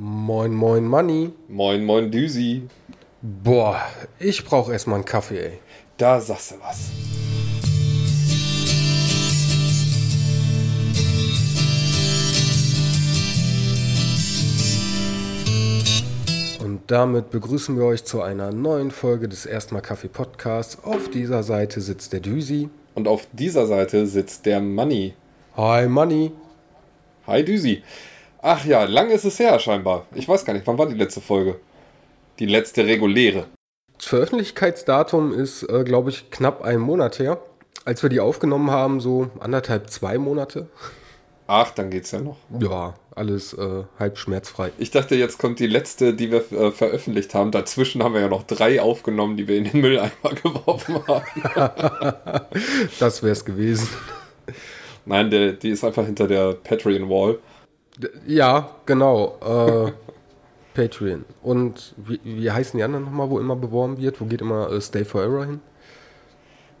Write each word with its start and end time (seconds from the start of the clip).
Moin, 0.00 0.54
moin, 0.54 0.84
Manni. 0.84 1.32
Moin, 1.48 1.84
moin, 1.84 2.08
Düsi. 2.08 2.62
Boah, 3.20 3.80
ich 4.20 4.44
brauch 4.44 4.70
erstmal 4.70 4.94
einen 4.94 5.04
Kaffee, 5.04 5.40
ey. 5.40 5.58
Da 5.96 6.20
sagst 6.20 6.52
du 6.52 6.54
was. 6.60 6.90
Und 16.64 16.82
damit 16.86 17.30
begrüßen 17.30 17.76
wir 17.76 17.86
euch 17.86 18.04
zu 18.04 18.22
einer 18.22 18.52
neuen 18.52 18.92
Folge 18.92 19.28
des 19.28 19.46
Erstmal 19.46 19.82
Kaffee 19.82 20.06
Podcasts. 20.06 20.78
Auf 20.84 21.10
dieser 21.10 21.42
Seite 21.42 21.80
sitzt 21.80 22.12
der 22.12 22.20
Düsi. 22.20 22.68
Und 22.94 23.08
auf 23.08 23.26
dieser 23.32 23.66
Seite 23.66 24.06
sitzt 24.06 24.46
der 24.46 24.60
Manni. 24.60 25.14
Hi, 25.56 25.88
Manni. 25.88 26.30
Hi, 27.26 27.44
Düsi. 27.44 27.82
Ach 28.40 28.64
ja, 28.64 28.84
lang 28.84 29.10
ist 29.10 29.24
es 29.24 29.38
her 29.38 29.58
scheinbar. 29.58 30.06
Ich 30.14 30.28
weiß 30.28 30.44
gar 30.44 30.52
nicht, 30.52 30.66
wann 30.66 30.78
war 30.78 30.86
die 30.86 30.94
letzte 30.94 31.20
Folge? 31.20 31.56
Die 32.38 32.46
letzte 32.46 32.86
reguläre. 32.86 33.46
Das 33.96 34.06
Veröffentlichkeitsdatum 34.06 35.32
ist, 35.32 35.64
äh, 35.64 35.82
glaube 35.82 36.10
ich, 36.10 36.30
knapp 36.30 36.62
einen 36.62 36.80
Monat 36.80 37.18
her. 37.18 37.40
Als 37.84 38.02
wir 38.02 38.10
die 38.10 38.20
aufgenommen 38.20 38.70
haben, 38.70 39.00
so 39.00 39.30
anderthalb, 39.40 39.90
zwei 39.90 40.18
Monate. 40.18 40.68
Ach, 41.48 41.70
dann 41.72 41.90
geht's 41.90 42.12
ja 42.12 42.20
noch. 42.20 42.36
Ja, 42.60 42.94
alles 43.16 43.54
äh, 43.54 43.84
halb 43.98 44.18
schmerzfrei. 44.18 44.70
Ich 44.78 44.92
dachte, 44.92 45.16
jetzt 45.16 45.38
kommt 45.38 45.58
die 45.58 45.66
letzte, 45.66 46.14
die 46.14 46.30
wir 46.30 46.52
äh, 46.52 46.70
veröffentlicht 46.70 47.34
haben. 47.34 47.50
Dazwischen 47.50 48.04
haben 48.04 48.14
wir 48.14 48.20
ja 48.20 48.28
noch 48.28 48.44
drei 48.44 48.80
aufgenommen, 48.80 49.36
die 49.36 49.48
wir 49.48 49.56
in 49.56 49.64
den 49.64 49.80
Mülleimer 49.80 50.10
geworfen 50.42 51.00
haben. 51.08 52.12
das 53.00 53.22
wär's 53.22 53.44
gewesen. 53.44 53.88
Nein, 55.06 55.30
der, 55.30 55.52
die 55.54 55.70
ist 55.70 55.82
einfach 55.82 56.04
hinter 56.04 56.28
der 56.28 56.52
Patreon-Wall. 56.52 57.38
Ja, 58.26 58.70
genau. 58.86 59.38
Äh, 59.40 59.92
Patreon. 60.74 61.24
Und 61.42 61.94
wie, 61.96 62.20
wie 62.22 62.50
heißen 62.50 62.78
die 62.78 62.84
anderen 62.84 63.04
nochmal, 63.04 63.30
wo 63.30 63.40
immer 63.40 63.56
beworben 63.56 63.98
wird? 63.98 64.20
Wo 64.20 64.26
geht 64.26 64.40
immer 64.40 64.70
äh, 64.70 64.80
Stay 64.80 65.04
Forever 65.04 65.44
hin? 65.44 65.60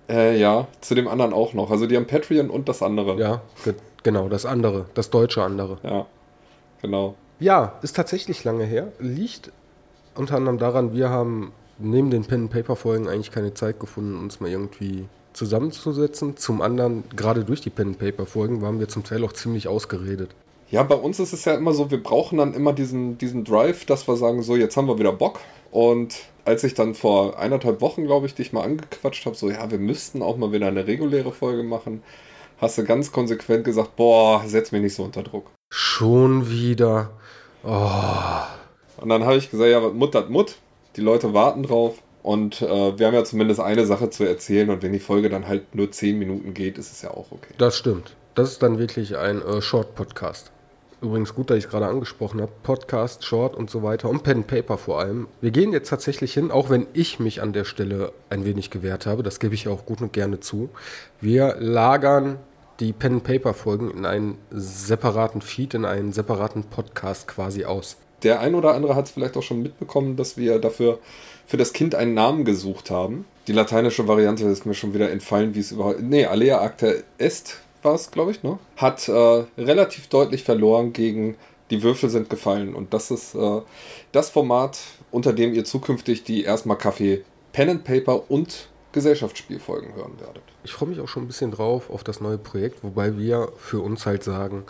Äh, 0.08 0.38
ja, 0.38 0.68
zu 0.80 0.94
dem 0.94 1.08
anderen 1.08 1.32
auch 1.32 1.52
noch. 1.52 1.70
Also 1.70 1.86
die 1.86 1.96
haben 1.96 2.06
Patreon 2.06 2.48
und 2.48 2.68
das 2.68 2.82
andere. 2.82 3.18
Ja, 3.18 3.42
ge 3.64 3.74
genau, 4.02 4.28
das 4.28 4.46
andere. 4.46 4.86
Das 4.94 5.10
deutsche 5.10 5.42
andere. 5.42 5.78
Ja, 5.82 6.06
genau. 6.80 7.16
Ja, 7.40 7.74
ist 7.82 7.96
tatsächlich 7.96 8.44
lange 8.44 8.64
her. 8.64 8.92
Liegt 8.98 9.52
unter 10.14 10.36
anderem 10.36 10.58
daran, 10.58 10.92
wir 10.94 11.10
haben 11.10 11.52
neben 11.78 12.10
den 12.10 12.24
Pen-Paper-Folgen 12.24 13.08
eigentlich 13.08 13.30
keine 13.30 13.54
Zeit 13.54 13.78
gefunden, 13.78 14.18
uns 14.18 14.40
mal 14.40 14.50
irgendwie 14.50 15.06
zusammenzusetzen. 15.32 16.36
Zum 16.36 16.62
anderen, 16.62 17.04
gerade 17.14 17.44
durch 17.44 17.60
die 17.60 17.70
Pen-Paper-Folgen, 17.70 18.62
waren 18.62 18.80
wir 18.80 18.88
zum 18.88 19.04
Teil 19.04 19.24
auch 19.24 19.32
ziemlich 19.32 19.68
ausgeredet. 19.68 20.30
Ja, 20.70 20.82
bei 20.82 20.96
uns 20.96 21.18
ist 21.18 21.32
es 21.32 21.44
ja 21.46 21.54
immer 21.54 21.72
so, 21.72 21.90
wir 21.90 22.02
brauchen 22.02 22.38
dann 22.38 22.52
immer 22.52 22.74
diesen, 22.74 23.16
diesen 23.16 23.44
Drive, 23.44 23.86
dass 23.86 24.06
wir 24.06 24.16
sagen, 24.16 24.42
so, 24.42 24.54
jetzt 24.54 24.76
haben 24.76 24.86
wir 24.86 24.98
wieder 24.98 25.12
Bock. 25.12 25.40
Und 25.70 26.16
als 26.44 26.64
ich 26.64 26.74
dann 26.74 26.94
vor 26.94 27.38
eineinhalb 27.38 27.80
Wochen, 27.80 28.04
glaube 28.04 28.26
ich, 28.26 28.34
dich 28.34 28.52
mal 28.52 28.64
angequatscht 28.64 29.24
habe, 29.26 29.36
so, 29.36 29.50
ja, 29.50 29.70
wir 29.70 29.78
müssten 29.78 30.22
auch 30.22 30.36
mal 30.36 30.52
wieder 30.52 30.66
eine 30.66 30.86
reguläre 30.86 31.32
Folge 31.32 31.62
machen, 31.62 32.02
hast 32.58 32.76
du 32.76 32.84
ganz 32.84 33.12
konsequent 33.12 33.64
gesagt, 33.64 33.96
boah, 33.96 34.42
setz 34.46 34.72
mich 34.72 34.82
nicht 34.82 34.94
so 34.94 35.04
unter 35.04 35.22
Druck. 35.22 35.50
Schon 35.70 36.50
wieder. 36.50 37.10
Oh. 37.64 38.42
Und 39.00 39.08
dann 39.08 39.24
habe 39.24 39.36
ich 39.36 39.50
gesagt, 39.50 39.70
ja, 39.70 39.80
Mut 39.80 40.14
hat 40.14 40.28
Mut, 40.28 40.56
die 40.96 41.00
Leute 41.00 41.32
warten 41.32 41.62
drauf. 41.62 42.02
Und 42.22 42.60
äh, 42.60 42.98
wir 42.98 43.06
haben 43.06 43.14
ja 43.14 43.24
zumindest 43.24 43.60
eine 43.60 43.86
Sache 43.86 44.10
zu 44.10 44.24
erzählen 44.24 44.68
und 44.68 44.82
wenn 44.82 44.92
die 44.92 44.98
Folge 44.98 45.30
dann 45.30 45.48
halt 45.48 45.74
nur 45.74 45.90
zehn 45.92 46.18
Minuten 46.18 46.52
geht, 46.52 46.76
ist 46.76 46.92
es 46.92 47.00
ja 47.00 47.10
auch 47.10 47.30
okay. 47.30 47.54
Das 47.56 47.76
stimmt. 47.76 48.16
Das 48.34 48.52
ist 48.52 48.62
dann 48.62 48.78
wirklich 48.78 49.16
ein 49.16 49.40
äh, 49.40 49.62
Short-Podcast. 49.62 50.52
Übrigens 51.00 51.34
gut, 51.34 51.50
dass 51.50 51.58
ich 51.58 51.64
es 51.64 51.70
gerade 51.70 51.86
angesprochen 51.86 52.40
habe. 52.40 52.50
Podcast, 52.64 53.24
Short 53.24 53.54
und 53.54 53.70
so 53.70 53.84
weiter 53.84 54.08
und 54.08 54.24
Pen 54.24 54.42
Paper 54.42 54.76
vor 54.78 54.98
allem. 54.98 55.28
Wir 55.40 55.52
gehen 55.52 55.72
jetzt 55.72 55.90
tatsächlich 55.90 56.34
hin, 56.34 56.50
auch 56.50 56.70
wenn 56.70 56.88
ich 56.92 57.20
mich 57.20 57.40
an 57.40 57.52
der 57.52 57.64
Stelle 57.64 58.12
ein 58.30 58.44
wenig 58.44 58.70
gewehrt 58.70 59.06
habe. 59.06 59.22
Das 59.22 59.38
gebe 59.38 59.54
ich 59.54 59.68
auch 59.68 59.86
gut 59.86 60.00
und 60.00 60.12
gerne 60.12 60.40
zu. 60.40 60.70
Wir 61.20 61.54
lagern 61.60 62.38
die 62.80 62.92
Pen 62.92 63.20
Paper 63.20 63.54
Folgen 63.54 63.92
in 63.92 64.06
einen 64.06 64.38
separaten 64.50 65.40
Feed, 65.40 65.74
in 65.74 65.84
einen 65.84 66.12
separaten 66.12 66.64
Podcast 66.64 67.28
quasi 67.28 67.64
aus. 67.64 67.96
Der 68.24 68.40
ein 68.40 68.56
oder 68.56 68.74
andere 68.74 68.96
hat 68.96 69.06
es 69.06 69.12
vielleicht 69.12 69.36
auch 69.36 69.42
schon 69.42 69.62
mitbekommen, 69.62 70.16
dass 70.16 70.36
wir 70.36 70.58
dafür 70.58 70.98
für 71.46 71.56
das 71.56 71.72
Kind 71.72 71.94
einen 71.94 72.14
Namen 72.14 72.44
gesucht 72.44 72.90
haben. 72.90 73.24
Die 73.46 73.52
lateinische 73.52 74.08
Variante 74.08 74.44
ist 74.46 74.66
mir 74.66 74.74
schon 74.74 74.94
wieder 74.94 75.10
entfallen, 75.10 75.54
wie 75.54 75.60
es 75.60 75.70
überhaupt. 75.70 76.02
Nee, 76.02 76.26
Alea 76.26 76.60
Acta 76.60 76.88
Est 77.18 77.60
war 77.82 77.94
es, 77.94 78.10
glaube 78.10 78.30
ich, 78.30 78.42
ne? 78.42 78.58
Hat 78.76 79.08
äh, 79.08 79.44
relativ 79.56 80.08
deutlich 80.08 80.44
verloren 80.44 80.92
gegen 80.92 81.36
Die 81.70 81.82
Würfel 81.82 82.10
sind 82.10 82.30
gefallen. 82.30 82.74
Und 82.74 82.94
das 82.94 83.10
ist 83.10 83.34
äh, 83.34 83.60
das 84.12 84.30
Format, 84.30 84.78
unter 85.10 85.32
dem 85.32 85.54
ihr 85.54 85.64
zukünftig 85.64 86.24
die 86.24 86.44
erstmal 86.44 86.78
Kaffee, 86.78 87.24
Pen 87.52 87.70
and 87.70 87.84
Paper 87.84 88.30
und 88.30 88.68
Gesellschaftsspielfolgen 88.92 89.94
hören 89.94 90.18
werdet. 90.18 90.42
Ich 90.64 90.72
freue 90.72 90.88
mich 90.88 91.00
auch 91.00 91.08
schon 91.08 91.24
ein 91.24 91.26
bisschen 91.26 91.50
drauf 91.50 91.90
auf 91.90 92.04
das 92.04 92.20
neue 92.20 92.38
Projekt, 92.38 92.82
wobei 92.82 93.18
wir 93.18 93.52
für 93.58 93.80
uns 93.80 94.06
halt 94.06 94.24
sagen, 94.24 94.64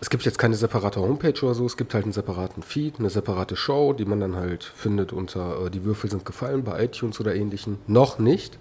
es 0.00 0.10
gibt 0.10 0.24
jetzt 0.24 0.38
keine 0.38 0.56
separate 0.56 1.00
Homepage 1.00 1.40
oder 1.42 1.54
so, 1.54 1.64
es 1.64 1.76
gibt 1.76 1.94
halt 1.94 2.04
einen 2.04 2.12
separaten 2.12 2.62
Feed, 2.62 2.98
eine 2.98 3.08
separate 3.08 3.56
Show, 3.56 3.92
die 3.92 4.04
man 4.04 4.20
dann 4.20 4.36
halt 4.36 4.64
findet 4.64 5.12
unter 5.12 5.66
äh, 5.66 5.70
Die 5.70 5.84
Würfel 5.84 6.10
sind 6.10 6.24
gefallen 6.24 6.64
bei 6.64 6.84
iTunes 6.84 7.20
oder 7.20 7.34
ähnlichen. 7.34 7.78
Noch 7.86 8.18
nicht. 8.18 8.58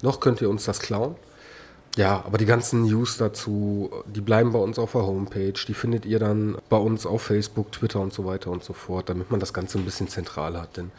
Noch 0.00 0.18
könnt 0.18 0.40
ihr 0.40 0.48
uns 0.48 0.64
das 0.64 0.80
klauen. 0.80 1.14
Ja, 1.96 2.22
aber 2.24 2.38
die 2.38 2.46
ganzen 2.46 2.82
News 2.82 3.18
dazu, 3.18 3.90
die 4.06 4.22
bleiben 4.22 4.52
bei 4.52 4.58
uns 4.58 4.78
auf 4.78 4.92
der 4.92 5.02
Homepage. 5.02 5.52
Die 5.52 5.74
findet 5.74 6.06
ihr 6.06 6.18
dann 6.18 6.56
bei 6.70 6.78
uns 6.78 7.04
auf 7.04 7.22
Facebook, 7.22 7.70
Twitter 7.72 8.00
und 8.00 8.14
so 8.14 8.24
weiter 8.24 8.50
und 8.50 8.64
so 8.64 8.72
fort, 8.72 9.10
damit 9.10 9.30
man 9.30 9.40
das 9.40 9.52
Ganze 9.52 9.78
ein 9.78 9.84
bisschen 9.84 10.08
zentral 10.08 10.58
hat. 10.58 10.78
Denn 10.78 10.90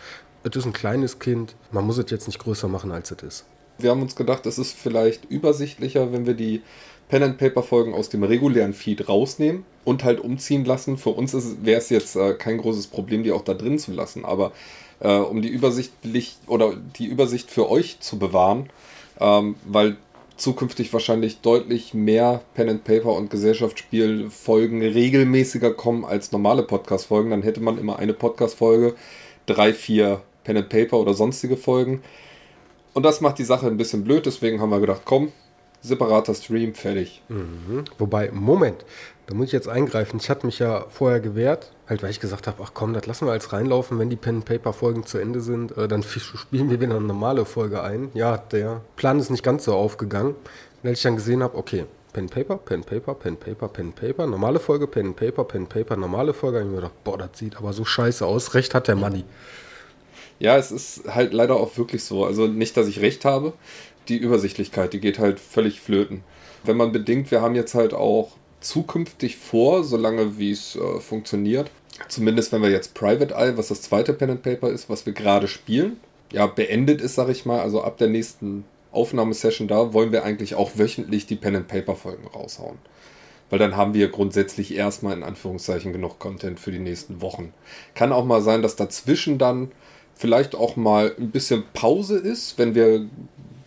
es 0.44 0.56
ist 0.56 0.66
ein 0.66 0.74
kleines 0.74 1.18
Kind, 1.18 1.56
man 1.72 1.86
muss 1.86 1.98
es 1.98 2.12
jetzt 2.12 2.28
nicht 2.28 2.40
größer 2.40 2.68
machen, 2.68 2.92
als 2.92 3.10
es 3.12 3.24
ist. 3.24 3.46
Wir 3.80 3.90
haben 3.90 4.04
uns 4.04 4.16
gedacht, 4.16 4.46
es 4.46 4.60
ist 4.60 4.74
vielleicht 4.74 5.26
übersichtlicher, 5.26 6.12
wenn 6.12 6.28
wir 6.28 6.36
die 6.36 6.62
Pen 7.10 7.24
and 7.24 7.38
Paper 7.38 7.64
Folgen 7.64 7.96
aus 7.96 8.10
dem 8.10 8.24
regulären 8.24 8.74
Feed 8.74 9.10
rausnehmen 9.10 9.66
und 9.84 10.04
halt 10.04 10.20
umziehen 10.20 10.64
lassen. 10.64 10.98
Für 10.98 11.10
uns 11.10 11.36
wäre 11.64 11.80
es 11.80 11.90
jetzt 11.90 12.16
äh, 12.16 12.34
kein 12.36 12.60
großes 12.60 12.88
Problem, 12.88 13.24
die 13.24 13.32
auch 13.32 13.44
da 13.44 13.56
drin 13.56 13.80
zu 13.80 13.92
lassen. 13.92 14.26
Aber 14.26 14.52
äh, 15.00 15.18
um 15.18 15.42
die 15.42 15.50
Übersicht 15.50 15.92
oder 16.46 16.76
die 16.98 17.08
Übersicht 17.08 17.50
für 17.50 17.70
euch 17.70 18.00
zu 18.00 18.20
bewahren, 18.20 18.70
ähm, 19.20 19.56
weil 19.66 19.98
zukünftig 20.38 20.92
wahrscheinlich 20.94 21.42
deutlich 21.42 21.94
mehr 21.94 22.42
Pen 22.54 22.70
and 22.70 22.84
Paper 22.84 23.14
und 23.14 23.30
Gesellschaftsspielfolgen 23.30 24.82
regelmäßiger 24.82 25.74
kommen 25.74 26.06
als 26.06 26.32
normale 26.32 26.64
Podcast-Folgen. 26.64 27.32
Dann 27.32 27.44
hätte 27.44 27.62
man 27.62 27.78
immer 27.78 28.00
eine 28.00 28.14
Podcast-Folge, 28.14 28.96
drei, 29.46 29.74
vier 29.74 30.22
Pen 30.44 30.58
and 30.58 30.70
Paper 30.70 31.00
oder 31.00 31.14
sonstige 31.14 31.58
Folgen. 31.58 32.02
Und 32.94 33.04
das 33.04 33.22
macht 33.22 33.40
die 33.40 33.44
Sache 33.44 33.68
ein 33.68 33.78
bisschen 33.78 34.04
blöd, 34.04 34.26
deswegen 34.26 34.62
haben 34.62 34.70
wir 34.70 34.80
gedacht, 34.80 35.02
komm, 35.06 35.32
separater 35.84 36.34
Stream, 36.34 36.74
fertig. 36.74 37.22
Mhm. 37.30 37.84
Wobei, 38.00 38.32
Moment, 38.32 38.86
da 39.28 39.36
muss 39.36 39.48
ich 39.48 39.52
jetzt 39.52 39.68
eingreifen. 39.68 40.20
Ich 40.20 40.30
hatte 40.30 40.46
mich 40.46 40.60
ja 40.60 40.86
vorher 40.90 41.20
gewehrt, 41.20 41.72
halt 41.88 42.02
weil 42.02 42.10
ich 42.10 42.20
gesagt 42.20 42.48
habe, 42.48 42.64
ach 42.64 42.72
komm, 42.74 42.94
das 42.94 43.06
lassen 43.06 43.28
wir 43.28 43.34
als 43.34 43.54
reinlaufen, 43.54 44.00
wenn 44.00 44.10
die 44.10 44.16
Pen-Paper-Folgen 44.16 45.06
zu 45.06 45.18
Ende 45.18 45.42
sind, 45.42 45.78
äh, 45.78 45.88
dann 45.88 46.04
spielen 46.04 46.70
wir 46.70 46.82
wieder 46.82 46.96
eine 46.96 47.06
normale 47.06 47.46
Folge 47.46 47.84
ein. 47.84 48.10
Ja, 48.14 48.38
der 48.38 48.82
Plan 48.96 49.20
ist 49.20 49.30
nicht 49.30 49.44
ganz 49.44 49.66
so 49.66 49.74
aufgegangen. 49.74 50.36
Und 50.82 50.90
als 50.90 51.00
ich 51.00 51.04
dann 51.04 51.16
gesehen 51.16 51.44
habe, 51.44 51.58
okay, 51.58 51.86
Pen 52.14 52.30
Paper, 52.30 52.58
Pen 52.58 52.84
Paper, 52.84 53.16
Pen 53.16 53.38
Paper, 53.38 53.68
Pen 53.68 53.92
Paper, 53.92 54.28
normale 54.28 54.60
Folge, 54.60 54.88
Pen 54.88 55.14
Paper, 55.14 55.44
Pen 55.46 55.68
Paper, 55.68 55.96
normale 55.96 56.34
Folge, 56.34 56.60
habe 56.60 56.68
ich 56.68 56.72
mir 56.72 56.82
gedacht, 56.82 57.04
boah, 57.04 57.18
das 57.18 57.30
sieht 57.34 57.58
aber 57.58 57.74
so 57.74 57.86
scheiße 57.86 58.26
aus. 58.26 58.54
Recht 58.54 58.76
hat 58.76 58.88
der 58.88 58.96
Money. 58.96 59.24
Ja, 60.40 60.58
es 60.58 60.72
ist 60.72 61.04
halt 61.08 61.34
leider 61.34 61.56
auch 61.56 61.78
wirklich 61.78 62.04
so. 62.04 62.26
Also 62.26 62.48
nicht, 62.48 62.76
dass 62.78 62.88
ich 62.88 63.02
recht 63.02 63.24
habe. 63.26 63.54
Die 64.08 64.18
Übersichtlichkeit, 64.18 64.94
die 64.94 65.00
geht 65.00 65.20
halt 65.20 65.40
völlig 65.40 65.80
flöten. 65.80 66.24
Wenn 66.64 66.78
man 66.78 66.92
bedenkt, 66.92 67.32
wir 67.32 67.42
haben 67.42 67.56
jetzt 67.56 67.74
halt 67.74 67.94
auch 67.94 68.32
zukünftig 68.60 69.38
vor, 69.38 69.84
solange 69.84 70.38
wie 70.38 70.52
es 70.52 70.76
äh, 70.76 71.00
funktioniert, 71.00 71.70
zumindest 72.08 72.52
wenn 72.52 72.62
wir 72.62 72.70
jetzt 72.70 72.94
Private 72.94 73.34
Eye, 73.34 73.58
was 73.58 73.68
das 73.68 73.82
zweite 73.82 74.14
Pen 74.14 74.32
and 74.32 74.44
Paper 74.44 74.70
ist, 74.70 74.90
was 74.90 75.06
wir 75.06 75.14
gerade 75.14 75.48
spielen, 75.48 75.98
ja, 76.32 76.48
beendet 76.48 77.02
ist, 77.02 77.16
sag 77.16 77.30
ich 77.30 77.46
mal, 77.46 77.60
also 77.60 77.84
ab 77.84 77.98
der 77.98 78.08
nächsten 78.08 78.66
Aufnahmesession 78.92 79.68
da, 79.68 79.94
wollen 79.94 80.12
wir 80.12 80.24
eigentlich 80.24 80.56
auch 80.56 80.72
wöchentlich 80.76 81.26
die 81.26 81.36
Pen 81.36 81.56
and 81.56 81.68
Paper 81.68 81.96
Folgen 81.96 82.28
raushauen. 82.28 82.78
Weil 83.50 83.60
dann 83.60 83.76
haben 83.76 83.94
wir 83.94 84.10
grundsätzlich 84.10 84.74
erstmal 84.74 85.16
in 85.16 85.24
Anführungszeichen 85.24 85.94
genug 85.94 86.18
Content 86.20 86.60
für 86.60 86.72
die 86.72 86.80
nächsten 86.80 87.22
Wochen. 87.22 87.54
Kann 87.94 88.12
auch 88.12 88.26
mal 88.26 88.42
sein, 88.42 88.62
dass 88.62 88.76
dazwischen 88.76 89.38
dann 89.38 89.72
vielleicht 90.16 90.56
auch 90.56 90.76
mal 90.76 91.14
ein 91.20 91.32
bisschen 91.32 91.64
Pause 91.74 92.18
ist, 92.18 92.58
wenn 92.58 92.76
wir 92.76 93.08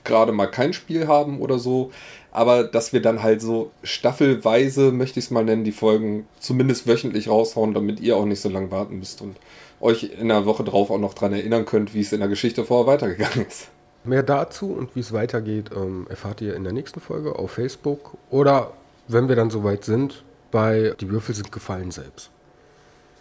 gerade 0.07 0.33
mal 0.33 0.47
kein 0.47 0.73
Spiel 0.73 1.07
haben 1.07 1.41
oder 1.41 1.59
so. 1.59 1.91
Aber 2.33 2.65
dass 2.65 2.93
wir 2.93 3.01
dann 3.03 3.23
halt 3.23 3.41
so 3.41 3.71
staffelweise, 3.83 4.93
möchte 4.93 5.19
ich 5.19 5.27
es 5.27 5.31
mal 5.31 5.45
nennen, 5.45 5.65
die 5.65 5.73
Folgen 5.73 6.27
zumindest 6.39 6.87
wöchentlich 6.87 7.29
raushauen, 7.29 7.75
damit 7.75 8.01
ihr 8.01 8.17
auch 8.17 8.25
nicht 8.25 8.41
so 8.41 8.49
lange 8.49 8.71
warten 8.71 8.99
müsst 8.99 9.23
und 9.23 9.37
euch 9.81 10.11
in 10.19 10.29
der 10.29 10.47
Woche 10.47 10.65
drauf 10.65 10.91
auch 10.91 10.99
noch 10.99 11.15
dran 11.15 11.33
erinnern 11.33 11.65
könnt, 11.65 11.95
wie 11.95 12.01
es 12.01 12.13
in 12.13 12.21
der 12.21 12.29
Geschichte 12.29 12.65
vorher 12.65 12.87
weitergegangen 12.87 13.47
ist. 13.47 13.69
Mehr 14.05 14.23
dazu 14.23 14.73
und 14.73 14.95
wie 14.95 15.01
es 15.01 15.13
weitergeht, 15.13 15.71
ähm, 15.75 16.07
erfahrt 16.09 16.41
ihr 16.41 16.55
in 16.55 16.65
der 16.65 16.73
nächsten 16.73 17.01
Folge 17.01 17.37
auf 17.39 17.53
Facebook 17.53 18.17
oder 18.31 18.73
wenn 19.09 19.29
wir 19.29 19.37
dann 19.37 19.51
soweit 19.51 19.85
sind, 19.85 20.25
bei 20.51 20.95
Die 21.01 21.11
Würfel 21.11 21.35
sind 21.35 21.53
gefallen 21.53 21.91
selbst. 21.91 22.31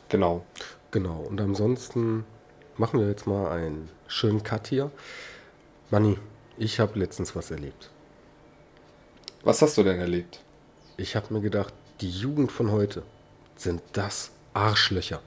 Genau. 0.09 0.43
Genau, 0.91 1.25
und 1.29 1.41
ansonsten 1.41 2.23
machen 2.77 2.99
wir 2.99 3.07
jetzt 3.07 3.27
mal 3.27 3.51
einen 3.51 3.89
schönen 4.07 4.43
Cut 4.43 4.67
hier. 4.67 4.91
Manni, 5.91 6.17
ich 6.57 6.79
habe 6.79 6.99
letztens 6.99 7.35
was 7.35 7.51
erlebt. 7.51 7.89
Was 9.43 9.61
hast 9.61 9.77
du 9.77 9.83
denn 9.83 9.99
erlebt? 9.99 10.41
Ich 10.97 11.15
habe 11.15 11.33
mir 11.33 11.41
gedacht, 11.41 11.73
die 12.01 12.09
Jugend 12.09 12.51
von 12.51 12.71
heute 12.71 13.03
sind 13.55 13.81
das 13.93 14.31
Arschlöcher. 14.53 15.21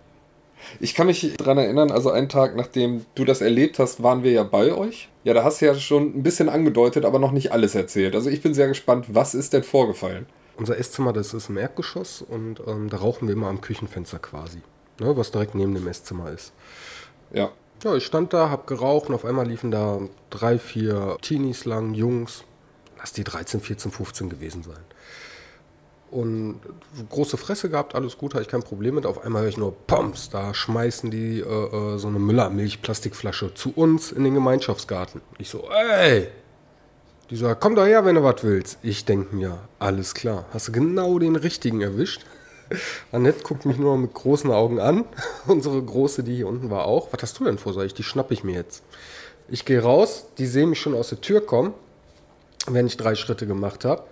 Ich 0.80 0.94
kann 0.94 1.06
mich 1.06 1.34
daran 1.36 1.58
erinnern, 1.58 1.90
also 1.90 2.10
einen 2.10 2.28
Tag 2.28 2.56
nachdem 2.56 3.06
du 3.14 3.24
das 3.24 3.40
erlebt 3.40 3.78
hast, 3.78 4.02
waren 4.02 4.22
wir 4.22 4.32
ja 4.32 4.42
bei 4.42 4.72
euch. 4.72 5.08
Ja, 5.24 5.34
da 5.34 5.44
hast 5.44 5.60
du 5.60 5.66
ja 5.66 5.74
schon 5.74 6.18
ein 6.18 6.22
bisschen 6.22 6.48
angedeutet, 6.48 7.04
aber 7.04 7.18
noch 7.18 7.32
nicht 7.32 7.52
alles 7.52 7.74
erzählt. 7.74 8.14
Also 8.14 8.28
ich 8.28 8.42
bin 8.42 8.54
sehr 8.54 8.68
gespannt, 8.68 9.06
was 9.08 9.34
ist 9.34 9.52
denn 9.52 9.62
vorgefallen? 9.62 10.26
Unser 10.56 10.76
Esszimmer, 10.76 11.12
das 11.12 11.34
ist 11.34 11.48
im 11.48 11.56
Erdgeschoss 11.56 12.22
und 12.22 12.60
ähm, 12.66 12.90
da 12.90 12.96
rauchen 12.96 13.28
wir 13.28 13.34
immer 13.34 13.48
am 13.48 13.60
Küchenfenster 13.60 14.18
quasi, 14.18 14.60
ne, 14.98 15.16
was 15.16 15.30
direkt 15.30 15.54
neben 15.54 15.74
dem 15.74 15.86
Esszimmer 15.86 16.32
ist. 16.32 16.52
Ja. 17.32 17.52
Ja, 17.84 17.94
ich 17.94 18.04
stand 18.04 18.32
da, 18.32 18.50
hab 18.50 18.66
geraucht 18.66 19.08
und 19.08 19.14
auf 19.14 19.24
einmal 19.24 19.46
liefen 19.46 19.70
da 19.70 20.00
drei, 20.30 20.58
vier 20.58 21.16
Teenies 21.22 21.64
lang, 21.64 21.94
Jungs. 21.94 22.44
Lass 22.98 23.12
die 23.12 23.22
13, 23.22 23.60
14, 23.60 23.92
15 23.92 24.28
gewesen 24.28 24.64
sein. 24.64 24.82
Und 26.10 26.60
große 27.10 27.36
Fresse 27.36 27.68
gehabt, 27.68 27.94
alles 27.94 28.16
gut, 28.16 28.34
hatte 28.34 28.42
ich 28.42 28.48
kein 28.48 28.62
Problem 28.62 28.94
mit. 28.94 29.06
Auf 29.06 29.24
einmal 29.24 29.42
höre 29.42 29.50
ich 29.50 29.58
nur 29.58 29.76
Poms, 29.86 30.30
da 30.30 30.54
schmeißen 30.54 31.10
die 31.10 31.40
äh, 31.40 31.44
äh, 31.44 31.98
so 31.98 32.08
eine 32.08 32.18
Müllermilch-Plastikflasche 32.18 33.54
zu 33.54 33.72
uns 33.76 34.10
in 34.10 34.24
den 34.24 34.34
Gemeinschaftsgarten. 34.34 35.20
Ich 35.38 35.50
so, 35.50 35.68
ey! 35.70 36.28
Die 37.30 37.36
sagt, 37.36 37.60
komm 37.60 37.74
doch 37.74 37.84
her, 37.84 38.06
wenn 38.06 38.14
du 38.14 38.24
was 38.24 38.42
willst. 38.42 38.78
Ich 38.82 39.04
denke 39.04 39.36
mir, 39.36 39.58
alles 39.78 40.14
klar, 40.14 40.46
hast 40.50 40.68
du 40.68 40.72
genau 40.72 41.18
den 41.18 41.36
richtigen 41.36 41.82
erwischt. 41.82 42.24
Annette 43.12 43.42
guckt 43.42 43.64
mich 43.66 43.78
nur 43.78 43.96
mit 43.96 44.14
großen 44.14 44.50
Augen 44.50 44.80
an. 44.80 45.04
Unsere 45.46 45.82
Große, 45.82 46.22
die 46.22 46.36
hier 46.36 46.48
unten 46.48 46.70
war 46.70 46.84
auch. 46.84 47.12
Was 47.12 47.22
hast 47.22 47.38
du 47.40 47.44
denn 47.44 47.58
vor? 47.58 47.72
Sag 47.72 47.84
ich, 47.84 47.94
die 47.94 48.02
schnapp 48.02 48.30
ich 48.30 48.44
mir 48.44 48.54
jetzt. 48.54 48.82
Ich 49.48 49.64
gehe 49.64 49.82
raus, 49.82 50.26
die 50.38 50.46
sehen 50.46 50.70
mich 50.70 50.80
schon 50.80 50.94
aus 50.94 51.08
der 51.08 51.20
Tür 51.20 51.40
kommen, 51.44 51.72
wenn 52.66 52.86
ich 52.86 52.96
drei 52.96 53.14
Schritte 53.14 53.46
gemacht 53.46 53.84
habe 53.84 54.04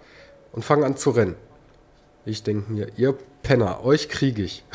und 0.53 0.65
fangen 0.65 0.85
an 0.85 0.97
zu 0.97 1.11
rennen. 1.11 1.37
Ich 2.25 2.43
denke 2.43 2.73
mir, 2.73 2.89
ihr 2.97 3.17
Penner, 3.43 3.85
euch 3.85 4.09
kriege 4.09 4.43
ich. 4.43 4.65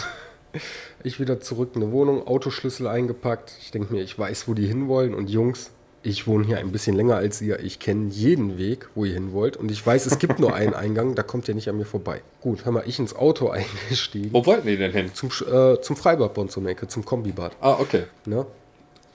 Ich 1.04 1.20
wieder 1.20 1.40
zurück 1.40 1.72
in 1.76 1.82
eine 1.82 1.92
Wohnung, 1.94 2.28
Autoschlüssel 2.28 2.86
eingepackt. 2.86 3.54
Ich 3.62 3.72
denke 3.72 3.92
mir, 3.92 4.04
ich 4.04 4.20
weiß, 4.20 4.48
wo 4.48 4.54
die 4.54 4.68
hinwollen. 4.68 5.16
Und 5.16 5.32
Jungs, 5.32 5.72
ich 6.04 6.26
wohne 6.26 6.46
hier 6.46 6.58
ein 6.58 6.72
bisschen 6.72 6.96
länger 6.96 7.16
als 7.16 7.42
ihr. 7.42 7.60
Ich 7.60 7.80
kenne 7.80 8.10
jeden 8.10 8.58
Weg, 8.58 8.90
wo 8.96 9.06
ihr 9.06 9.14
hin 9.14 9.34
wollt. 9.34 9.56
Und 9.56 9.70
ich 9.70 9.86
weiß, 9.86 10.08
es 10.08 10.18
gibt 10.18 10.40
nur 10.40 10.54
einen 10.56 10.74
Eingang, 10.74 11.14
da 11.14 11.22
kommt 11.22 11.48
ihr 11.48 11.54
nicht 11.54 11.70
an 11.70 11.78
mir 11.78 11.86
vorbei. 11.86 12.22
Gut, 12.42 12.66
hör 12.66 12.72
mal, 12.72 12.84
ich 12.88 12.98
ins 12.98 13.16
Auto 13.16 13.50
eingestiegen. 13.52 14.34
Wo 14.34 14.46
wollten 14.46 14.68
die 14.68 14.78
denn 14.78 14.92
hin? 14.92 15.12
Zum, 15.14 15.30
äh, 15.30 15.80
zum 15.82 15.96
Freibad 15.96 16.34
bei 16.34 16.42
uns 16.42 16.58
um 16.58 16.64
die 16.64 16.72
Ecke, 16.72 16.88
zum 16.88 17.06
Kombibad. 17.06 17.56
Ah, 17.62 17.78
okay. 17.80 18.04
Ne? 18.26 18.46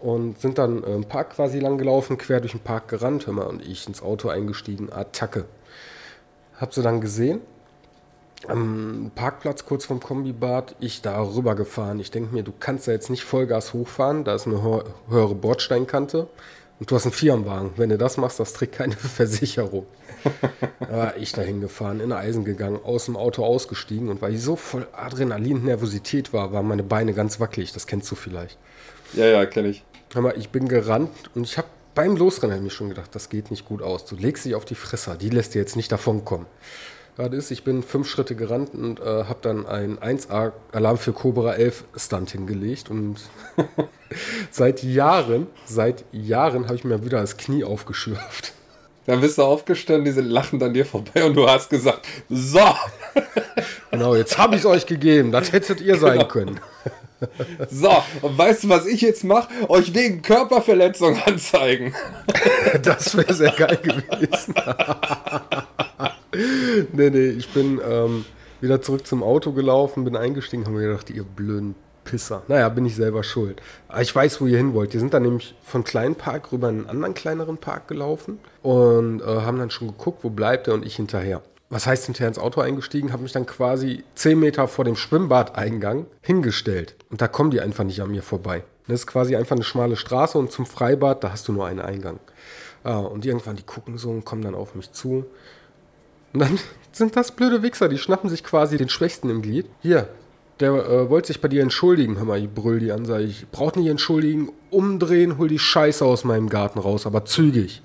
Und 0.01 0.41
sind 0.41 0.59
dann 0.59 0.85
äh, 0.85 0.95
im 0.95 1.05
Park 1.05 1.31
quasi 1.31 1.59
lang 1.59 1.79
gelaufen, 1.79 2.19
quer 2.19 2.41
durch 2.41 2.53
den 2.53 2.61
Park 2.61 2.89
gerannt. 2.89 3.27
Hör 3.27 3.35
mal, 3.35 3.47
und 3.47 3.67
ich 3.67 3.87
ins 3.89 4.01
Auto 4.03 4.29
eingestiegen, 4.29 4.93
Attacke. 4.93 5.47
Hab 6.61 6.73
sie 6.73 6.83
dann 6.83 7.01
gesehen, 7.01 7.41
am 8.47 9.11
Parkplatz 9.15 9.65
kurz 9.65 9.87
vom 9.87 9.99
Kombibad, 9.99 10.77
ich 10.79 11.03
da 11.03 11.21
rüber 11.21 11.57
gefahren. 11.57 11.99
Ich 11.99 12.13
denke 12.13 12.33
mir, 12.33 12.45
du 12.45 12.53
kannst 12.59 12.87
da 12.87 12.93
jetzt 12.93 13.11
nicht 13.11 13.25
Vollgas 13.25 13.73
hochfahren, 13.73 14.25
da 14.25 14.35
ist 14.37 14.47
eine 14.47 14.63
hö 14.63 14.83
höhere 15.09 15.35
Bordsteinkante 15.35 16.29
und 16.79 16.91
du 16.91 16.95
hast 16.95 17.05
einen 17.05 17.13
Firmenwagen. 17.13 17.71
Wenn 17.77 17.89
du 17.89 17.99
das 17.99 18.17
machst, 18.17 18.39
das 18.41 18.53
trägt 18.53 18.75
keine 18.75 18.95
Versicherung. 18.97 19.87
Aber 20.81 21.17
ich 21.17 21.33
da 21.33 21.43
hingefahren, 21.43 22.01
in 22.01 22.13
Eisen 22.13 22.45
gegangen, 22.45 22.81
aus 22.83 23.07
dem 23.07 23.17
Auto 23.17 23.45
ausgestiegen 23.45 24.09
und 24.09 24.23
weil 24.23 24.35
ich 24.35 24.43
so 24.43 24.57
voll 24.57 24.87
Adrenalin, 24.93 25.65
Nervosität 25.65 26.33
war, 26.33 26.53
waren 26.53 26.67
meine 26.67 26.83
Beine 26.83 27.15
ganz 27.15 27.41
wackelig. 27.41 27.73
Das 27.73 27.87
kennst 27.87 28.11
du 28.11 28.15
vielleicht. 28.15 28.59
Ja, 29.15 29.27
ja, 29.27 29.47
kenne 29.47 29.69
ich. 29.69 29.85
Mal, 30.15 30.35
ich 30.39 30.49
bin 30.49 30.67
gerannt 30.69 31.11
und 31.35 31.45
ich 31.45 31.59
habe 31.59 31.69
beim 31.95 32.17
Losrennen 32.17 32.63
mir 32.63 32.71
schon 32.71 32.89
gedacht, 32.89 33.15
das 33.15 33.29
geht 33.29 33.51
nicht 33.51 33.67
gut 33.67 33.83
aus. 33.83 34.07
Du 34.07 34.17
legst 34.17 34.45
dich 34.45 34.55
auf 34.55 34.65
die 34.65 34.75
Fresse, 34.75 35.17
die 35.21 35.29
lässt 35.29 35.55
dir 35.55 35.59
jetzt 35.59 35.77
nicht 35.77 35.93
davon 35.93 36.25
kommen 36.25 36.47
gerade 37.17 37.37
ist. 37.37 37.51
Ich 37.51 37.65
bin 37.65 37.83
fünf 37.83 38.09
Schritte 38.09 38.37
gerannt 38.37 38.75
und 38.75 39.01
äh, 39.01 39.25
habe 39.25 39.39
dann 39.43 39.67
ein 39.67 39.99
1A-Alarm 39.99 40.99
für 40.99 41.13
Cobra 41.13 41.55
11 41.55 41.85
Stunt 41.97 42.31
hingelegt. 42.31 42.91
Und 42.91 43.17
seit 44.51 44.83
Jahren, 44.83 45.47
seit 45.65 46.05
Jahren 46.13 46.65
habe 46.65 46.77
ich 46.77 46.85
mir 46.85 47.05
wieder 47.05 47.21
das 47.21 47.37
Knie 47.37 47.65
aufgeschürft. 47.65 48.53
Dann 49.07 49.21
bist 49.21 49.39
du 49.39 49.43
aufgestanden, 49.43 50.05
die 50.05 50.11
sind 50.11 50.27
lachend 50.27 50.63
an 50.63 50.75
dir 50.75 50.85
vorbei 50.85 51.25
und 51.25 51.35
du 51.35 51.49
hast 51.49 51.71
gesagt, 51.71 52.07
so. 52.29 52.61
genau, 53.91 54.17
jetzt 54.17 54.37
habe 54.37 54.57
ich 54.57 54.63
es 54.63 54.67
euch 54.67 54.87
gegeben. 54.87 55.31
Das 55.31 55.53
hättet 55.53 55.81
ihr 55.81 55.97
sein 55.97 56.19
genau. 56.19 56.29
können. 56.29 56.61
So, 57.71 57.91
und 58.23 58.37
weißt 58.37 58.65
du, 58.65 58.69
was 58.69 58.87
ich 58.87 59.01
jetzt 59.01 59.25
mache? 59.25 59.49
Euch 59.69 59.95
wegen 59.95 60.23
Körperverletzung 60.23 61.17
anzeigen. 61.27 61.95
Das 62.83 63.17
wäre 63.17 63.33
sehr 63.33 63.53
geil 63.53 63.79
gewesen 63.79 64.55
nee, 66.93 67.11
nee, 67.11 67.29
ich 67.29 67.49
bin 67.51 67.81
ähm, 67.87 68.25
wieder 68.61 68.83
zurück 68.83 69.07
zum 69.07 69.23
Auto 69.23 69.53
gelaufen, 69.53 70.05
bin 70.05 70.17
eingestiegen, 70.17 70.65
habe 70.65 70.77
mir 70.77 70.89
gedacht, 70.89 71.11
ihr 71.11 71.25
blöden 71.25 71.75
Pisser. 72.05 72.43
Naja, 72.49 72.69
bin 72.69 72.87
ich 72.87 72.95
selber 72.95 73.23
schuld. 73.25 73.61
Aber 73.89 74.01
ich 74.01 74.15
weiß, 74.15 74.41
wo 74.41 74.47
ihr 74.47 74.57
hin 74.57 74.75
wollt. 74.75 74.93
Wir 74.93 75.01
sind 75.01 75.13
dann 75.13 75.23
nämlich 75.23 75.55
von 75.65 75.85
kleinen 75.85 76.15
Park 76.15 76.53
rüber 76.53 76.69
in 76.69 76.81
einen 76.81 76.89
anderen 76.89 77.15
kleineren 77.15 77.59
Park 77.59 77.89
gelaufen 77.89 78.39
und 78.63 79.21
äh, 79.21 79.25
haben 79.25 79.59
dann 79.59 79.71
schon 79.71 79.89
geguckt, 79.89 80.23
wo 80.23 80.31
bleibt 80.31 80.69
er 80.69 80.75
und 80.75 80.87
ich 80.87 80.97
hinterher. 80.97 81.43
Was 81.69 81.87
heißt 81.87 82.07
hinterher 82.07 82.29
ins 82.29 82.39
Auto 82.39 82.61
eingestiegen, 82.61 83.13
habe 83.13 83.25
mich 83.25 83.33
dann 83.33 83.47
quasi 83.47 84.05
10 84.15 84.39
Meter 84.39 84.69
vor 84.69 84.85
dem 84.85 84.95
Schwimmbadeingang 84.95 86.07
hingestellt. 86.23 86.95
Und 87.11 87.21
da 87.21 87.27
kommen 87.27 87.51
die 87.51 87.61
einfach 87.61 87.85
nicht 87.85 88.01
an 88.01 88.11
mir 88.11 88.23
vorbei. 88.23 88.63
Das 88.87 89.01
ist 89.01 89.07
quasi 89.09 89.35
einfach 89.35 89.57
eine 89.57 89.65
schmale 89.65 89.97
Straße 89.97 90.39
und 90.39 90.53
zum 90.53 90.65
Freibad, 90.65 91.25
da 91.25 91.33
hast 91.33 91.49
du 91.49 91.53
nur 91.53 91.67
einen 91.67 91.81
Eingang. 91.81 92.21
Ah, 92.85 92.99
und 92.99 93.27
irgendwann, 93.27 93.57
die 93.57 93.65
gucken 93.65 93.99
so 93.99 94.11
und 94.11 94.25
kommen 94.25 94.43
dann 94.43 94.55
auf 94.55 94.77
mich 94.77 94.93
zu. 94.93 95.27
Und 96.33 96.41
dann 96.41 96.59
sind 96.93 97.17
das 97.17 97.33
blöde 97.33 97.63
Wichser, 97.63 97.89
die 97.89 97.99
schnappen 97.99 98.31
sich 98.31 98.45
quasi 98.45 98.77
den 98.77 98.89
Schwächsten 98.89 99.29
im 99.29 99.43
Glied. 99.43 99.67
Hier, 99.83 100.09
der 100.61 100.71
äh, 100.71 101.11
wollte 101.11 101.29
sich 101.29 101.41
bei 101.41 101.49
dir 101.49 101.63
entschuldigen. 101.63 102.17
Hör 102.17 102.27
mal, 102.27 102.39
ich 102.39 102.49
brüll 102.49 102.79
die 102.79 102.93
an, 102.93 103.05
sag 103.05 103.23
ich, 103.23 103.49
braucht 103.51 103.77
nicht 103.77 103.89
entschuldigen, 103.89 104.53
umdrehen, 104.71 105.37
hol 105.37 105.49
die 105.49 105.59
Scheiße 105.59 106.05
aus 106.05 106.23
meinem 106.23 106.49
Garten 106.49 106.79
raus, 106.79 107.07
aber 107.07 107.25
zügig. 107.25 107.83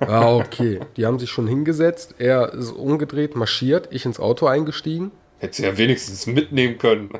Ja, 0.00 0.32
okay. 0.32 0.80
Die 0.96 1.06
haben 1.06 1.18
sich 1.18 1.30
schon 1.30 1.46
hingesetzt, 1.46 2.14
er 2.18 2.52
ist 2.54 2.72
umgedreht, 2.72 3.36
marschiert, 3.36 3.88
ich 3.90 4.04
ins 4.06 4.18
Auto 4.18 4.46
eingestiegen. 4.46 5.10
Hättest 5.38 5.60
du 5.60 5.64
ja 5.64 5.76
wenigstens 5.76 6.26
mitnehmen 6.26 6.78
können. 6.78 7.10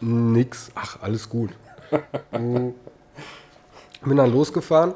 Nix, 0.00 0.70
ach, 0.74 0.98
alles 1.00 1.28
gut. 1.28 1.50
Bin 2.30 2.74
dann 4.16 4.32
losgefahren 4.32 4.94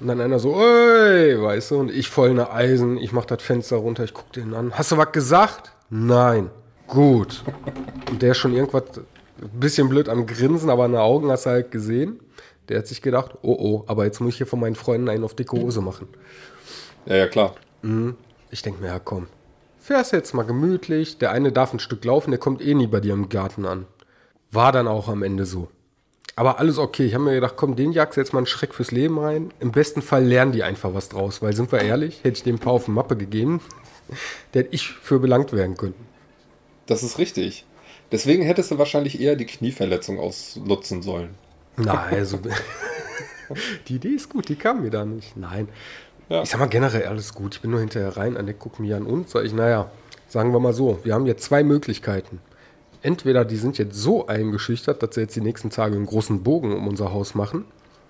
und 0.00 0.06
dann 0.08 0.20
einer 0.20 0.38
so, 0.38 0.60
ey, 0.60 1.40
weißt 1.40 1.72
du, 1.72 1.76
und 1.76 1.90
ich 1.90 2.08
voll 2.08 2.30
eine 2.30 2.50
Eisen, 2.50 2.96
ich 2.98 3.12
mach 3.12 3.24
das 3.24 3.42
Fenster 3.42 3.76
runter, 3.76 4.04
ich 4.04 4.14
guck 4.14 4.32
den 4.32 4.54
an. 4.54 4.72
Hast 4.74 4.92
du 4.92 4.96
was 4.96 5.12
gesagt? 5.12 5.72
Nein. 5.90 6.50
Gut. 6.86 7.42
Und 8.10 8.22
der 8.22 8.32
ist 8.32 8.38
schon 8.38 8.54
irgendwas, 8.54 8.84
ein 9.42 9.60
bisschen 9.60 9.88
blöd 9.88 10.08
am 10.08 10.26
Grinsen, 10.26 10.70
aber 10.70 10.86
in 10.86 10.92
den 10.92 11.00
Augen 11.00 11.30
hast 11.30 11.46
du 11.46 11.50
halt 11.50 11.70
gesehen. 11.70 12.20
Der 12.68 12.78
hat 12.78 12.86
sich 12.86 13.02
gedacht, 13.02 13.32
oh 13.42 13.56
oh, 13.58 13.84
aber 13.86 14.04
jetzt 14.04 14.20
muss 14.20 14.30
ich 14.30 14.36
hier 14.38 14.46
von 14.46 14.60
meinen 14.60 14.74
Freunden 14.74 15.08
einen 15.08 15.24
auf 15.24 15.34
dicke 15.34 15.56
Hose 15.56 15.80
machen. 15.80 16.08
Ja, 17.06 17.16
ja, 17.16 17.26
klar. 17.26 17.54
Mhm. 17.82 18.16
Ich 18.50 18.62
denke 18.62 18.80
mir, 18.80 18.88
ja 18.88 18.98
komm, 18.98 19.26
fährst 19.80 20.12
jetzt 20.12 20.34
mal 20.34 20.44
gemütlich, 20.44 21.18
der 21.18 21.30
eine 21.30 21.52
darf 21.52 21.72
ein 21.72 21.78
Stück 21.78 22.04
laufen, 22.04 22.30
der 22.30 22.40
kommt 22.40 22.60
eh 22.60 22.74
nie 22.74 22.86
bei 22.86 23.00
dir 23.00 23.12
im 23.12 23.28
Garten 23.28 23.64
an. 23.64 23.86
War 24.50 24.72
dann 24.72 24.88
auch 24.88 25.08
am 25.08 25.22
Ende 25.22 25.46
so. 25.46 25.68
Aber 26.34 26.58
alles 26.58 26.76
okay. 26.78 27.06
Ich 27.06 27.14
habe 27.14 27.24
mir 27.24 27.34
gedacht, 27.34 27.54
komm, 27.56 27.76
den 27.76 27.92
jagst 27.92 28.18
jetzt 28.18 28.32
mal 28.32 28.40
einen 28.40 28.46
Schreck 28.46 28.74
fürs 28.74 28.90
Leben 28.90 29.18
rein. 29.18 29.52
Im 29.58 29.72
besten 29.72 30.02
Fall 30.02 30.24
lernen 30.24 30.52
die 30.52 30.62
einfach 30.62 30.92
was 30.92 31.08
draus, 31.08 31.40
weil 31.40 31.54
sind 31.54 31.72
wir 31.72 31.80
ehrlich, 31.80 32.18
hätte 32.22 32.36
ich 32.36 32.42
dem 32.42 32.56
ein 32.56 32.58
paar 32.58 32.74
auf 32.74 32.84
die 32.84 32.90
Mappe 32.90 33.16
gegeben, 33.16 33.60
der 34.54 34.64
hätte 34.64 34.74
ich 34.74 34.90
für 34.90 35.18
belangt 35.18 35.52
werden 35.52 35.76
können. 35.76 35.94
Das 36.86 37.02
ist 37.02 37.18
richtig. 37.18 37.64
Deswegen 38.12 38.44
hättest 38.44 38.70
du 38.70 38.78
wahrscheinlich 38.78 39.20
eher 39.20 39.34
die 39.34 39.46
Knieverletzung 39.46 40.20
ausnutzen 40.20 41.02
sollen. 41.02 41.34
Na, 41.76 42.04
also. 42.04 42.38
die 43.88 43.96
Idee 43.96 44.10
ist 44.10 44.28
gut, 44.28 44.48
die 44.48 44.56
kam 44.56 44.82
mir 44.82 44.90
da 44.90 45.04
nicht. 45.04 45.36
Nein. 45.36 45.68
Ja. 46.28 46.42
Ich 46.42 46.50
sag 46.50 46.58
mal 46.58 46.66
generell 46.66 47.06
alles 47.06 47.34
gut. 47.34 47.54
Ich 47.54 47.60
bin 47.60 47.70
nur 47.70 47.80
hinterher 47.80 48.16
rein, 48.16 48.36
an 48.36 48.46
der 48.46 48.54
guckt 48.54 48.80
mir 48.80 48.96
an 48.96 49.06
und 49.06 49.28
sag 49.28 49.44
ich, 49.44 49.52
naja, 49.52 49.90
sagen 50.28 50.52
wir 50.52 50.60
mal 50.60 50.72
so, 50.72 50.98
wir 51.04 51.14
haben 51.14 51.26
jetzt 51.26 51.44
zwei 51.44 51.62
Möglichkeiten 51.62 52.40
entweder 53.06 53.44
die 53.44 53.56
sind 53.56 53.78
jetzt 53.78 53.96
so 53.96 54.26
eingeschüchtert, 54.26 55.02
dass 55.02 55.14
sie 55.14 55.22
jetzt 55.22 55.36
die 55.36 55.40
nächsten 55.40 55.70
Tage 55.70 55.94
einen 55.94 56.06
großen 56.06 56.42
Bogen 56.42 56.74
um 56.74 56.88
unser 56.88 57.12
Haus 57.12 57.34
machen. 57.34 57.64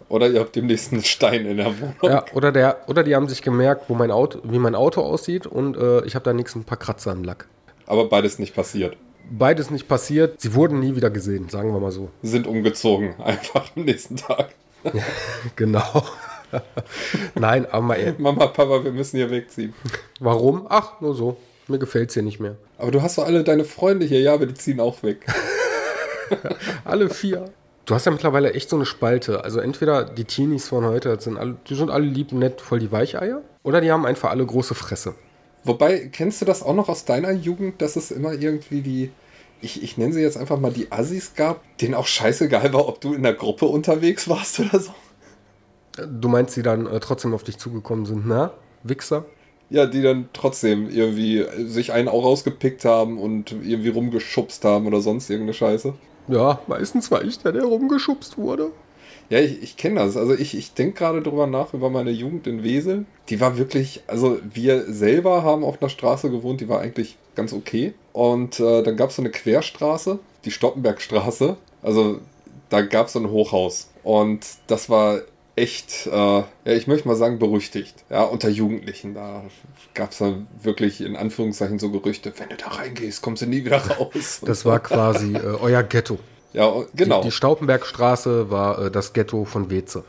Oder 0.08 0.28
ihr 0.28 0.40
habt 0.40 0.54
demnächst 0.56 0.92
einen 0.92 1.02
Stein 1.02 1.46
in 1.46 1.56
der 1.58 1.78
Wohnung. 1.78 1.94
Ja, 2.02 2.24
oder, 2.32 2.52
der, 2.52 2.78
oder 2.86 3.02
die 3.02 3.14
haben 3.14 3.28
sich 3.28 3.42
gemerkt, 3.42 3.88
wo 3.88 3.94
mein 3.94 4.10
Auto, 4.10 4.40
wie 4.44 4.58
mein 4.58 4.74
Auto 4.74 5.02
aussieht 5.02 5.46
und 5.46 5.76
äh, 5.76 6.04
ich 6.04 6.14
habe 6.14 6.24
da 6.24 6.32
nächsten 6.32 6.60
ein 6.60 6.64
paar 6.64 6.78
Kratzer 6.78 7.10
am 7.10 7.24
Lack. 7.24 7.46
Aber 7.86 8.08
beides 8.08 8.38
nicht 8.38 8.54
passiert. 8.54 8.96
Beides 9.28 9.70
nicht 9.70 9.88
passiert. 9.88 10.40
Sie 10.40 10.54
wurden 10.54 10.78
nie 10.78 10.94
wieder 10.94 11.10
gesehen, 11.10 11.48
sagen 11.48 11.72
wir 11.72 11.80
mal 11.80 11.90
so. 11.90 12.10
Sind 12.22 12.46
umgezogen, 12.46 13.14
einfach 13.22 13.70
am 13.76 13.84
nächsten 13.84 14.16
Tag. 14.16 14.50
Genau. 15.56 16.04
Nein, 17.34 17.66
aber 17.66 17.82
mal 17.82 18.14
Mama, 18.18 18.46
Papa, 18.46 18.84
wir 18.84 18.92
müssen 18.92 19.16
hier 19.16 19.30
wegziehen. 19.30 19.74
Warum? 20.20 20.66
Ach, 20.68 21.00
nur 21.00 21.14
so. 21.14 21.36
Mir 21.68 21.78
gefällt 21.78 22.10
es 22.10 22.14
hier 22.14 22.22
nicht 22.22 22.38
mehr. 22.38 22.56
Aber 22.78 22.90
du 22.90 23.02
hast 23.02 23.18
doch 23.18 23.26
alle 23.26 23.42
deine 23.42 23.64
Freunde 23.64 24.06
hier, 24.06 24.20
ja, 24.20 24.34
aber 24.34 24.46
die 24.46 24.54
ziehen 24.54 24.78
auch 24.78 25.02
weg. 25.02 25.26
alle 26.84 27.10
vier. 27.10 27.50
Du 27.86 27.94
hast 27.94 28.04
ja 28.04 28.12
mittlerweile 28.12 28.52
echt 28.54 28.68
so 28.68 28.76
eine 28.76 28.86
Spalte. 28.86 29.44
Also 29.44 29.60
entweder 29.60 30.04
die 30.04 30.24
Teenies 30.24 30.68
von 30.68 30.84
heute, 30.84 31.20
sind 31.20 31.36
alle, 31.38 31.56
die 31.68 31.74
sind 31.74 31.90
alle 31.90 32.04
lieb, 32.04 32.32
nett, 32.32 32.60
voll 32.60 32.80
die 32.80 32.90
Weicheier. 32.92 33.42
Oder 33.62 33.80
die 33.80 33.90
haben 33.90 34.06
einfach 34.06 34.30
alle 34.30 34.44
große 34.44 34.74
Fresse. 34.74 35.14
Wobei, 35.64 36.08
kennst 36.12 36.40
du 36.40 36.44
das 36.44 36.62
auch 36.62 36.74
noch 36.74 36.88
aus 36.88 37.04
deiner 37.04 37.32
Jugend, 37.32 37.82
dass 37.82 37.96
es 37.96 38.12
immer 38.12 38.32
irgendwie 38.32 38.82
die, 38.82 39.10
ich, 39.60 39.82
ich 39.82 39.96
nenne 39.98 40.12
sie 40.12 40.20
jetzt 40.20 40.36
einfach 40.36 40.58
mal 40.58 40.72
die 40.72 40.92
Assis 40.92 41.34
gab, 41.34 41.60
denen 41.78 41.94
auch 41.94 42.06
scheißegal 42.06 42.72
war, 42.72 42.88
ob 42.88 43.00
du 43.00 43.14
in 43.14 43.24
der 43.24 43.34
Gruppe 43.34 43.66
unterwegs 43.66 44.28
warst 44.28 44.60
oder 44.60 44.78
so? 44.78 44.94
Du 45.96 46.28
meinst, 46.28 46.56
die 46.56 46.62
dann 46.62 46.86
äh, 46.86 47.00
trotzdem 47.00 47.34
auf 47.34 47.42
dich 47.42 47.58
zugekommen 47.58 48.06
sind, 48.06 48.26
na? 48.26 48.52
Wichser? 48.82 49.24
Ja, 49.68 49.86
die 49.86 50.02
dann 50.02 50.28
trotzdem 50.32 50.88
irgendwie 50.88 51.44
sich 51.66 51.92
einen 51.92 52.08
auch 52.08 52.24
rausgepickt 52.24 52.84
haben 52.84 53.18
und 53.18 53.52
irgendwie 53.52 53.88
rumgeschubst 53.88 54.64
haben 54.64 54.86
oder 54.86 55.00
sonst 55.00 55.28
irgendeine 55.28 55.54
Scheiße. 55.54 55.94
Ja, 56.28 56.60
meistens 56.66 57.10
war 57.10 57.24
ich 57.24 57.38
der, 57.40 57.52
der 57.52 57.64
rumgeschubst 57.64 58.38
wurde. 58.38 58.70
Ja, 59.28 59.40
ich, 59.40 59.60
ich 59.62 59.76
kenne 59.76 60.00
das. 60.00 60.16
Also 60.16 60.34
ich, 60.34 60.56
ich 60.56 60.74
denke 60.74 60.98
gerade 60.98 61.22
drüber 61.22 61.46
nach 61.48 61.74
über 61.74 61.90
meine 61.90 62.10
Jugend 62.10 62.46
in 62.46 62.62
Wesel. 62.62 63.06
Die 63.28 63.40
war 63.40 63.58
wirklich, 63.58 64.02
also 64.06 64.38
wir 64.52 64.92
selber 64.92 65.42
haben 65.42 65.64
auf 65.64 65.82
einer 65.82 65.88
Straße 65.88 66.30
gewohnt, 66.30 66.60
die 66.60 66.68
war 66.68 66.80
eigentlich 66.80 67.16
ganz 67.34 67.52
okay. 67.52 67.94
Und 68.12 68.60
äh, 68.60 68.82
dann 68.82 68.96
gab 68.96 69.10
es 69.10 69.16
so 69.16 69.22
eine 69.22 69.30
Querstraße, 69.30 70.20
die 70.44 70.50
Stoppenbergstraße. 70.52 71.56
Also 71.82 72.20
da 72.68 72.82
gab 72.82 73.06
es 73.06 73.14
so 73.14 73.18
ein 73.18 73.30
Hochhaus. 73.30 73.90
Und 74.04 74.46
das 74.68 74.88
war 74.88 75.20
echt, 75.56 76.06
äh, 76.06 76.10
ja, 76.10 76.46
ich 76.64 76.86
möchte 76.86 77.08
mal 77.08 77.16
sagen, 77.16 77.38
berüchtigt. 77.38 78.04
Ja, 78.10 78.22
unter 78.22 78.48
Jugendlichen. 78.48 79.14
Da 79.14 79.42
gab 79.94 80.12
es 80.12 80.18
dann 80.18 80.46
wirklich 80.62 81.00
in 81.00 81.16
Anführungszeichen 81.16 81.78
so 81.78 81.90
Gerüchte, 81.90 82.32
wenn 82.36 82.50
du 82.50 82.56
da 82.56 82.68
reingehst, 82.68 83.22
kommst 83.22 83.42
du 83.42 83.46
nie 83.46 83.64
wieder 83.64 83.78
raus. 83.78 84.42
Das 84.44 84.64
war 84.64 84.78
quasi 84.80 85.34
äh, 85.34 85.38
euer 85.60 85.82
Ghetto. 85.82 86.18
Ja, 86.52 86.72
genau. 86.94 87.20
Die, 87.20 87.28
die 87.28 87.32
Staupenbergstraße 87.32 88.50
war 88.50 88.86
äh, 88.86 88.90
das 88.90 89.12
Ghetto 89.12 89.44
von 89.44 89.70
Weze. 89.70 90.04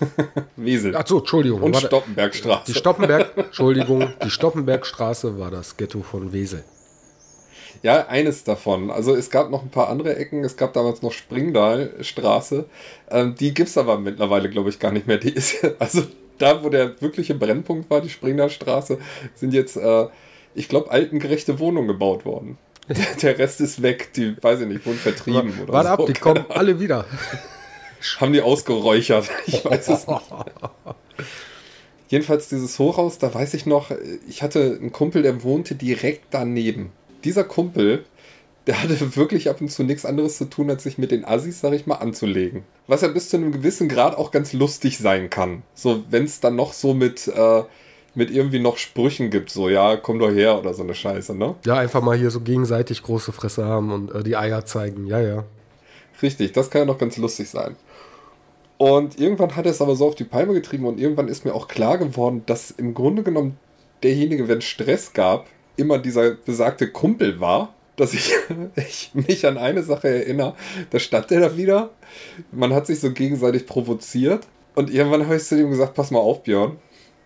Wesel. 0.56 0.96
Achso, 0.96 1.18
Entschuldigung. 1.18 1.62
Und 1.62 1.76
Stoppenbergstraße. 1.76 2.72
Die 2.72 2.78
Stoppenberg, 2.78 3.36
Entschuldigung, 3.36 4.12
die 4.24 4.30
Stoppenbergstraße 4.30 5.38
war 5.38 5.50
das 5.50 5.76
Ghetto 5.76 6.02
von 6.02 6.32
Wesel. 6.32 6.64
Ja, 7.82 8.06
eines 8.06 8.44
davon. 8.44 8.90
Also 8.90 9.14
es 9.14 9.28
gab 9.30 9.50
noch 9.50 9.62
ein 9.62 9.70
paar 9.70 9.88
andere 9.88 10.16
Ecken. 10.16 10.44
Es 10.44 10.56
gab 10.56 10.72
damals 10.72 11.02
noch 11.02 11.12
Springdalstraße. 11.12 12.66
Ähm, 13.10 13.34
die 13.34 13.52
gibt 13.54 13.68
es 13.68 13.76
aber 13.76 13.98
mittlerweile, 13.98 14.48
glaube 14.48 14.70
ich, 14.70 14.78
gar 14.78 14.92
nicht 14.92 15.08
mehr. 15.08 15.18
Die 15.18 15.32
ist, 15.32 15.56
also 15.80 16.02
da, 16.38 16.62
wo 16.62 16.68
der 16.68 17.00
wirkliche 17.00 17.34
Brennpunkt 17.34 17.90
war, 17.90 18.00
die 18.00 18.08
Springdalstraße, 18.08 18.98
sind 19.34 19.52
jetzt, 19.52 19.76
äh, 19.76 20.06
ich 20.54 20.68
glaube, 20.68 20.90
altengerechte 20.90 21.58
Wohnungen 21.58 21.88
gebaut 21.88 22.24
worden. 22.24 22.56
Der, 23.22 23.38
Rest 23.38 23.60
ist 23.60 23.82
weg. 23.82 24.12
Die, 24.14 24.40
weiß 24.42 24.60
ich 24.60 24.66
nicht, 24.66 24.84
wurden 24.84 24.98
vertrieben 24.98 25.52
oder 25.62 25.72
Warte 25.72 25.88
so. 25.88 25.94
ab, 25.94 26.06
die 26.06 26.12
kommen 26.14 26.44
alle 26.48 26.80
wieder. 26.80 27.06
Haben 28.18 28.32
die 28.32 28.42
ausgeräuchert. 28.42 29.30
Ich 29.46 29.64
weiß 29.64 29.88
es 29.88 30.06
nicht. 30.06 30.32
Jedenfalls 32.08 32.48
dieses 32.48 32.78
Hochhaus, 32.78 33.18
da 33.18 33.32
weiß 33.32 33.54
ich 33.54 33.64
noch, 33.64 33.90
ich 34.28 34.42
hatte 34.42 34.78
einen 34.80 34.92
Kumpel, 34.92 35.22
der 35.22 35.42
wohnte 35.44 35.74
direkt 35.74 36.26
daneben. 36.30 36.92
Dieser 37.24 37.44
Kumpel, 37.44 38.04
der 38.66 38.82
hatte 38.82 39.16
wirklich 39.16 39.50
ab 39.50 39.60
und 39.60 39.70
zu 39.70 39.82
nichts 39.82 40.04
anderes 40.04 40.38
zu 40.38 40.44
tun, 40.44 40.70
als 40.70 40.84
sich 40.84 40.98
mit 40.98 41.10
den 41.10 41.24
Assis, 41.24 41.60
sag 41.60 41.72
ich 41.72 41.86
mal, 41.86 41.96
anzulegen. 41.96 42.62
Was 42.86 43.00
ja 43.02 43.08
bis 43.08 43.28
zu 43.28 43.36
einem 43.36 43.52
gewissen 43.52 43.88
Grad 43.88 44.16
auch 44.16 44.30
ganz 44.30 44.52
lustig 44.52 44.98
sein 44.98 45.30
kann. 45.30 45.62
So, 45.74 46.04
wenn 46.10 46.24
es 46.24 46.40
dann 46.40 46.56
noch 46.56 46.72
so 46.72 46.94
mit, 46.94 47.28
äh, 47.28 47.62
mit 48.14 48.30
irgendwie 48.30 48.60
noch 48.60 48.76
Sprüchen 48.76 49.30
gibt, 49.30 49.50
so, 49.50 49.68
ja, 49.68 49.96
komm 49.96 50.18
doch 50.18 50.30
her 50.30 50.58
oder 50.58 50.74
so 50.74 50.82
eine 50.82 50.94
Scheiße, 50.94 51.34
ne? 51.34 51.56
Ja, 51.64 51.76
einfach 51.76 52.02
mal 52.02 52.16
hier 52.16 52.30
so 52.30 52.40
gegenseitig 52.40 53.02
große 53.02 53.32
Fresse 53.32 53.64
haben 53.64 53.90
und 53.90 54.14
äh, 54.14 54.22
die 54.22 54.36
Eier 54.36 54.64
zeigen, 54.64 55.06
ja, 55.06 55.20
ja. 55.20 55.44
Richtig, 56.20 56.52
das 56.52 56.70
kann 56.70 56.82
ja 56.82 56.84
noch 56.84 56.98
ganz 56.98 57.16
lustig 57.16 57.48
sein. 57.48 57.74
Und 58.78 59.18
irgendwann 59.18 59.56
hat 59.56 59.64
er 59.64 59.70
es 59.70 59.80
aber 59.80 59.96
so 59.96 60.06
auf 60.08 60.14
die 60.14 60.24
Palme 60.24 60.54
getrieben 60.54 60.86
und 60.86 61.00
irgendwann 61.00 61.28
ist 61.28 61.44
mir 61.44 61.54
auch 61.54 61.68
klar 61.68 61.98
geworden, 61.98 62.42
dass 62.46 62.70
im 62.70 62.94
Grunde 62.94 63.22
genommen 63.22 63.56
derjenige, 64.02 64.48
wenn 64.48 64.60
Stress 64.60 65.12
gab, 65.12 65.46
immer 65.76 65.98
dieser 65.98 66.32
besagte 66.32 66.90
Kumpel 66.90 67.40
war, 67.40 67.74
dass 67.96 68.14
ich, 68.14 68.32
ich 68.76 69.10
mich 69.14 69.46
an 69.46 69.58
eine 69.58 69.82
Sache 69.82 70.08
erinnere. 70.08 70.54
Da 70.90 70.98
stand 70.98 71.30
er 71.30 71.40
da 71.40 71.56
wieder. 71.56 71.90
Man 72.50 72.72
hat 72.72 72.86
sich 72.86 73.00
so 73.00 73.12
gegenseitig 73.12 73.66
provoziert. 73.66 74.46
Und 74.74 74.90
irgendwann 74.90 75.24
habe 75.24 75.36
ich 75.36 75.44
zu 75.44 75.58
ihm 75.58 75.70
gesagt: 75.70 75.94
Pass 75.94 76.10
mal 76.10 76.20
auf, 76.20 76.42
Björn. 76.42 76.78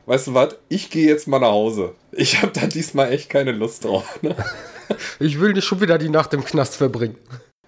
Weißt 0.07 0.29
du 0.29 0.35
was? 0.35 0.57
Ich 0.69 0.91
gehe 0.91 1.09
jetzt 1.09 1.27
mal 1.27 1.41
nach 1.41 1.51
Hause. 1.51 1.95
Ich 2.13 2.41
habe 2.41 2.53
da 2.53 2.67
diesmal 2.67 3.13
echt 3.13 3.29
keine 3.29 3.53
Lust 3.53 3.85
drauf. 3.85 4.23
Ne? 4.23 4.35
Ich 5.19 5.41
will 5.41 5.53
nicht 5.53 5.65
schon 5.65 5.81
wieder 5.81 5.99
die 5.99 6.09
Nacht 6.09 6.33
im 6.33 6.45
Knast 6.45 6.77
verbringen. 6.77 7.17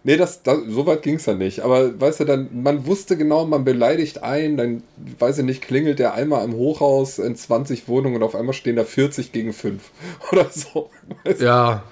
Nee, 0.09 0.17
das, 0.17 0.43
das, 0.43 0.61
so 0.67 0.87
weit 0.87 1.03
ging 1.03 1.17
es 1.17 1.27
ja 1.27 1.35
nicht. 1.35 1.61
Aber 1.61 2.01
weißt 2.01 2.21
du, 2.21 2.25
dann, 2.25 2.49
man 2.63 2.87
wusste 2.87 3.19
genau, 3.19 3.45
man 3.45 3.67
beleidigt 3.67 4.23
einen, 4.23 4.57
dann, 4.57 4.83
weiß 5.19 5.37
ich 5.37 5.45
nicht, 5.45 5.61
klingelt 5.61 5.99
der 5.99 6.15
einmal 6.15 6.47
im 6.47 6.55
Hochhaus 6.55 7.19
in 7.19 7.37
20 7.37 7.89
Wohnungen 7.89 8.17
und 8.17 8.23
auf 8.23 8.35
einmal 8.35 8.55
stehen 8.55 8.77
da 8.77 8.85
40 8.85 9.33
gegen 9.33 9.53
5 9.53 9.83
oder 10.33 10.47
so. 10.49 10.89
Weißt 11.25 11.43
ja, 11.43 11.83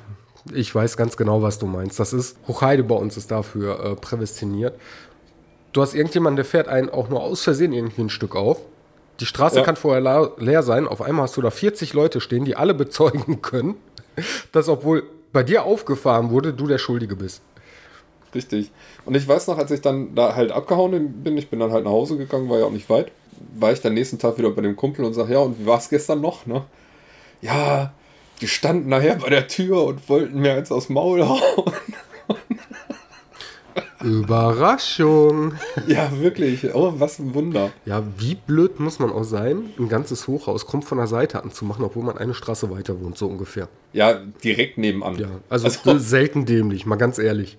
ich 0.54 0.74
weiß 0.74 0.96
ganz 0.96 1.18
genau, 1.18 1.42
was 1.42 1.58
du 1.58 1.66
meinst. 1.66 2.00
Das 2.00 2.14
ist, 2.14 2.38
Hochheide 2.48 2.84
bei 2.84 2.94
uns 2.94 3.18
ist 3.18 3.30
dafür 3.30 3.84
äh, 3.84 3.96
prädestiniert. 3.96 4.80
Du 5.74 5.82
hast 5.82 5.92
irgendjemanden, 5.92 6.36
der 6.36 6.46
fährt 6.46 6.68
einen 6.68 6.88
auch 6.88 7.10
nur 7.10 7.22
aus 7.22 7.42
Versehen 7.42 7.74
irgendwie 7.74 8.00
ein 8.00 8.08
Stück 8.08 8.34
auf. 8.34 8.62
Die 9.20 9.26
Straße 9.26 9.58
ja. 9.58 9.62
kann 9.62 9.76
vorher 9.76 10.32
leer 10.38 10.62
sein. 10.62 10.88
Auf 10.88 11.02
einmal 11.02 11.24
hast 11.24 11.36
du 11.36 11.42
da 11.42 11.50
40 11.50 11.92
Leute 11.92 12.22
stehen, 12.22 12.46
die 12.46 12.56
alle 12.56 12.72
bezeugen 12.72 13.42
können, 13.42 13.74
dass 14.52 14.70
obwohl 14.70 15.02
bei 15.34 15.42
dir 15.42 15.64
aufgefahren 15.64 16.30
wurde, 16.30 16.54
du 16.54 16.66
der 16.66 16.78
Schuldige 16.78 17.14
bist. 17.14 17.42
Richtig. 18.36 18.70
Und 19.06 19.16
ich 19.16 19.26
weiß 19.26 19.46
noch, 19.46 19.56
als 19.56 19.70
ich 19.70 19.80
dann 19.80 20.14
da 20.14 20.36
halt 20.36 20.52
abgehauen 20.52 21.22
bin, 21.22 21.38
ich 21.38 21.48
bin 21.48 21.58
dann 21.58 21.72
halt 21.72 21.84
nach 21.84 21.90
Hause 21.90 22.18
gegangen, 22.18 22.50
war 22.50 22.58
ja 22.58 22.66
auch 22.66 22.70
nicht 22.70 22.90
weit, 22.90 23.10
war 23.58 23.72
ich 23.72 23.80
dann 23.80 23.94
nächsten 23.94 24.18
Tag 24.18 24.36
wieder 24.36 24.50
bei 24.50 24.60
dem 24.60 24.76
Kumpel 24.76 25.06
und 25.06 25.14
sag, 25.14 25.30
ja, 25.30 25.38
und 25.38 25.58
wie 25.58 25.64
war 25.66 25.78
es 25.78 25.88
gestern 25.88 26.20
noch, 26.20 26.44
ne? 26.44 26.64
Ja, 27.40 27.94
die 28.42 28.48
standen 28.48 28.90
nachher 28.90 29.16
bei 29.16 29.30
der 29.30 29.48
Tür 29.48 29.84
und 29.84 30.06
wollten 30.10 30.38
mir 30.40 30.52
eins 30.54 30.70
aus 30.70 30.90
Maul 30.90 31.26
hauen. 31.26 31.40
Überraschung. 34.02 35.54
Ja, 35.86 36.10
wirklich. 36.20 36.74
Oh, 36.74 36.94
was 36.98 37.18
ein 37.18 37.34
Wunder. 37.34 37.72
Ja, 37.86 38.02
wie 38.18 38.34
blöd 38.34 38.78
muss 38.78 38.98
man 38.98 39.10
auch 39.10 39.24
sein, 39.24 39.70
ein 39.78 39.88
ganzes 39.88 40.28
Hochhaus 40.28 40.66
kommt 40.66 40.84
von 40.84 40.98
der 40.98 41.06
Seite 41.06 41.42
anzumachen, 41.42 41.84
obwohl 41.84 42.04
man 42.04 42.18
eine 42.18 42.34
Straße 42.34 42.70
weiter 42.70 43.00
wohnt, 43.00 43.16
so 43.18 43.26
ungefähr. 43.26 43.68
Ja, 43.92 44.20
direkt 44.44 44.78
nebenan. 44.78 45.18
Ja, 45.18 45.28
also, 45.48 45.66
also 45.66 45.98
selten 45.98 46.44
dämlich, 46.44 46.86
mal 46.86 46.96
ganz 46.96 47.18
ehrlich. 47.18 47.58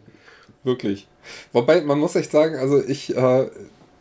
Wirklich. 0.67 1.07
Wobei, 1.53 1.79
man 1.79 1.97
muss 1.97 2.17
echt 2.17 2.29
sagen, 2.29 2.57
also 2.57 2.83
ich, 2.83 3.15
äh, 3.15 3.47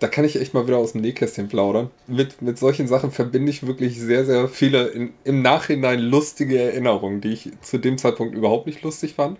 da 0.00 0.08
kann 0.08 0.24
ich 0.24 0.40
echt 0.40 0.52
mal 0.52 0.66
wieder 0.66 0.78
aus 0.78 0.92
dem 0.92 1.00
Nähkästchen 1.00 1.46
plaudern. 1.46 1.90
Mit, 2.08 2.42
mit 2.42 2.58
solchen 2.58 2.88
Sachen 2.88 3.12
verbinde 3.12 3.50
ich 3.50 3.68
wirklich 3.68 4.00
sehr, 4.00 4.24
sehr 4.24 4.48
viele 4.48 4.88
in, 4.88 5.12
im 5.22 5.42
Nachhinein 5.42 6.00
lustige 6.00 6.60
Erinnerungen, 6.60 7.20
die 7.20 7.34
ich 7.34 7.50
zu 7.62 7.78
dem 7.78 7.98
Zeitpunkt 7.98 8.34
überhaupt 8.34 8.66
nicht 8.66 8.82
lustig 8.82 9.14
fand. 9.14 9.38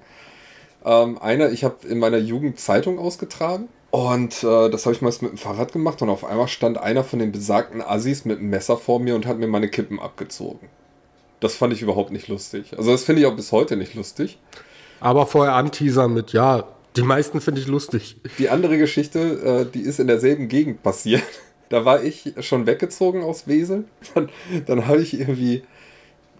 Ähm, 0.84 1.18
einer, 1.18 1.50
ich 1.50 1.64
habe 1.64 1.84
in 1.88 1.98
meiner 1.98 2.18
Jugend 2.18 2.60
Zeitung 2.60 3.00
ausgetragen 3.00 3.66
und 3.90 4.44
äh, 4.44 4.70
das 4.70 4.86
habe 4.86 4.94
ich 4.94 5.02
meist 5.02 5.20
mit 5.22 5.32
dem 5.32 5.38
Fahrrad 5.38 5.72
gemacht 5.72 6.00
und 6.02 6.10
auf 6.10 6.24
einmal 6.24 6.46
stand 6.46 6.78
einer 6.78 7.02
von 7.02 7.18
den 7.18 7.32
besagten 7.32 7.82
Assis 7.82 8.24
mit 8.24 8.38
einem 8.38 8.50
Messer 8.50 8.76
vor 8.76 9.00
mir 9.00 9.16
und 9.16 9.26
hat 9.26 9.38
mir 9.38 9.48
meine 9.48 9.68
Kippen 9.68 9.98
abgezogen. 9.98 10.68
Das 11.40 11.56
fand 11.56 11.72
ich 11.72 11.82
überhaupt 11.82 12.12
nicht 12.12 12.28
lustig. 12.28 12.78
Also 12.78 12.92
das 12.92 13.02
finde 13.02 13.22
ich 13.22 13.26
auch 13.26 13.34
bis 13.34 13.50
heute 13.50 13.76
nicht 13.76 13.94
lustig. 13.96 14.38
Aber 15.00 15.26
vorher 15.26 15.54
anteasern 15.54 16.14
mit, 16.14 16.32
ja, 16.32 16.64
die 16.96 17.02
meisten 17.02 17.40
finde 17.40 17.60
ich 17.60 17.66
lustig. 17.66 18.16
Die 18.38 18.48
andere 18.48 18.78
Geschichte, 18.78 19.66
äh, 19.68 19.72
die 19.72 19.82
ist 19.82 20.00
in 20.00 20.06
derselben 20.06 20.48
Gegend 20.48 20.82
passiert. 20.82 21.22
Da 21.68 21.84
war 21.84 22.04
ich 22.04 22.32
schon 22.42 22.64
weggezogen 22.66 23.24
aus 23.24 23.48
Wesel. 23.48 23.86
Dann, 24.14 24.28
dann 24.66 24.86
habe 24.86 25.02
ich 25.02 25.18
irgendwie 25.18 25.64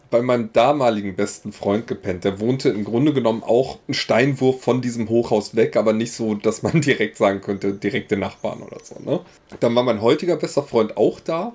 bei 0.08 0.22
meinem 0.22 0.52
damaligen 0.52 1.16
besten 1.16 1.52
Freund 1.52 1.86
gepennt. 1.86 2.24
Der 2.24 2.38
wohnte 2.38 2.68
im 2.68 2.84
Grunde 2.84 3.12
genommen 3.12 3.42
auch 3.42 3.78
einen 3.88 3.94
Steinwurf 3.94 4.62
von 4.62 4.80
diesem 4.80 5.08
Hochhaus 5.08 5.56
weg, 5.56 5.76
aber 5.76 5.92
nicht 5.92 6.12
so, 6.12 6.34
dass 6.36 6.62
man 6.62 6.80
direkt 6.80 7.16
sagen 7.16 7.40
könnte, 7.40 7.72
direkte 7.72 8.16
Nachbarn 8.16 8.62
oder 8.62 8.78
so. 8.82 9.00
Ne? 9.00 9.20
Dann 9.60 9.74
war 9.74 9.82
mein 9.82 10.00
heutiger 10.00 10.36
bester 10.36 10.62
Freund 10.62 10.96
auch 10.96 11.20
da. 11.20 11.52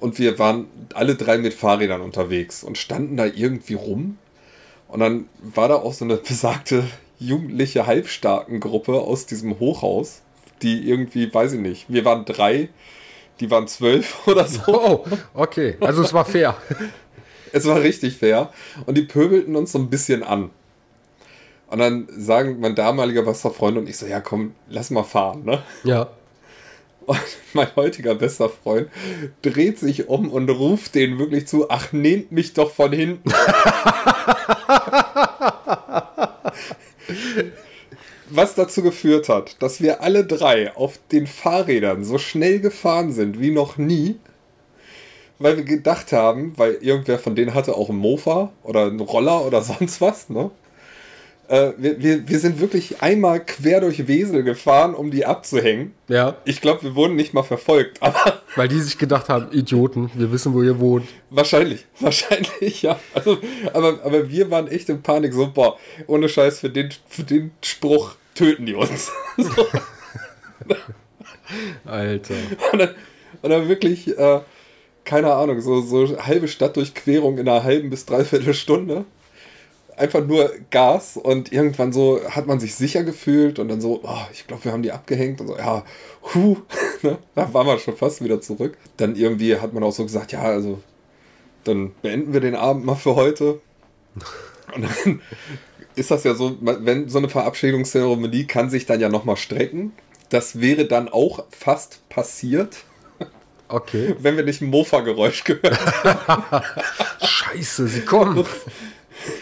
Und 0.00 0.18
wir 0.18 0.38
waren 0.38 0.66
alle 0.94 1.16
drei 1.16 1.38
mit 1.38 1.54
Fahrrädern 1.54 2.00
unterwegs 2.00 2.62
und 2.62 2.78
standen 2.78 3.16
da 3.16 3.26
irgendwie 3.26 3.74
rum. 3.74 4.16
Und 4.86 5.00
dann 5.00 5.28
war 5.42 5.68
da 5.68 5.74
auch 5.76 5.92
so 5.92 6.04
eine 6.04 6.16
besagte 6.28 6.84
jugendliche 7.18 7.86
halbstarken 7.86 8.60
Gruppe 8.60 9.00
aus 9.00 9.26
diesem 9.26 9.58
Hochhaus, 9.58 10.22
die 10.62 10.88
irgendwie, 10.88 11.32
weiß 11.32 11.54
ich 11.54 11.60
nicht, 11.60 11.86
wir 11.88 12.04
waren 12.04 12.24
drei, 12.24 12.68
die 13.40 13.50
waren 13.50 13.68
zwölf 13.68 14.16
oder 14.26 14.46
so. 14.46 14.62
Oh, 14.66 15.04
okay. 15.34 15.76
Also 15.80 16.02
es 16.02 16.12
war 16.12 16.24
fair. 16.24 16.56
es 17.52 17.66
war 17.66 17.80
richtig 17.80 18.16
fair. 18.16 18.52
Und 18.86 18.96
die 18.96 19.02
pöbelten 19.02 19.56
uns 19.56 19.72
so 19.72 19.78
ein 19.78 19.90
bisschen 19.90 20.22
an. 20.22 20.50
Und 21.68 21.78
dann 21.78 22.08
sagen 22.16 22.60
mein 22.60 22.74
damaliger 22.74 23.22
bester 23.22 23.50
Freund 23.50 23.76
und 23.76 23.88
ich 23.88 23.98
so, 23.98 24.06
ja 24.06 24.20
komm, 24.20 24.54
lass 24.68 24.90
mal 24.90 25.04
fahren, 25.04 25.44
ne? 25.44 25.62
Ja. 25.84 26.08
Und 27.08 27.18
mein 27.54 27.68
heutiger 27.74 28.14
bester 28.14 28.50
Freund 28.50 28.90
dreht 29.40 29.78
sich 29.78 30.08
um 30.08 30.30
und 30.30 30.50
ruft 30.50 30.94
denen 30.94 31.18
wirklich 31.18 31.46
zu, 31.46 31.70
ach, 31.70 31.90
nehmt 31.92 32.32
mich 32.32 32.52
doch 32.52 32.70
von 32.70 32.92
hinten. 32.92 33.32
Was 38.38 38.54
dazu 38.54 38.84
geführt 38.84 39.28
hat, 39.28 39.60
dass 39.60 39.80
wir 39.80 40.00
alle 40.00 40.24
drei 40.24 40.72
auf 40.76 41.00
den 41.10 41.26
Fahrrädern 41.26 42.04
so 42.04 42.18
schnell 42.18 42.60
gefahren 42.60 43.10
sind 43.10 43.40
wie 43.40 43.50
noch 43.50 43.78
nie, 43.78 44.14
weil 45.40 45.56
wir 45.56 45.64
gedacht 45.64 46.12
haben, 46.12 46.52
weil 46.56 46.74
irgendwer 46.74 47.18
von 47.18 47.34
denen 47.34 47.52
hatte 47.52 47.74
auch 47.74 47.90
einen 47.90 47.98
Mofa 47.98 48.52
oder 48.62 48.86
einen 48.86 49.00
Roller 49.00 49.44
oder 49.44 49.60
sonst 49.62 50.00
was, 50.00 50.30
ne? 50.30 50.52
Äh, 51.48 51.72
wir, 51.78 52.00
wir, 52.00 52.28
wir 52.28 52.38
sind 52.38 52.60
wirklich 52.60 53.02
einmal 53.02 53.44
quer 53.44 53.80
durch 53.80 54.06
Wesel 54.06 54.44
gefahren, 54.44 54.94
um 54.94 55.10
die 55.10 55.26
abzuhängen. 55.26 55.94
Ja. 56.06 56.36
Ich 56.44 56.60
glaube, 56.60 56.84
wir 56.84 56.94
wurden 56.94 57.16
nicht 57.16 57.34
mal 57.34 57.42
verfolgt, 57.42 57.96
aber. 58.00 58.42
Weil 58.54 58.68
die 58.68 58.78
sich 58.78 58.98
gedacht 58.98 59.28
haben, 59.28 59.50
Idioten, 59.50 60.12
wir 60.14 60.30
wissen, 60.30 60.54
wo 60.54 60.62
ihr 60.62 60.78
wohnt. 60.78 61.08
Wahrscheinlich, 61.30 61.86
wahrscheinlich, 61.98 62.82
ja. 62.82 63.00
Also, 63.14 63.38
aber, 63.72 63.98
aber 64.04 64.30
wir 64.30 64.48
waren 64.48 64.68
echt 64.68 64.88
in 64.90 65.02
Panik, 65.02 65.34
so, 65.34 65.50
boah, 65.50 65.76
ohne 66.06 66.28
Scheiß, 66.28 66.60
für 66.60 66.70
den, 66.70 66.90
für 67.08 67.24
den 67.24 67.50
Spruch 67.62 68.14
töten 68.38 68.66
die 68.66 68.74
uns. 68.74 69.10
so. 69.36 69.66
Alter. 71.84 72.34
Und 72.72 72.78
dann, 72.78 72.94
und 73.42 73.50
dann 73.50 73.68
wirklich, 73.68 74.16
äh, 74.16 74.40
keine 75.04 75.32
Ahnung, 75.34 75.60
so, 75.60 75.80
so 75.80 76.18
halbe 76.24 76.48
Stadtdurchquerung 76.48 77.38
in 77.38 77.48
einer 77.48 77.64
halben 77.64 77.90
bis 77.90 78.06
dreiviertel 78.06 78.54
Stunde 78.54 79.04
einfach 79.98 80.24
nur 80.24 80.52
Gas 80.70 81.16
und 81.16 81.52
irgendwann 81.52 81.92
so 81.92 82.20
hat 82.30 82.46
man 82.46 82.60
sich 82.60 82.74
sicher 82.74 83.04
gefühlt 83.04 83.58
und 83.58 83.68
dann 83.68 83.80
so, 83.80 84.00
oh, 84.02 84.26
ich 84.32 84.46
glaube, 84.46 84.64
wir 84.64 84.72
haben 84.72 84.82
die 84.82 84.92
abgehängt 84.92 85.40
und 85.40 85.48
so, 85.48 85.56
ja, 85.56 85.84
hu, 86.34 86.58
ne? 87.02 87.18
da 87.34 87.52
waren 87.52 87.66
wir 87.66 87.78
schon 87.78 87.96
fast 87.96 88.22
wieder 88.22 88.40
zurück. 88.40 88.76
Dann 88.96 89.16
irgendwie 89.16 89.56
hat 89.56 89.72
man 89.72 89.82
auch 89.82 89.92
so 89.92 90.04
gesagt, 90.04 90.32
ja, 90.32 90.42
also 90.42 90.80
dann 91.64 91.92
beenden 92.02 92.32
wir 92.32 92.40
den 92.40 92.54
Abend 92.54 92.84
mal 92.84 92.94
für 92.94 93.14
heute. 93.14 93.60
Und 94.74 94.84
dann 94.84 95.20
ist 95.98 96.10
das 96.10 96.24
ja 96.24 96.34
so, 96.34 96.56
wenn 96.60 97.08
so 97.08 97.18
eine 97.18 97.28
Verabschiedungszeremonie 97.28 98.46
kann 98.46 98.70
sich 98.70 98.86
dann 98.86 99.00
ja 99.00 99.08
nochmal 99.08 99.36
strecken. 99.36 99.92
Das 100.30 100.60
wäre 100.60 100.84
dann 100.86 101.08
auch 101.08 101.44
fast 101.50 102.08
passiert. 102.08 102.84
Okay. 103.68 104.14
Wenn 104.20 104.36
wir 104.36 104.44
nicht 104.44 104.60
ein 104.60 104.70
Mofa-Geräusch 104.70 105.44
gehört 105.44 106.04
haben. 106.04 106.64
Scheiße, 107.22 107.88
sie 107.88 108.00
kommen. 108.02 108.44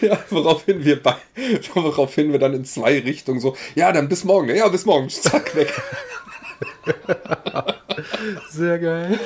Ja, 0.01 0.17
woraufhin 0.29 0.83
wir 0.83 1.01
bei, 1.01 1.15
woraufhin 1.73 2.31
wir 2.31 2.39
dann 2.39 2.53
in 2.53 2.65
zwei 2.65 2.99
Richtungen 2.99 3.39
so, 3.39 3.55
ja, 3.75 3.91
dann 3.91 4.09
bis 4.09 4.23
morgen, 4.23 4.53
ja, 4.53 4.67
bis 4.67 4.85
morgen, 4.85 5.09
zack, 5.09 5.55
weg. 5.55 5.73
Sehr 8.49 8.79
geil. 8.79 9.19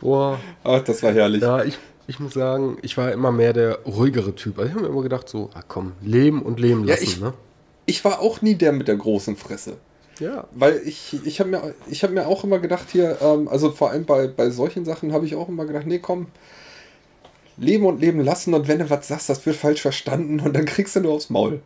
Boah. 0.00 0.38
Ach, 0.62 0.80
das 0.82 1.02
war 1.02 1.12
herrlich. 1.12 1.42
Ja, 1.42 1.64
ich, 1.64 1.78
ich 2.06 2.20
muss 2.20 2.34
sagen, 2.34 2.78
ich 2.82 2.96
war 2.96 3.12
immer 3.12 3.32
mehr 3.32 3.52
der 3.52 3.80
ruhigere 3.86 4.34
Typ. 4.34 4.58
Also 4.58 4.68
ich 4.68 4.74
habe 4.74 4.86
mir 4.86 4.92
immer 4.92 5.02
gedacht, 5.02 5.28
so, 5.28 5.50
ah 5.54 5.62
komm, 5.66 5.92
leben 6.02 6.42
und 6.42 6.60
leben 6.60 6.84
lassen. 6.84 7.02
Ja, 7.02 7.08
ich, 7.08 7.20
ne? 7.20 7.32
ich 7.86 8.04
war 8.04 8.20
auch 8.20 8.42
nie 8.42 8.54
der 8.54 8.72
mit 8.72 8.88
der 8.88 8.96
großen 8.96 9.36
Fresse. 9.36 9.76
Ja. 10.20 10.46
Weil 10.52 10.80
ich, 10.84 11.18
ich 11.24 11.40
habe 11.40 11.50
mir, 11.50 11.74
hab 11.90 12.10
mir 12.10 12.26
auch 12.26 12.44
immer 12.44 12.58
gedacht, 12.58 12.90
hier, 12.90 13.18
ähm, 13.20 13.48
also 13.48 13.70
vor 13.70 13.90
allem 13.90 14.04
bei, 14.04 14.28
bei 14.28 14.50
solchen 14.50 14.84
Sachen 14.84 15.12
habe 15.12 15.26
ich 15.26 15.34
auch 15.34 15.48
immer 15.48 15.64
gedacht, 15.64 15.86
nee, 15.86 15.98
komm, 15.98 16.26
leben 17.56 17.86
und 17.86 18.00
leben 18.00 18.20
lassen 18.20 18.54
und 18.54 18.68
wenn 18.68 18.78
du 18.78 18.90
was 18.90 19.08
sagst, 19.08 19.28
das 19.28 19.44
wird 19.46 19.56
falsch 19.56 19.82
verstanden 19.82 20.40
und 20.40 20.54
dann 20.54 20.64
kriegst 20.64 20.96
du 20.96 21.00
nur 21.00 21.12
aufs 21.12 21.30
Maul. 21.30 21.60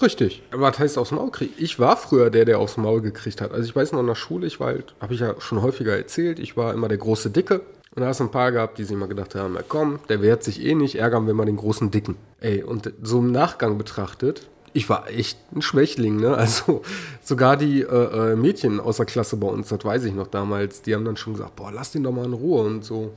Richtig. 0.00 0.42
Was 0.52 0.78
heißt 0.78 0.98
aufs 0.98 1.10
Maul 1.10 1.30
kriegen? 1.30 1.54
Ich 1.56 1.78
war 1.78 1.96
früher 1.96 2.28
der, 2.28 2.44
der 2.44 2.58
aufs 2.58 2.76
Maul 2.76 3.00
gekriegt 3.00 3.40
hat. 3.40 3.52
Also 3.52 3.66
ich 3.66 3.74
weiß 3.74 3.92
noch 3.92 4.00
in 4.00 4.06
der 4.06 4.14
Schule, 4.14 4.46
ich 4.46 4.60
war 4.60 4.68
halt, 4.68 4.94
habe 5.00 5.14
ich 5.14 5.20
ja 5.20 5.40
schon 5.40 5.62
häufiger 5.62 5.96
erzählt, 5.96 6.38
ich 6.38 6.56
war 6.56 6.74
immer 6.74 6.88
der 6.88 6.98
große 6.98 7.30
Dicke. 7.30 7.62
Und 7.96 8.02
da 8.02 8.08
hast 8.08 8.20
du 8.20 8.24
ein 8.24 8.30
paar 8.30 8.52
gehabt, 8.52 8.76
die 8.76 8.84
sich 8.84 8.92
immer 8.92 9.08
gedacht 9.08 9.34
haben, 9.34 9.56
komm, 9.68 10.00
der 10.10 10.20
wehrt 10.20 10.44
sich 10.44 10.62
eh 10.62 10.74
nicht, 10.74 10.96
ärgern 10.96 11.26
wir 11.26 11.32
mal 11.32 11.46
den 11.46 11.56
großen 11.56 11.90
Dicken. 11.90 12.16
Ey, 12.40 12.62
und 12.62 12.92
so 13.02 13.20
im 13.20 13.32
Nachgang 13.32 13.78
betrachtet, 13.78 14.48
ich 14.74 14.90
war 14.90 15.08
echt 15.08 15.38
ein 15.54 15.62
Schwächling, 15.62 16.16
ne? 16.16 16.36
Also 16.36 16.82
sogar 17.22 17.56
die 17.56 17.80
äh, 17.80 17.86
äh, 18.32 18.36
Mädchen 18.36 18.78
aus 18.78 18.98
der 18.98 19.06
Klasse 19.06 19.38
bei 19.38 19.46
uns, 19.46 19.68
das 19.68 19.82
weiß 19.82 20.04
ich 20.04 20.12
noch 20.12 20.26
damals, 20.26 20.82
die 20.82 20.94
haben 20.94 21.06
dann 21.06 21.16
schon 21.16 21.32
gesagt, 21.32 21.56
boah, 21.56 21.72
lass 21.72 21.92
den 21.92 22.02
doch 22.02 22.12
mal 22.12 22.26
in 22.26 22.34
Ruhe 22.34 22.64
und 22.64 22.84
so. 22.84 23.12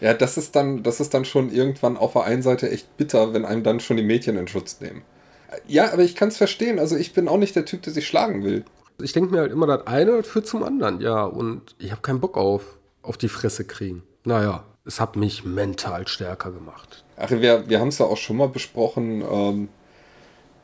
Ja, 0.00 0.14
das 0.14 0.38
ist 0.38 0.56
dann, 0.56 0.82
das 0.82 1.00
ist 1.00 1.12
dann 1.12 1.26
schon 1.26 1.52
irgendwann 1.52 1.98
auf 1.98 2.14
der 2.14 2.24
einen 2.24 2.42
Seite 2.42 2.70
echt 2.70 2.96
bitter, 2.96 3.34
wenn 3.34 3.44
einem 3.44 3.62
dann 3.62 3.80
schon 3.80 3.98
die 3.98 4.02
Mädchen 4.02 4.38
in 4.38 4.48
Schutz 4.48 4.80
nehmen. 4.80 5.02
Ja, 5.66 5.92
aber 5.92 6.04
ich 6.04 6.16
kann 6.16 6.28
es 6.28 6.38
verstehen. 6.38 6.78
Also 6.78 6.96
ich 6.96 7.12
bin 7.12 7.28
auch 7.28 7.36
nicht 7.36 7.54
der 7.54 7.66
Typ, 7.66 7.82
der 7.82 7.92
sich 7.92 8.06
schlagen 8.06 8.42
will. 8.42 8.64
Ich 9.02 9.12
denke 9.12 9.30
mir 9.30 9.40
halt 9.40 9.52
immer, 9.52 9.66
das 9.66 9.86
eine 9.86 10.22
führt 10.22 10.46
zum 10.46 10.62
anderen, 10.62 11.02
ja. 11.02 11.24
Und 11.24 11.74
ich 11.78 11.90
habe 11.90 12.00
keinen 12.00 12.20
Bock 12.20 12.38
auf, 12.38 12.78
auf 13.02 13.18
die 13.18 13.28
Fresse 13.28 13.64
kriegen. 13.64 14.02
Naja, 14.24 14.64
es 14.84 15.00
hat 15.00 15.16
mich 15.16 15.44
mental 15.44 16.06
stärker 16.08 16.50
gemacht. 16.50 17.04
Ach, 17.16 17.30
wir, 17.30 17.68
wir 17.68 17.80
haben 17.80 17.88
es 17.88 17.98
ja 17.98 18.06
auch 18.06 18.16
schon 18.16 18.36
mal 18.36 18.48
besprochen, 18.48 19.22
ähm, 19.22 19.68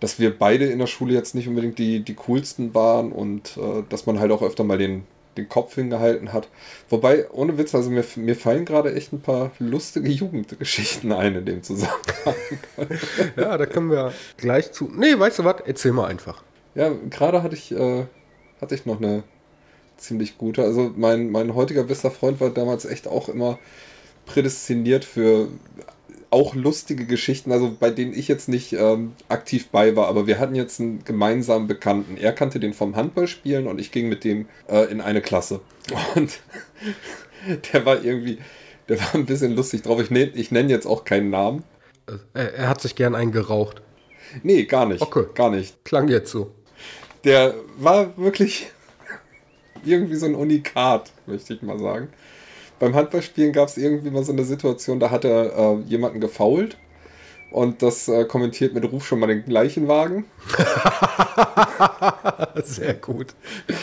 dass 0.00 0.18
wir 0.18 0.36
beide 0.36 0.66
in 0.66 0.78
der 0.78 0.86
Schule 0.86 1.14
jetzt 1.14 1.34
nicht 1.34 1.48
unbedingt 1.48 1.78
die, 1.78 2.00
die 2.00 2.14
coolsten 2.14 2.74
waren 2.74 3.12
und 3.12 3.56
äh, 3.56 3.82
dass 3.88 4.06
man 4.06 4.20
halt 4.20 4.30
auch 4.32 4.42
öfter 4.42 4.64
mal 4.64 4.78
den, 4.78 5.04
den 5.36 5.48
Kopf 5.48 5.74
hingehalten 5.74 6.32
hat. 6.32 6.48
Wobei, 6.88 7.30
ohne 7.30 7.58
Witz, 7.58 7.74
also 7.74 7.90
mir, 7.90 8.04
mir 8.16 8.36
fallen 8.36 8.64
gerade 8.64 8.94
echt 8.94 9.12
ein 9.12 9.20
paar 9.20 9.50
lustige 9.58 10.08
Jugendgeschichten 10.08 11.12
ein 11.12 11.36
in 11.36 11.44
dem 11.44 11.62
Zusammenhang. 11.62 12.34
ja, 13.36 13.56
da 13.56 13.66
können 13.66 13.90
wir 13.90 14.12
gleich 14.36 14.72
zu. 14.72 14.90
Nee, 14.94 15.18
weißt 15.18 15.40
du 15.40 15.44
was? 15.44 15.56
Erzähl 15.66 15.92
mal 15.92 16.06
einfach. 16.06 16.42
Ja, 16.74 16.90
gerade 17.10 17.42
hatte 17.42 17.56
ich, 17.56 17.72
äh, 17.72 18.06
hatte 18.60 18.74
ich 18.74 18.86
noch 18.86 18.98
eine 18.98 19.24
ziemlich 19.98 20.38
gute. 20.38 20.62
Also 20.62 20.92
mein, 20.96 21.30
mein 21.30 21.54
heutiger 21.54 21.84
bester 21.84 22.10
Freund 22.10 22.40
war 22.40 22.50
damals 22.50 22.84
echt 22.84 23.06
auch 23.06 23.28
immer 23.28 23.58
prädestiniert 24.26 25.04
für 25.04 25.48
auch 26.30 26.54
lustige 26.54 27.06
Geschichten, 27.06 27.52
also 27.52 27.74
bei 27.78 27.90
denen 27.90 28.12
ich 28.12 28.28
jetzt 28.28 28.48
nicht 28.48 28.74
ähm, 28.74 29.12
aktiv 29.28 29.68
bei 29.68 29.96
war, 29.96 30.08
aber 30.08 30.26
wir 30.26 30.38
hatten 30.38 30.54
jetzt 30.54 30.78
einen 30.78 31.02
gemeinsamen 31.04 31.66
Bekannten. 31.66 32.18
Er 32.18 32.32
kannte 32.32 32.60
den 32.60 32.74
vom 32.74 32.96
Handballspielen 32.96 33.66
und 33.66 33.80
ich 33.80 33.92
ging 33.92 34.08
mit 34.08 34.24
dem 34.24 34.46
äh, 34.68 34.90
in 34.90 35.00
eine 35.00 35.22
Klasse. 35.22 35.60
Und 36.14 36.40
der 37.72 37.86
war 37.86 38.04
irgendwie, 38.04 38.38
der 38.90 39.00
war 39.00 39.14
ein 39.14 39.24
bisschen 39.24 39.56
lustig 39.56 39.82
drauf. 39.82 40.02
Ich, 40.02 40.10
ne, 40.10 40.24
ich 40.34 40.50
nenne 40.50 40.68
jetzt 40.68 40.86
auch 40.86 41.06
keinen 41.06 41.30
Namen. 41.30 41.64
Er, 42.34 42.52
er 42.54 42.68
hat 42.68 42.82
sich 42.82 42.94
gern 42.94 43.14
eingeraucht. 43.14 43.80
Nee, 44.42 44.64
gar 44.64 44.84
nicht. 44.84 45.00
Okay. 45.00 45.24
Gar 45.34 45.50
nicht. 45.50 45.82
Klang 45.84 46.08
jetzt 46.08 46.30
so. 46.30 46.52
Der 47.24 47.54
war 47.78 48.18
wirklich 48.18 48.70
irgendwie 49.84 50.16
so 50.16 50.26
ein 50.26 50.34
Unikat, 50.34 51.12
möchte 51.26 51.54
ich 51.54 51.62
mal 51.62 51.78
sagen 51.78 52.08
beim 52.78 52.94
Handballspielen 52.94 53.52
gab 53.52 53.68
es 53.68 53.76
irgendwie 53.76 54.10
mal 54.10 54.24
so 54.24 54.32
eine 54.32 54.44
Situation, 54.44 55.00
da 55.00 55.10
hat 55.10 55.24
er 55.24 55.56
äh, 55.56 55.76
jemanden 55.86 56.20
gefault 56.20 56.76
und 57.50 57.82
das 57.82 58.08
äh, 58.08 58.24
kommentiert 58.24 58.74
mit 58.74 58.90
Ruf 58.90 59.06
schon 59.06 59.20
mal 59.20 59.26
den 59.26 59.44
gleichen 59.44 59.88
Wagen. 59.88 60.26
Sehr 62.62 62.94
gut. 62.94 63.34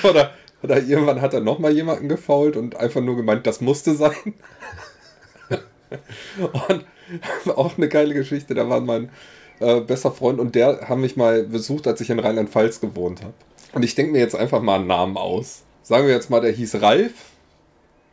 Oder, 0.03 0.31
oder 0.61 0.81
irgendwann 0.81 1.21
hat 1.21 1.33
er 1.33 1.41
nochmal 1.41 1.73
jemanden 1.73 2.07
gefault 2.07 2.55
und 2.55 2.75
einfach 2.75 3.01
nur 3.01 3.15
gemeint, 3.15 3.47
das 3.47 3.61
musste 3.61 3.95
sein. 3.95 4.33
und 6.39 6.85
auch 7.57 7.77
eine 7.77 7.89
geile 7.89 8.13
Geschichte, 8.13 8.53
da 8.53 8.69
war 8.69 8.81
mein 8.81 9.09
äh, 9.59 9.81
bester 9.81 10.11
Freund 10.11 10.39
und 10.39 10.55
der 10.55 10.87
haben 10.87 11.01
mich 11.01 11.17
mal 11.17 11.43
besucht, 11.43 11.87
als 11.87 12.01
ich 12.01 12.09
in 12.09 12.19
Rheinland-Pfalz 12.19 12.79
gewohnt 12.79 13.21
habe. 13.21 13.33
Und 13.73 13.83
ich 13.83 13.95
denke 13.95 14.13
mir 14.13 14.19
jetzt 14.19 14.35
einfach 14.35 14.61
mal 14.61 14.75
einen 14.75 14.87
Namen 14.87 15.17
aus. 15.17 15.64
Sagen 15.85 16.07
wir 16.07 16.15
jetzt 16.15 16.31
mal, 16.31 16.41
der 16.41 16.51
hieß 16.51 16.81
Ralf 16.81 17.13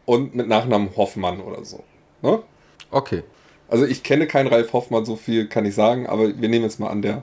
und 0.05 0.35
mit 0.35 0.47
Nachnamen 0.47 0.95
Hoffmann 0.95 1.41
oder 1.41 1.65
so. 1.65 1.83
Ne? 2.21 2.43
Okay. 2.91 3.23
Also 3.67 3.87
ich 3.87 4.03
kenne 4.03 4.27
keinen 4.27 4.49
Ralf 4.49 4.75
Hoffmann, 4.75 5.07
so 5.07 5.17
viel 5.17 5.49
kann 5.49 5.65
ich 5.65 5.75
sagen, 5.75 6.07
aber 6.07 6.39
wir 6.39 6.51
nehmen 6.51 6.65
jetzt 6.65 6.81
mal 6.81 6.91
an, 6.91 7.01
der 7.01 7.23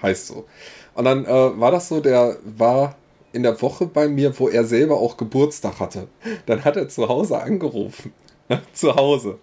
heißt 0.00 0.28
so. 0.28 0.46
Und 0.94 1.04
dann 1.04 1.26
äh, 1.26 1.60
war 1.60 1.70
das 1.70 1.88
so, 1.88 2.00
der 2.00 2.38
war 2.44 2.96
in 3.34 3.42
der 3.42 3.60
Woche 3.60 3.84
bei 3.84 4.08
mir, 4.08 4.38
wo 4.40 4.48
er 4.48 4.64
selber 4.64 4.96
auch 4.96 5.18
Geburtstag 5.18 5.80
hatte. 5.80 6.08
Dann 6.46 6.64
hat 6.64 6.78
er 6.78 6.88
zu 6.88 7.06
Hause 7.10 7.42
angerufen. 7.42 8.14
Ne? 8.48 8.62
zu 8.72 8.96
Hause. 8.96 9.38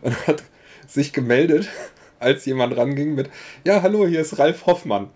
Und 0.00 0.26
hat 0.26 0.44
sich 0.86 1.12
gemeldet, 1.12 1.68
als 2.18 2.46
jemand 2.46 2.74
ranging 2.74 3.14
mit, 3.14 3.28
ja, 3.66 3.82
hallo, 3.82 4.06
hier 4.06 4.22
ist 4.22 4.38
Ralf 4.38 4.64
Hoffmann. 4.64 5.10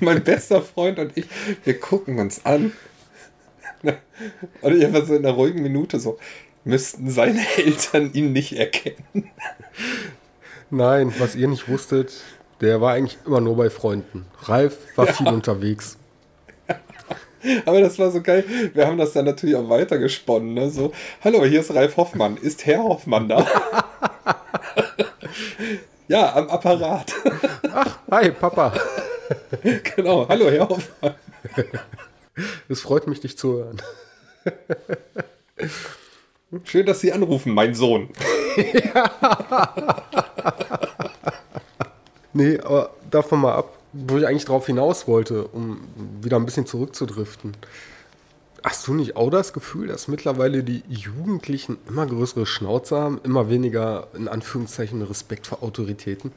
Mein 0.00 0.22
bester 0.22 0.62
Freund 0.62 0.98
und 0.98 1.16
ich, 1.16 1.26
wir 1.64 1.78
gucken 1.78 2.18
uns 2.18 2.44
an 2.44 2.72
und 4.60 4.76
ich 4.76 4.84
einfach 4.84 5.06
so 5.06 5.14
in 5.14 5.26
einer 5.26 5.34
ruhigen 5.34 5.62
Minute 5.62 5.98
so, 5.98 6.18
müssten 6.64 7.10
seine 7.10 7.40
Eltern 7.56 8.12
ihn 8.12 8.32
nicht 8.32 8.52
erkennen. 8.52 9.30
Nein, 10.70 11.12
was 11.18 11.34
ihr 11.34 11.48
nicht 11.48 11.68
wusstet, 11.68 12.22
der 12.60 12.80
war 12.80 12.94
eigentlich 12.94 13.18
immer 13.26 13.40
nur 13.40 13.56
bei 13.56 13.70
Freunden. 13.70 14.24
Ralf 14.42 14.78
war 14.96 15.06
ja. 15.06 15.12
viel 15.12 15.28
unterwegs. 15.28 15.98
Aber 17.66 17.80
das 17.80 17.98
war 17.98 18.10
so 18.10 18.22
geil. 18.22 18.44
Wir 18.72 18.86
haben 18.86 18.98
das 18.98 19.12
dann 19.12 19.24
natürlich 19.24 19.56
auch 19.56 19.68
weitergesponnen. 19.68 20.54
Ne? 20.54 20.70
So, 20.70 20.92
hallo, 21.24 21.44
hier 21.44 21.60
ist 21.60 21.74
Ralf 21.74 21.96
Hoffmann. 21.96 22.36
Ist 22.36 22.66
Herr 22.66 22.84
Hoffmann 22.84 23.28
da? 23.28 23.44
ja, 26.08 26.34
am 26.36 26.48
Apparat. 26.48 27.12
Ach, 27.72 27.98
hi, 28.10 28.30
Papa. 28.30 28.72
genau, 29.96 30.28
hallo, 30.28 30.50
Herr 30.50 30.68
Hoffmann. 30.68 31.14
Es 32.66 32.80
freut 32.80 33.06
mich, 33.06 33.20
dich 33.20 33.36
zu 33.36 33.58
hören. 33.58 33.82
Schön, 36.64 36.86
dass 36.86 37.00
Sie 37.00 37.12
anrufen, 37.12 37.52
mein 37.52 37.74
Sohn. 37.74 38.08
nee, 42.32 42.58
aber 42.58 42.94
davon 43.10 43.42
mal 43.42 43.54
ab. 43.54 43.76
wo 43.92 44.16
ich 44.16 44.26
eigentlich 44.26 44.46
drauf 44.46 44.64
hinaus 44.64 45.06
wollte, 45.06 45.44
um 45.48 45.82
wieder 46.22 46.38
ein 46.38 46.46
bisschen 46.46 46.64
zurückzudriften. 46.64 47.54
Hast 48.64 48.86
du 48.86 48.94
nicht 48.94 49.14
auch 49.14 49.28
das 49.28 49.52
Gefühl, 49.52 49.88
dass 49.88 50.08
mittlerweile 50.08 50.64
die 50.64 50.82
Jugendlichen 50.88 51.76
immer 51.86 52.06
größere 52.06 52.46
Schnauze 52.46 52.96
haben, 52.96 53.20
immer 53.24 53.50
weniger, 53.50 54.08
in 54.14 54.26
Anführungszeichen, 54.26 55.02
Respekt 55.02 55.48
vor 55.48 55.62
Autoritäten? 55.62 56.32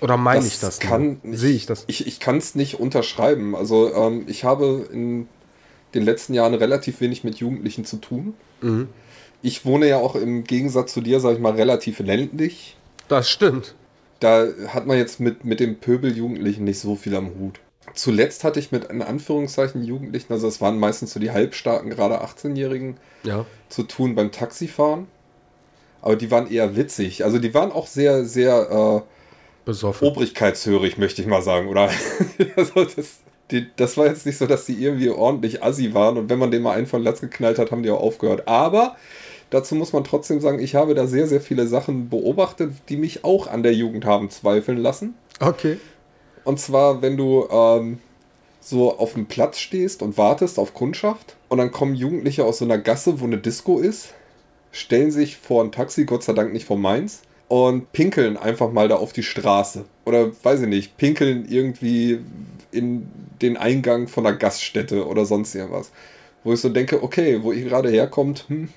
Oder 0.00 0.16
meine 0.16 0.40
Das 0.44 0.54
ich 0.54 0.60
das? 0.60 0.78
kann 0.80 1.20
nur? 1.22 1.34
ich- 1.34 1.40
Sehe 1.40 1.54
ich 1.54 1.66
das? 1.66 1.84
Ich, 1.86 2.06
ich 2.06 2.20
kann 2.20 2.36
es 2.38 2.54
nicht 2.54 2.78
unterschreiben. 2.80 3.54
Also 3.56 3.94
ähm, 3.94 4.24
ich 4.28 4.44
habe 4.44 4.86
in 4.92 5.28
den 5.94 6.02
letzten 6.04 6.34
Jahren 6.34 6.54
relativ 6.54 7.00
wenig 7.00 7.24
mit 7.24 7.36
Jugendlichen 7.36 7.84
zu 7.84 7.96
tun. 7.96 8.34
Mhm. 8.60 8.88
Ich 9.42 9.64
wohne 9.64 9.88
ja 9.88 9.98
auch 9.98 10.14
im 10.16 10.44
Gegensatz 10.44 10.92
zu 10.92 11.00
dir, 11.00 11.20
sage 11.20 11.36
ich 11.36 11.40
mal, 11.40 11.52
relativ 11.52 11.98
ländlich. 12.00 12.76
Das 13.08 13.30
stimmt. 13.30 13.74
Da 14.20 14.46
hat 14.68 14.86
man 14.86 14.96
jetzt 14.98 15.20
mit, 15.20 15.44
mit 15.44 15.60
dem 15.60 15.76
Pöbel-Jugendlichen 15.78 16.64
nicht 16.64 16.80
so 16.80 16.96
viel 16.96 17.14
am 17.14 17.28
Hut. 17.38 17.60
Zuletzt 17.94 18.44
hatte 18.44 18.58
ich 18.58 18.72
mit 18.72 18.84
in 18.86 19.00
Anführungszeichen 19.02 19.84
Jugendlichen, 19.84 20.32
also 20.32 20.48
es 20.48 20.60
waren 20.60 20.78
meistens 20.78 21.12
so 21.12 21.20
die 21.20 21.30
halbstarken, 21.30 21.88
gerade 21.90 22.20
18-Jährigen, 22.22 22.96
Ja. 23.22 23.46
zu 23.68 23.84
tun 23.84 24.14
beim 24.14 24.32
Taxifahren. 24.32 25.06
Aber 26.02 26.16
die 26.16 26.30
waren 26.30 26.50
eher 26.50 26.76
witzig. 26.76 27.24
Also 27.24 27.38
die 27.38 27.54
waren 27.54 27.72
auch 27.72 27.86
sehr, 27.86 28.24
sehr 28.24 29.04
äh, 29.04 29.15
Besoffen. 29.66 30.08
obrigkeitshörig, 30.08 30.96
möchte 30.96 31.20
ich 31.20 31.28
mal 31.28 31.42
sagen. 31.42 31.68
Oder 31.68 31.90
also 32.56 32.84
das, 32.84 33.18
die, 33.50 33.66
das 33.76 33.98
war 33.98 34.06
jetzt 34.06 34.24
nicht 34.24 34.38
so, 34.38 34.46
dass 34.46 34.64
die 34.64 34.82
irgendwie 34.82 35.10
ordentlich 35.10 35.62
assi 35.62 35.92
waren 35.92 36.16
und 36.16 36.30
wenn 36.30 36.38
man 36.38 36.50
den 36.50 36.62
mal 36.62 36.72
einen 36.72 36.86
von 36.86 37.02
Latz 37.02 37.20
geknallt 37.20 37.58
hat, 37.58 37.70
haben 37.70 37.82
die 37.82 37.90
auch 37.90 38.00
aufgehört. 38.00 38.48
Aber 38.48 38.96
dazu 39.50 39.74
muss 39.74 39.92
man 39.92 40.04
trotzdem 40.04 40.40
sagen, 40.40 40.60
ich 40.60 40.74
habe 40.74 40.94
da 40.94 41.06
sehr, 41.06 41.26
sehr 41.26 41.42
viele 41.42 41.66
Sachen 41.66 42.08
beobachtet, 42.08 42.72
die 42.88 42.96
mich 42.96 43.24
auch 43.24 43.46
an 43.46 43.62
der 43.62 43.74
Jugend 43.74 44.06
haben 44.06 44.30
zweifeln 44.30 44.78
lassen. 44.78 45.14
Okay. 45.40 45.78
Und 46.44 46.60
zwar, 46.60 47.02
wenn 47.02 47.16
du 47.16 47.46
ähm, 47.50 47.98
so 48.60 48.96
auf 48.96 49.14
dem 49.14 49.26
Platz 49.26 49.58
stehst 49.58 50.00
und 50.00 50.16
wartest 50.16 50.58
auf 50.58 50.74
Kundschaft 50.74 51.36
und 51.48 51.58
dann 51.58 51.72
kommen 51.72 51.94
Jugendliche 51.94 52.44
aus 52.44 52.58
so 52.58 52.64
einer 52.64 52.78
Gasse, 52.78 53.20
wo 53.20 53.24
eine 53.24 53.38
Disco 53.38 53.78
ist, 53.78 54.14
stellen 54.72 55.10
sich 55.10 55.36
vor 55.36 55.62
ein 55.62 55.72
Taxi, 55.72 56.04
Gott 56.04 56.22
sei 56.22 56.32
Dank 56.32 56.52
nicht 56.52 56.66
vor 56.66 56.78
meins, 56.78 57.22
und 57.48 57.92
pinkeln 57.92 58.36
einfach 58.36 58.72
mal 58.72 58.88
da 58.88 58.96
auf 58.96 59.12
die 59.12 59.22
Straße. 59.22 59.84
Oder 60.04 60.30
weiß 60.42 60.62
ich 60.62 60.68
nicht, 60.68 60.96
pinkeln 60.96 61.46
irgendwie 61.48 62.20
in 62.72 63.08
den 63.40 63.56
Eingang 63.56 64.08
von 64.08 64.26
einer 64.26 64.36
Gaststätte 64.36 65.06
oder 65.06 65.24
sonst 65.24 65.54
irgendwas. 65.54 65.90
Wo 66.44 66.52
ich 66.52 66.60
so 66.60 66.68
denke, 66.68 67.02
okay, 67.02 67.42
wo 67.42 67.52
ihr 67.52 67.64
gerade 67.64 67.90
herkommt, 67.90 68.44
hm, 68.48 68.68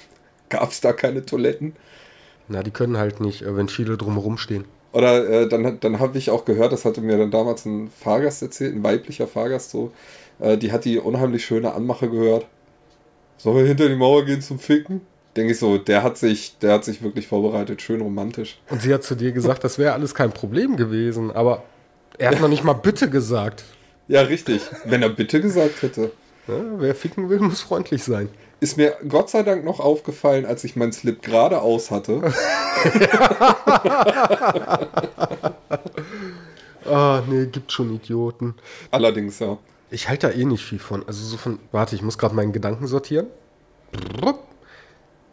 gab 0.48 0.70
es 0.70 0.80
da 0.80 0.92
keine 0.92 1.24
Toiletten? 1.24 1.74
Na, 2.48 2.62
die 2.62 2.70
können 2.70 2.96
halt 2.96 3.20
nicht, 3.20 3.42
äh, 3.42 3.56
wenn 3.56 3.68
viele 3.68 3.96
drumherum 3.96 4.38
stehen. 4.38 4.64
Oder 4.92 5.28
äh, 5.28 5.48
dann, 5.48 5.78
dann 5.80 6.00
habe 6.00 6.16
ich 6.16 6.30
auch 6.30 6.44
gehört, 6.44 6.72
das 6.72 6.84
hatte 6.84 7.02
mir 7.02 7.18
dann 7.18 7.30
damals 7.30 7.66
ein 7.66 7.90
Fahrgast 7.90 8.42
erzählt, 8.42 8.74
ein 8.74 8.82
weiblicher 8.82 9.26
Fahrgast 9.26 9.70
so, 9.70 9.92
äh, 10.38 10.56
die 10.56 10.72
hat 10.72 10.86
die 10.86 10.98
unheimlich 10.98 11.44
schöne 11.44 11.74
Anmache 11.74 12.08
gehört. 12.08 12.46
Sollen 13.36 13.56
wir 13.58 13.66
hinter 13.66 13.88
die 13.88 13.96
Mauer 13.96 14.24
gehen 14.24 14.40
zum 14.40 14.58
Ficken? 14.58 15.02
Denke 15.38 15.52
ich 15.52 15.60
so, 15.60 15.78
der 15.78 16.02
hat 16.02 16.18
sich, 16.18 16.58
der 16.58 16.72
hat 16.72 16.84
sich 16.84 17.00
wirklich 17.00 17.28
vorbereitet, 17.28 17.80
schön 17.80 18.00
romantisch. 18.00 18.58
Und 18.70 18.82
sie 18.82 18.92
hat 18.92 19.04
zu 19.04 19.14
dir 19.14 19.30
gesagt, 19.30 19.62
das 19.62 19.78
wäre 19.78 19.92
alles 19.92 20.12
kein 20.12 20.32
Problem 20.32 20.76
gewesen, 20.76 21.30
aber 21.30 21.62
er 22.18 22.32
hat 22.32 22.40
noch 22.40 22.48
nicht 22.48 22.64
mal 22.64 22.72
bitte 22.72 23.08
gesagt. 23.08 23.62
Ja, 24.08 24.22
richtig. 24.22 24.62
Wenn 24.84 25.00
er 25.00 25.10
bitte 25.10 25.40
gesagt 25.40 25.82
hätte. 25.82 26.10
Ja, 26.48 26.54
wer 26.78 26.92
ficken 26.96 27.28
will, 27.28 27.38
muss 27.38 27.60
freundlich 27.60 28.02
sein. 28.02 28.30
Ist 28.58 28.78
mir 28.78 28.96
Gott 29.08 29.30
sei 29.30 29.44
Dank 29.44 29.64
noch 29.64 29.78
aufgefallen, 29.78 30.44
als 30.44 30.64
ich 30.64 30.74
meinen 30.74 30.90
Slip 30.92 31.22
geradeaus 31.22 31.92
hatte. 31.92 32.20
Ah, 36.84 37.22
nee, 37.28 37.44
gibt 37.44 37.70
schon 37.70 37.94
Idioten. 37.94 38.54
Allerdings, 38.90 39.40
ja. 39.40 39.58
Ich 39.90 40.08
halte 40.08 40.28
da 40.28 40.32
eh 40.32 40.46
nicht 40.46 40.64
viel 40.64 40.78
von. 40.78 41.06
Also 41.06 41.22
so 41.22 41.36
von, 41.36 41.58
warte, 41.70 41.94
ich 41.94 42.00
muss 42.00 42.16
gerade 42.16 42.34
meinen 42.34 42.54
Gedanken 42.54 42.86
sortieren. 42.86 43.26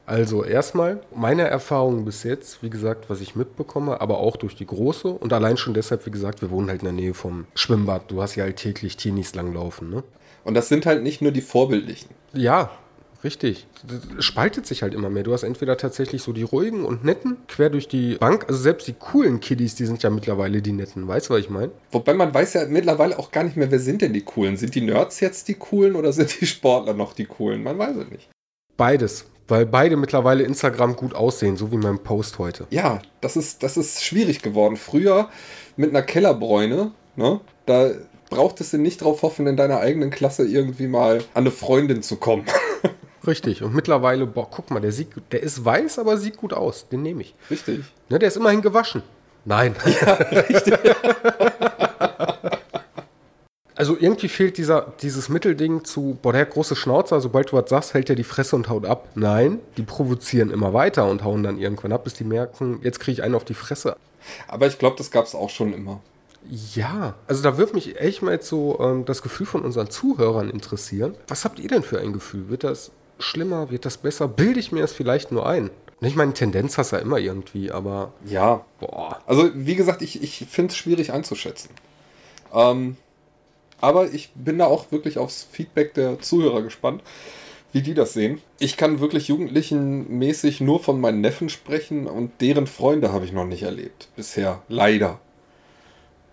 Also 0.06 0.44
erstmal 0.44 1.00
meine 1.16 1.44
Erfahrungen 1.44 2.06
bis 2.06 2.24
jetzt, 2.24 2.62
wie 2.62 2.70
gesagt, 2.70 3.10
was 3.10 3.22
ich 3.22 3.36
mitbekomme, 3.36 4.02
aber 4.02 4.20
auch 4.20 4.38
durch 4.38 4.56
die 4.56 4.68
große 4.68 5.08
und 5.08 5.34
allein 5.34 5.58
schon 5.58 5.74
deshalb, 5.74 6.06
wie 6.06 6.12
gesagt, 6.12 6.42
wir 6.42 6.52
wohnen 6.52 6.70
halt 6.70 6.82
in 6.82 6.86
der 6.86 6.94
Nähe 6.94 7.14
vom 7.16 7.46
Schwimmbad. 7.56 8.12
Du 8.12 8.22
hast 8.22 8.36
ja 8.36 8.44
alltäglich 8.44 8.98
Teenies 8.98 9.34
langlaufen, 9.34 9.90
ne? 9.90 10.04
Und 10.44 10.54
das 10.54 10.70
sind 10.70 10.86
halt 10.86 11.02
nicht 11.02 11.24
nur 11.24 11.32
die 11.32 11.42
Vorbildlichen. 11.42 12.10
Ja, 12.34 12.70
richtig. 13.24 13.66
Das 13.88 14.24
spaltet 14.24 14.68
sich 14.68 14.84
halt 14.84 14.94
immer 14.94 15.10
mehr. 15.10 15.24
Du 15.24 15.34
hast 15.34 15.42
entweder 15.42 15.76
tatsächlich 15.76 16.22
so 16.22 16.34
die 16.34 16.44
ruhigen 16.44 16.86
und 16.86 17.04
netten 17.04 17.38
quer 17.48 17.72
durch 17.72 17.88
die 17.88 18.18
Bank, 18.18 18.46
also 18.48 18.62
selbst 18.62 18.88
die 18.88 18.94
coolen 18.94 19.40
Kiddies, 19.40 19.74
die 19.74 19.88
sind 19.88 20.04
ja 20.04 20.12
mittlerweile 20.12 20.62
die 20.62 20.72
netten. 20.72 21.08
Weißt 21.08 21.30
du, 21.30 21.34
was 21.34 21.40
ich 21.40 21.50
meine? 21.50 21.72
Wobei 21.92 22.14
man 22.14 22.32
weiß 22.32 22.54
ja 22.54 22.68
mittlerweile 22.68 23.18
auch 23.18 23.32
gar 23.32 23.44
nicht 23.44 23.58
mehr, 23.58 23.72
wer 23.72 23.80
sind 23.80 24.04
denn 24.04 24.14
die 24.14 24.22
Coolen? 24.22 24.56
Sind 24.56 24.76
die 24.76 24.82
Nerds 24.82 25.20
jetzt 25.20 25.48
die 25.48 25.56
Coolen 25.56 25.96
oder 25.96 26.14
sind 26.14 26.40
die 26.40 26.46
Sportler 26.46 26.94
noch 26.94 27.14
die 27.14 27.26
Coolen? 27.26 27.64
Man 27.64 27.80
weiß 27.80 27.96
es 27.96 28.12
nicht. 28.12 28.30
Beides. 28.78 29.26
Weil 29.48 29.66
beide 29.66 29.96
mittlerweile 29.96 30.44
Instagram 30.44 30.96
gut 30.96 31.14
aussehen, 31.14 31.56
so 31.56 31.72
wie 31.72 31.78
mein 31.78 32.00
Post 32.00 32.40
heute. 32.40 32.66
Ja, 32.72 33.00
das 33.22 33.36
ist, 33.36 33.62
das 33.62 33.78
ist 33.78 34.04
schwierig 34.04 34.42
geworden. 34.42 34.76
Früher 34.76 35.30
mit 35.78 35.92
einer 35.92 36.02
Kellerbräune, 36.02 36.92
ne, 37.16 37.40
da 37.68 37.92
brauchtest 38.30 38.74
du 38.74 38.78
nicht 38.78 39.02
drauf 39.02 39.22
hoffen, 39.22 39.46
in 39.46 39.56
deiner 39.56 39.80
eigenen 39.80 40.10
Klasse 40.10 40.48
irgendwie 40.48 40.88
mal 40.88 41.18
an 41.18 41.44
eine 41.44 41.52
Freundin 41.52 42.02
zu 42.02 42.16
kommen. 42.16 42.46
Richtig. 43.28 43.62
Und 43.64 43.74
mittlerweile, 43.74 44.26
boah, 44.26 44.50
guck 44.50 44.72
mal, 44.72 44.80
der 44.80 44.92
sieht, 44.92 45.10
der 45.32 45.42
ist 45.44 45.64
weiß, 45.64 46.00
aber 46.00 46.18
sieht 46.18 46.38
gut 46.38 46.54
aus. 46.54 46.90
Den 46.90 47.02
nehme 47.02 47.22
ich. 47.22 47.36
Richtig. 47.50 47.82
Ne, 48.10 48.20
der 48.20 48.28
ist 48.28 48.38
immerhin 48.38 48.62
gewaschen. 48.62 49.04
Nein. 49.46 49.76
Also 53.76 53.98
irgendwie 54.00 54.30
fehlt 54.30 54.58
dieser, 54.58 54.94
dieses 55.02 55.28
Mittelding 55.28 55.84
zu, 55.84 56.18
boah, 56.22 56.32
der 56.32 56.42
hat 56.42 56.52
große 56.52 56.76
Schnauzer, 56.78 57.20
sobald 57.20 57.52
du 57.52 57.58
was 57.58 57.70
sagst, 57.70 57.94
hält 57.94 58.10
er 58.10 58.16
die 58.16 58.24
Fresse 58.24 58.56
und 58.56 58.70
haut 58.70 58.86
ab. 58.86 59.10
Nein, 59.16 59.60
die 59.76 59.84
provozieren 59.84 60.50
immer 60.50 60.74
weiter 60.74 61.10
und 61.10 61.24
hauen 61.24 61.44
dann 61.44 61.60
irgendwann 61.60 61.92
ab, 61.92 62.06
bis 62.06 62.14
die 62.14 62.24
merken, 62.24 62.80
jetzt 62.84 63.00
kriege 63.02 63.14
ich 63.14 63.24
einen 63.24 63.36
auf 63.36 63.44
die 63.44 63.54
Fresse. 63.54 63.98
Aber 64.48 64.68
ich 64.68 64.80
glaube, 64.80 64.96
das 64.98 65.12
gab 65.12 65.26
es 65.26 65.36
auch 65.36 65.50
schon 65.50 65.74
immer. 65.74 66.00
Ja, 66.74 67.16
also 67.28 67.42
da 67.44 67.58
würde 67.58 67.74
mich 67.74 68.00
echt 68.00 68.22
mal 68.22 68.32
jetzt 68.34 68.48
so 68.48 68.80
ähm, 68.80 69.04
das 69.06 69.22
Gefühl 69.22 69.46
von 69.48 69.62
unseren 69.64 69.90
Zuhörern 69.90 70.50
interessieren. 70.50 71.16
Was 71.28 71.44
habt 71.44 71.60
ihr 71.60 71.68
denn 71.68 71.84
für 71.84 72.00
ein 72.00 72.14
Gefühl? 72.14 72.50
Wird 72.50 72.64
das 72.64 72.92
schlimmer? 73.20 73.72
Wird 73.72 73.86
das 73.86 73.98
besser? 73.98 74.28
Bilde 74.28 74.60
ich 74.60 74.72
mir 74.72 74.82
das 74.82 74.94
vielleicht 74.94 75.32
nur 75.32 75.48
ein? 75.48 75.70
Ich 76.02 76.16
meine, 76.16 76.34
Tendenz 76.34 76.78
hast 76.78 76.92
du 76.92 76.98
ja 76.98 77.02
immer 77.02 77.18
irgendwie, 77.18 77.72
aber 77.72 78.14
Ja. 78.26 78.64
boah. 78.80 79.20
Also, 79.26 79.50
wie 79.54 79.76
gesagt, 79.76 80.02
ich, 80.02 80.22
ich 80.22 80.46
finde 80.50 80.72
es 80.72 80.78
schwierig 80.78 81.12
einzuschätzen. 81.14 81.70
Ähm, 82.54 82.96
aber 83.82 84.14
ich 84.14 84.32
bin 84.36 84.58
da 84.58 84.66
auch 84.66 84.92
wirklich 84.92 85.18
aufs 85.18 85.48
Feedback 85.52 85.94
der 85.94 86.20
Zuhörer 86.20 86.62
gespannt, 86.62 87.04
wie 87.72 87.82
die 87.82 87.94
das 87.94 88.14
sehen. 88.14 88.42
Ich 88.60 88.78
kann 88.78 89.00
wirklich 89.00 89.28
jugendlichenmäßig 89.28 90.62
nur 90.62 90.80
von 90.80 91.00
meinen 91.02 91.22
Neffen 91.22 91.50
sprechen 91.50 92.08
und 92.08 92.32
deren 92.42 92.68
Freunde 92.68 93.12
habe 93.12 93.26
ich 93.26 93.34
noch 93.34 93.46
nicht 93.46 93.64
erlebt. 93.64 94.08
Bisher. 94.16 94.62
Leider. 94.70 95.20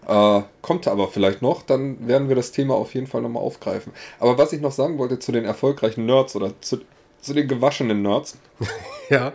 Äh, 0.07 0.43
kommt 0.63 0.89
aber 0.89 1.09
vielleicht 1.09 1.43
noch, 1.43 1.63
dann 1.63 2.09
werden 2.09 2.29
wir 2.29 2.37
das 2.37 2.53
Thema 2.53 2.75
auf 2.75 2.95
jeden 2.95 3.07
Fall 3.07 3.23
nochmal 3.23 3.43
aufgreifen. 3.43 3.93
Aber 4.19 4.39
was 4.39 4.53
ich 4.53 4.61
noch 4.61 4.73
sagen 4.73 4.99
wollte 4.99 5.19
zu 5.19 5.33
den 5.33 5.45
erfolgreichen 5.45 6.07
Nerds 6.07 6.35
oder 6.35 6.61
zu, 6.61 6.81
zu 7.21 7.35
den 7.35 7.47
gewaschenen 7.49 8.03
Nerds, 8.03 8.37
Ja. 9.11 9.33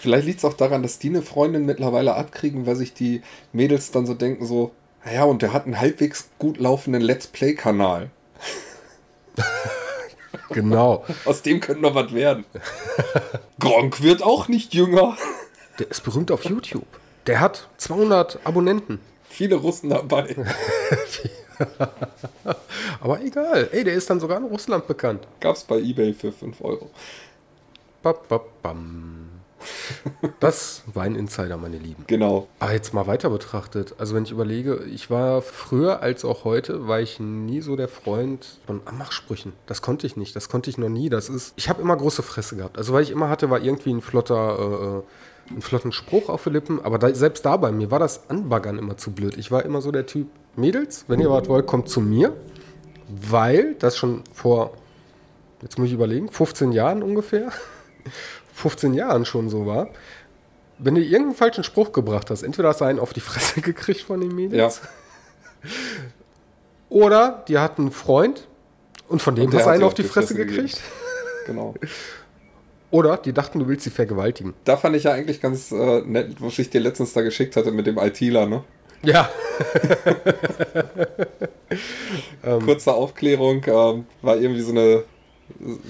Vielleicht 0.00 0.26
liegt 0.26 0.38
es 0.38 0.44
auch 0.44 0.54
daran, 0.54 0.82
dass 0.82 0.98
die 0.98 1.08
eine 1.08 1.22
Freundin 1.22 1.66
mittlerweile 1.66 2.14
abkriegen, 2.14 2.66
weil 2.66 2.76
sich 2.76 2.94
die 2.94 3.22
Mädels 3.52 3.90
dann 3.92 4.06
so 4.06 4.14
denken, 4.14 4.44
so, 4.44 4.72
naja, 5.04 5.24
und 5.24 5.42
der 5.42 5.52
hat 5.52 5.64
einen 5.64 5.80
halbwegs 5.80 6.28
gut 6.38 6.58
laufenden 6.58 7.02
Let's 7.02 7.26
Play-Kanal. 7.26 8.10
Genau. 10.48 11.04
Aus 11.24 11.42
dem 11.42 11.60
könnte 11.60 11.82
noch 11.82 11.94
was 11.94 12.12
werden. 12.12 12.44
Gronk 13.58 14.02
wird 14.02 14.22
auch 14.22 14.48
nicht 14.48 14.74
jünger. 14.74 15.16
Der 15.78 15.90
ist 15.90 16.04
berühmt 16.04 16.30
auf 16.30 16.44
YouTube. 16.44 16.86
Der 17.26 17.40
hat 17.40 17.68
200 17.78 18.40
Abonnenten. 18.44 19.00
Viele 19.28 19.56
Russen 19.56 19.90
dabei. 19.90 20.36
Aber 23.00 23.20
egal. 23.22 23.68
Ey, 23.72 23.84
der 23.84 23.94
ist 23.94 24.10
dann 24.10 24.20
sogar 24.20 24.38
in 24.38 24.44
Russland 24.44 24.86
bekannt. 24.86 25.26
Gab's 25.40 25.64
bei 25.64 25.78
Ebay 25.78 26.12
für 26.12 26.32
5 26.32 26.60
Euro. 26.62 26.90
Ba, 28.02 28.12
ba, 28.12 28.40
bam. 28.62 29.21
Das 30.40 30.82
war 30.92 31.04
ein 31.04 31.14
Insider, 31.14 31.56
meine 31.56 31.78
Lieben. 31.78 32.04
Genau. 32.06 32.48
Aber 32.58 32.72
jetzt 32.72 32.92
mal 32.94 33.06
weiter 33.06 33.30
betrachtet. 33.30 33.94
Also 33.98 34.14
wenn 34.14 34.24
ich 34.24 34.30
überlege, 34.30 34.84
ich 34.92 35.10
war 35.10 35.42
früher 35.42 36.00
als 36.00 36.24
auch 36.24 36.44
heute, 36.44 36.88
war 36.88 37.00
ich 37.00 37.20
nie 37.20 37.60
so 37.60 37.76
der 37.76 37.88
Freund 37.88 38.58
von 38.66 38.80
Anmachsprüchen. 38.84 39.52
Das 39.66 39.82
konnte 39.82 40.06
ich 40.06 40.16
nicht. 40.16 40.34
Das 40.34 40.48
konnte 40.48 40.70
ich 40.70 40.78
noch 40.78 40.88
nie. 40.88 41.08
Das 41.08 41.28
ist. 41.28 41.54
Ich 41.56 41.68
habe 41.68 41.80
immer 41.80 41.96
große 41.96 42.22
Fresse 42.22 42.56
gehabt. 42.56 42.78
Also 42.78 42.92
was 42.92 43.02
ich 43.02 43.10
immer 43.10 43.28
hatte, 43.28 43.50
war 43.50 43.60
irgendwie 43.60 43.92
ein 43.92 44.00
flotter, 44.00 45.04
äh, 45.48 45.52
einen 45.52 45.62
flotten 45.62 45.92
Spruch 45.92 46.28
auf 46.28 46.44
den 46.44 46.54
Lippen. 46.54 46.84
Aber 46.84 46.98
da, 46.98 47.14
selbst 47.14 47.44
dabei, 47.44 47.72
mir 47.72 47.90
war 47.90 47.98
das 47.98 48.28
Anbaggern 48.30 48.78
immer 48.78 48.96
zu 48.96 49.12
blöd. 49.12 49.36
Ich 49.36 49.50
war 49.50 49.64
immer 49.64 49.80
so 49.80 49.92
der 49.92 50.06
Typ, 50.06 50.28
Mädels, 50.56 51.04
wenn 51.08 51.20
ihr 51.20 51.30
was 51.30 51.48
wollt, 51.48 51.66
kommt 51.66 51.88
zu 51.88 52.00
mir. 52.00 52.34
Weil 53.08 53.74
das 53.74 53.96
schon 53.96 54.22
vor, 54.32 54.72
jetzt 55.60 55.78
muss 55.78 55.88
ich 55.88 55.94
überlegen, 55.94 56.30
15 56.30 56.72
Jahren 56.72 57.02
ungefähr. 57.02 57.52
15 58.62 58.94
Jahren 58.94 59.24
schon 59.24 59.48
so 59.50 59.66
war. 59.66 59.88
Wenn 60.78 60.94
du 60.94 61.00
irgendeinen 61.00 61.34
falschen 61.34 61.64
Spruch 61.64 61.92
gebracht 61.92 62.30
hast, 62.30 62.42
entweder 62.42 62.68
hast 62.68 62.80
du 62.80 62.84
einen 62.84 62.98
auf 63.00 63.12
die 63.12 63.20
Fresse 63.20 63.60
gekriegt 63.68 64.02
von 64.02 64.20
den 64.20 64.34
Mädels 64.34 64.80
Oder 66.88 67.44
die 67.48 67.58
hatten 67.58 67.82
einen 67.82 67.90
Freund 67.90 68.46
und 69.08 69.22
von 69.22 69.34
dem 69.34 69.46
Und 69.46 69.54
hast 69.54 69.66
du 69.66 69.70
einen 69.70 69.82
auf 69.82 69.94
die 69.94 70.02
Fresse 70.04 70.34
gegeben. 70.34 70.56
gekriegt. 70.56 70.80
Genau. 71.46 71.74
Oder 72.90 73.16
die 73.16 73.32
dachten, 73.32 73.58
du 73.58 73.68
willst 73.68 73.84
sie 73.84 73.90
vergewaltigen. 73.90 74.52
Da 74.64 74.76
fand 74.76 74.94
ich 74.96 75.04
ja 75.04 75.12
eigentlich 75.12 75.40
ganz 75.40 75.72
äh, 75.72 76.02
nett, 76.02 76.36
was 76.40 76.58
ich 76.58 76.68
dir 76.68 76.80
letztens 76.80 77.14
da 77.14 77.22
geschickt 77.22 77.56
hatte 77.56 77.72
mit 77.72 77.86
dem 77.86 77.96
ITler, 77.96 78.46
ne? 78.46 78.64
Ja. 79.02 79.30
Kurze 82.64 82.92
Aufklärung, 82.92 83.62
ähm, 83.66 84.06
war 84.20 84.36
irgendwie 84.36 84.60
so 84.60 84.72
eine 84.72 85.04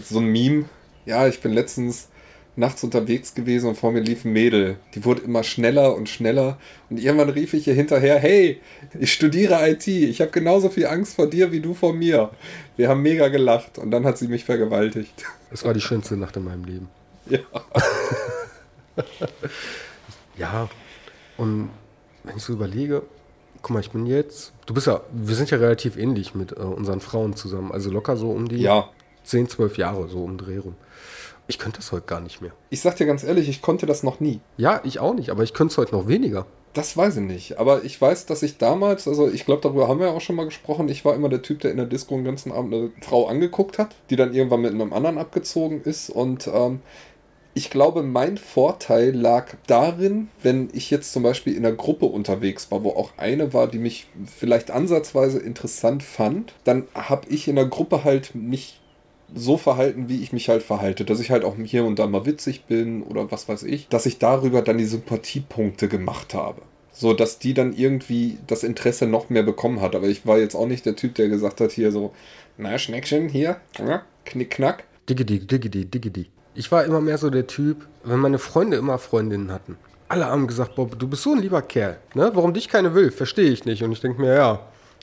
so 0.04 0.20
ein 0.20 0.26
Meme. 0.26 0.66
Ja, 1.04 1.26
ich 1.26 1.40
bin 1.40 1.52
letztens 1.52 2.08
nachts 2.54 2.84
unterwegs 2.84 3.34
gewesen 3.34 3.68
und 3.68 3.76
vor 3.76 3.92
mir 3.92 4.00
lief 4.00 4.24
ein 4.24 4.32
Mädel. 4.32 4.76
Die 4.94 5.04
wurde 5.04 5.22
immer 5.22 5.42
schneller 5.42 5.94
und 5.96 6.08
schneller. 6.08 6.58
Und 6.90 6.98
irgendwann 6.98 7.30
rief 7.30 7.54
ich 7.54 7.66
ihr 7.66 7.74
hinterher, 7.74 8.18
hey, 8.18 8.60
ich 8.98 9.12
studiere 9.12 9.68
IT. 9.70 9.86
Ich 9.88 10.20
habe 10.20 10.30
genauso 10.30 10.68
viel 10.68 10.86
Angst 10.86 11.14
vor 11.14 11.28
dir 11.28 11.50
wie 11.50 11.60
du 11.60 11.72
vor 11.72 11.94
mir. 11.94 12.30
Wir 12.76 12.88
haben 12.88 13.02
mega 13.02 13.28
gelacht 13.28 13.78
und 13.78 13.90
dann 13.90 14.04
hat 14.04 14.18
sie 14.18 14.28
mich 14.28 14.44
vergewaltigt. 14.44 15.24
Das 15.50 15.64
war 15.64 15.72
die 15.72 15.80
schönste 15.80 16.16
Nacht 16.16 16.36
in 16.36 16.44
meinem 16.44 16.64
Leben. 16.64 16.88
Ja. 17.28 17.38
Ja. 20.38 20.68
Und 21.36 21.70
wenn 22.24 22.36
ich 22.36 22.42
so 22.42 22.52
überlege, 22.52 23.02
guck 23.60 23.70
mal, 23.70 23.80
ich 23.80 23.90
bin 23.90 24.06
jetzt, 24.06 24.52
du 24.66 24.74
bist 24.74 24.86
ja, 24.86 25.00
wir 25.12 25.34
sind 25.34 25.50
ja 25.50 25.58
relativ 25.58 25.96
ähnlich 25.96 26.34
mit 26.34 26.52
äh, 26.52 26.56
unseren 26.60 27.00
Frauen 27.00 27.36
zusammen. 27.36 27.72
Also 27.72 27.90
locker 27.90 28.16
so 28.16 28.30
um 28.30 28.48
die 28.48 28.56
Ja. 28.56 28.88
10, 29.24 29.48
12 29.48 29.78
Jahre, 29.78 30.08
so 30.08 30.24
um 30.24 30.36
Dreh 30.36 30.58
rum. 30.58 30.74
Ich 31.46 31.58
könnte 31.58 31.78
das 31.78 31.92
heute 31.92 32.06
gar 32.06 32.20
nicht 32.20 32.40
mehr. 32.40 32.52
Ich 32.70 32.80
sag 32.80 32.96
dir 32.96 33.06
ganz 33.06 33.24
ehrlich, 33.24 33.48
ich 33.48 33.62
konnte 33.62 33.86
das 33.86 34.02
noch 34.02 34.20
nie. 34.20 34.40
Ja, 34.56 34.80
ich 34.84 35.00
auch 35.00 35.14
nicht, 35.14 35.30
aber 35.30 35.42
ich 35.42 35.54
könnte 35.54 35.72
es 35.72 35.78
heute 35.78 35.94
noch 35.94 36.08
weniger. 36.08 36.46
Das 36.72 36.96
weiß 36.96 37.16
ich 37.16 37.22
nicht. 37.22 37.58
Aber 37.58 37.84
ich 37.84 38.00
weiß, 38.00 38.26
dass 38.26 38.42
ich 38.42 38.56
damals, 38.56 39.06
also 39.06 39.28
ich 39.28 39.44
glaube, 39.44 39.60
darüber 39.60 39.88
haben 39.88 40.00
wir 40.00 40.06
ja 40.08 40.12
auch 40.12 40.20
schon 40.20 40.36
mal 40.36 40.46
gesprochen, 40.46 40.88
ich 40.88 41.04
war 41.04 41.14
immer 41.14 41.28
der 41.28 41.42
Typ, 41.42 41.60
der 41.60 41.70
in 41.70 41.76
der 41.76 41.86
Disco 41.86 42.14
den 42.14 42.24
ganzen 42.24 42.52
Abend 42.52 42.72
eine 42.72 42.90
Frau 43.02 43.26
angeguckt 43.26 43.78
hat, 43.78 43.94
die 44.08 44.16
dann 44.16 44.32
irgendwann 44.32 44.62
mit 44.62 44.72
einem 44.72 44.92
anderen 44.92 45.18
abgezogen 45.18 45.82
ist. 45.82 46.08
Und 46.08 46.46
ähm, 46.46 46.80
ich 47.54 47.68
glaube, 47.68 48.02
mein 48.02 48.38
Vorteil 48.38 49.14
lag 49.14 49.54
darin, 49.66 50.28
wenn 50.42 50.70
ich 50.72 50.90
jetzt 50.90 51.12
zum 51.12 51.22
Beispiel 51.22 51.54
in 51.54 51.66
einer 51.66 51.76
Gruppe 51.76 52.06
unterwegs 52.06 52.70
war, 52.70 52.82
wo 52.82 52.90
auch 52.90 53.10
eine 53.18 53.52
war, 53.52 53.66
die 53.66 53.78
mich 53.78 54.06
vielleicht 54.24 54.70
ansatzweise 54.70 55.38
interessant 55.38 56.02
fand, 56.02 56.54
dann 56.64 56.88
habe 56.94 57.28
ich 57.28 57.48
in 57.48 57.56
der 57.56 57.66
Gruppe 57.66 58.04
halt 58.04 58.34
mich 58.34 58.80
so 59.34 59.56
verhalten, 59.56 60.08
wie 60.08 60.22
ich 60.22 60.32
mich 60.32 60.48
halt 60.48 60.62
verhalte. 60.62 61.04
Dass 61.04 61.20
ich 61.20 61.30
halt 61.30 61.44
auch 61.44 61.56
hier 61.56 61.84
und 61.84 61.98
da 61.98 62.06
mal 62.06 62.26
witzig 62.26 62.64
bin 62.64 63.02
oder 63.02 63.30
was 63.30 63.48
weiß 63.48 63.62
ich. 63.64 63.88
Dass 63.88 64.06
ich 64.06 64.18
darüber 64.18 64.62
dann 64.62 64.78
die 64.78 64.84
Sympathiepunkte 64.84 65.88
gemacht 65.88 66.34
habe. 66.34 66.62
So, 66.92 67.14
dass 67.14 67.38
die 67.38 67.54
dann 67.54 67.72
irgendwie 67.72 68.38
das 68.46 68.64
Interesse 68.64 69.06
noch 69.06 69.30
mehr 69.30 69.42
bekommen 69.42 69.80
hat. 69.80 69.94
Aber 69.94 70.08
ich 70.08 70.26
war 70.26 70.38
jetzt 70.38 70.54
auch 70.54 70.66
nicht 70.66 70.84
der 70.84 70.96
Typ, 70.96 71.14
der 71.14 71.28
gesagt 71.28 71.60
hat, 71.60 71.72
hier 71.72 71.90
so, 71.90 72.12
na, 72.58 72.78
Schneckchen, 72.78 73.28
hier, 73.28 73.56
knick, 74.24 74.50
knack. 74.50 74.84
Diggidi, 75.08 75.40
diggidi, 75.40 75.86
diggidi. 75.86 76.26
Ich 76.54 76.70
war 76.70 76.84
immer 76.84 77.00
mehr 77.00 77.16
so 77.16 77.30
der 77.30 77.46
Typ, 77.46 77.88
wenn 78.04 78.18
meine 78.20 78.38
Freunde 78.38 78.76
immer 78.76 78.98
Freundinnen 78.98 79.50
hatten. 79.50 79.78
Alle 80.08 80.26
haben 80.26 80.46
gesagt, 80.46 80.74
Bob, 80.74 80.98
du 80.98 81.08
bist 81.08 81.22
so 81.22 81.32
ein 81.32 81.40
lieber 81.40 81.62
Kerl. 81.62 81.96
Ne? 82.14 82.30
Warum 82.34 82.52
dich 82.52 82.68
keine 82.68 82.94
will, 82.94 83.10
verstehe 83.10 83.50
ich 83.50 83.64
nicht. 83.64 83.82
Und 83.82 83.92
ich 83.92 84.00
denke 84.00 84.20
mir, 84.20 84.34
ja, 84.34 84.60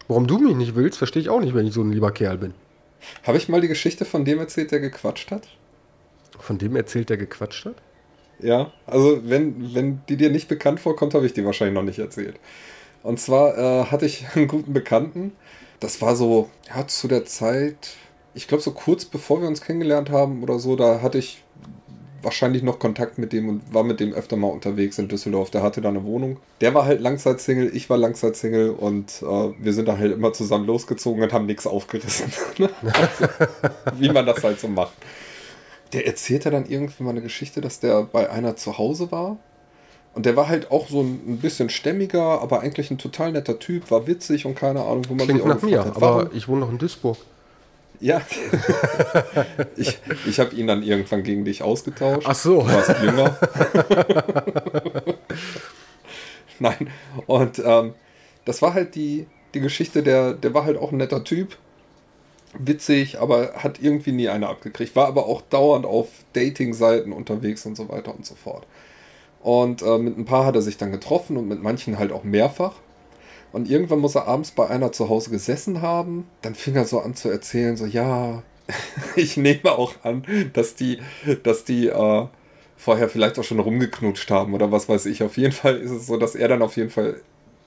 warum 0.08 0.28
du 0.28 0.38
mich 0.38 0.56
nicht 0.56 0.76
willst, 0.76 1.00
verstehe 1.00 1.24
ich 1.24 1.30
auch 1.30 1.39
nicht, 1.39 1.56
wenn 1.56 1.65
ich 1.65 1.74
so 1.74 1.82
ein 1.82 1.92
lieber 1.92 2.12
Kerl 2.12 2.38
bin. 2.38 2.54
Habe 3.24 3.38
ich 3.38 3.50
mal 3.50 3.62
die 3.62 3.68
Geschichte 3.68 4.06
von 4.06 4.26
dem 4.26 4.40
erzählt, 4.40 4.72
der 4.72 4.80
gequatscht 4.80 5.32
hat? 5.32 5.48
Von 6.40 6.58
dem 6.58 6.76
erzählt, 6.76 7.10
der 7.10 7.18
gequatscht 7.18 7.66
hat? 7.66 7.76
Ja, 8.40 8.72
also 8.86 9.22
wenn, 9.24 9.74
wenn 9.76 10.02
die 10.08 10.18
dir 10.18 10.30
nicht 10.30 10.48
bekannt 10.48 10.80
vorkommt, 10.80 11.14
habe 11.14 11.26
ich 11.26 11.34
die 11.34 11.46
wahrscheinlich 11.46 11.76
noch 11.76 11.84
nicht 11.84 12.00
erzählt. 12.00 12.40
Und 13.04 13.20
zwar 13.20 13.58
äh, 13.58 13.86
hatte 13.86 14.06
ich 14.06 14.26
einen 14.36 14.48
guten 14.48 14.74
Bekannten. 14.74 15.34
Das 15.80 16.02
war 16.02 16.16
so, 16.16 16.50
ja, 16.68 16.88
zu 16.88 17.08
der 17.08 17.26
Zeit, 17.26 17.96
ich 18.34 18.48
glaube 18.48 18.64
so 18.64 18.72
kurz 18.72 19.06
bevor 19.06 19.42
wir 19.42 19.48
uns 19.48 19.62
kennengelernt 19.62 20.10
haben 20.10 20.44
oder 20.44 20.60
so, 20.60 20.76
da 20.76 21.02
hatte 21.02 21.18
ich 21.18 21.44
wahrscheinlich 22.22 22.64
noch 22.64 22.80
Kontakt 22.80 23.18
mit 23.18 23.34
dem 23.34 23.50
und 23.50 23.74
war 23.74 23.84
mit 23.84 24.00
dem 24.00 24.14
öfter 24.14 24.36
mal 24.36 24.48
unterwegs 24.48 24.98
in 25.00 25.08
Düsseldorf. 25.08 25.50
Der 25.52 25.64
hatte 25.64 25.82
da 25.82 25.90
eine 25.90 26.04
Wohnung. 26.04 26.38
Der 26.62 26.74
war 26.74 26.86
halt 26.86 27.02
Langzeitsingle, 27.02 27.70
ich 27.70 27.90
war 27.90 27.98
Langzeitsingle 27.98 28.72
und 28.74 29.22
äh, 29.22 29.26
wir 29.60 29.74
sind 29.74 29.88
da 29.88 29.98
halt 29.98 30.14
immer 30.14 30.34
zusammen 30.34 30.66
losgezogen 30.66 31.24
und 31.24 31.34
haben 31.34 31.46
nichts 31.46 31.68
aufgerissen. 31.68 32.32
also, 32.60 33.34
wie 34.00 34.10
man 34.10 34.26
das 34.26 34.44
halt 34.44 34.60
so 34.60 34.68
macht. 34.68 34.94
Der 35.94 36.06
erzählte 36.06 36.52
dann 36.52 36.66
irgendwann 36.68 37.06
mal 37.06 37.12
eine 37.12 37.22
Geschichte, 37.22 37.62
dass 37.62 37.80
der 37.80 38.04
bei 38.04 38.30
einer 38.30 38.56
zu 38.56 38.78
Hause 38.78 39.12
war. 39.12 39.38
Und 40.14 40.26
der 40.26 40.36
war 40.36 40.48
halt 40.48 40.72
auch 40.72 40.90
so 40.90 41.02
ein, 41.02 41.38
bisschen 41.38 41.70
stämmiger, 41.70 42.42
aber 42.42 42.62
eigentlich 42.62 42.92
ein 42.92 42.98
total 42.98 43.32
netter 43.32 43.60
Typ, 43.60 43.90
war 43.92 44.08
witzig 44.08 44.46
und 44.46 44.56
keine 44.56 44.82
Ahnung, 44.82 45.04
wo 45.08 45.14
man 45.14 45.26
Klingt 45.28 45.42
sich 45.42 45.50
auch 45.50 45.56
nach 45.56 45.62
mir, 45.62 45.80
hat, 45.86 45.96
aber 45.96 46.16
warum- 46.16 46.30
ich 46.34 46.48
wohne 46.48 46.62
noch 46.62 46.72
in 46.72 46.78
Duisburg. 46.78 47.18
Ja. 48.00 48.22
ich 49.76 50.00
ich 50.26 50.40
habe 50.40 50.56
ihn 50.56 50.68
dann 50.68 50.84
irgendwann 50.84 51.24
gegen 51.24 51.46
dich 51.46 51.64
ausgetauscht. 51.64 52.28
Ach 52.30 52.36
so. 52.36 52.62
Du 52.62 52.68
warst 52.68 52.96
jünger. 53.02 53.38
Nein. 56.60 56.90
Und 57.28 57.60
ähm, 57.64 57.94
das 58.46 58.62
war 58.62 58.74
halt 58.74 58.96
die, 58.96 59.28
die 59.54 59.60
Geschichte, 59.60 60.04
der, 60.04 60.34
der 60.34 60.54
war 60.54 60.66
halt 60.66 60.78
auch 60.78 60.92
ein 60.92 60.98
netter 60.98 61.24
Typ. 61.24 61.58
Witzig, 62.58 63.20
aber 63.20 63.54
hat 63.56 63.80
irgendwie 63.82 64.12
nie 64.12 64.30
eine 64.30 64.48
abgekriegt. 64.48 64.96
War 64.96 65.08
aber 65.08 65.28
auch 65.28 65.42
dauernd 65.42 65.86
auf 65.86 66.08
Dating-Seiten 66.34 67.14
unterwegs 67.14 67.66
und 67.66 67.76
so 67.78 67.90
weiter 67.90 68.16
und 68.16 68.26
so 68.26 68.36
fort. 68.36 68.66
Und 69.42 69.82
äh, 69.82 69.98
mit 69.98 70.18
ein 70.18 70.26
paar 70.26 70.46
hat 70.46 70.56
er 70.56 70.62
sich 70.62 70.78
dann 70.78 70.92
getroffen 70.92 71.38
und 71.38 71.48
mit 71.48 71.62
manchen 71.62 72.00
halt 72.00 72.12
auch 72.12 72.24
mehrfach. 72.24 72.74
Und 73.52 73.70
irgendwann 73.70 74.00
muss 74.00 74.16
er 74.16 74.28
abends 74.28 74.52
bei 74.52 74.68
einer 74.68 74.92
zu 74.92 75.10
Hause 75.10 75.30
gesessen 75.32 75.82
haben. 75.82 76.28
Dann 76.42 76.56
fing 76.56 76.76
er 76.76 76.86
so 76.86 77.00
an 77.00 77.16
zu 77.16 77.30
erzählen, 77.30 77.76
so 77.78 77.86
ja, 77.86 78.44
ich 79.16 79.38
nehme 79.38 79.72
auch 79.72 79.94
an, 80.04 80.24
dass 80.54 80.76
die, 80.76 81.00
dass 81.44 81.64
die 81.66 81.88
äh, 81.88 82.28
vorher 82.78 83.10
vielleicht 83.10 83.40
auch 83.40 83.44
schon 83.44 83.60
rumgeknutscht 83.60 84.30
haben 84.32 84.54
oder 84.54 84.72
was 84.72 84.88
weiß 84.88 85.08
ich. 85.08 85.24
Auf 85.24 85.38
jeden 85.38 85.52
Fall 85.52 85.78
ist 85.78 85.92
es 85.92 86.08
so, 86.08 86.18
dass 86.18 86.36
er 86.36 86.48
dann 86.48 86.62
auf 86.62 86.78
jeden 86.78 86.92
Fall 86.92 87.22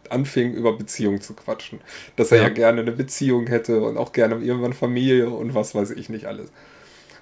anfing, 0.08 0.52
über 0.52 0.72
Beziehungen 0.76 1.20
zu 1.20 1.34
quatschen. 1.34 1.80
Dass 2.16 2.30
er 2.32 2.38
ja, 2.38 2.42
Ja. 2.44 2.48
gerne 2.50 2.82
eine 2.82 2.92
Beziehung 2.92 3.46
hätte 3.46 3.82
und 3.82 3.96
auch 3.96 4.12
gerne 4.12 4.36
irgendwann 4.36 4.72
Familie 4.74 5.30
und 5.30 5.54
was 5.54 5.74
weiß 5.74 5.90
ich 5.90 6.08
nicht 6.08 6.26
alles. 6.26 6.50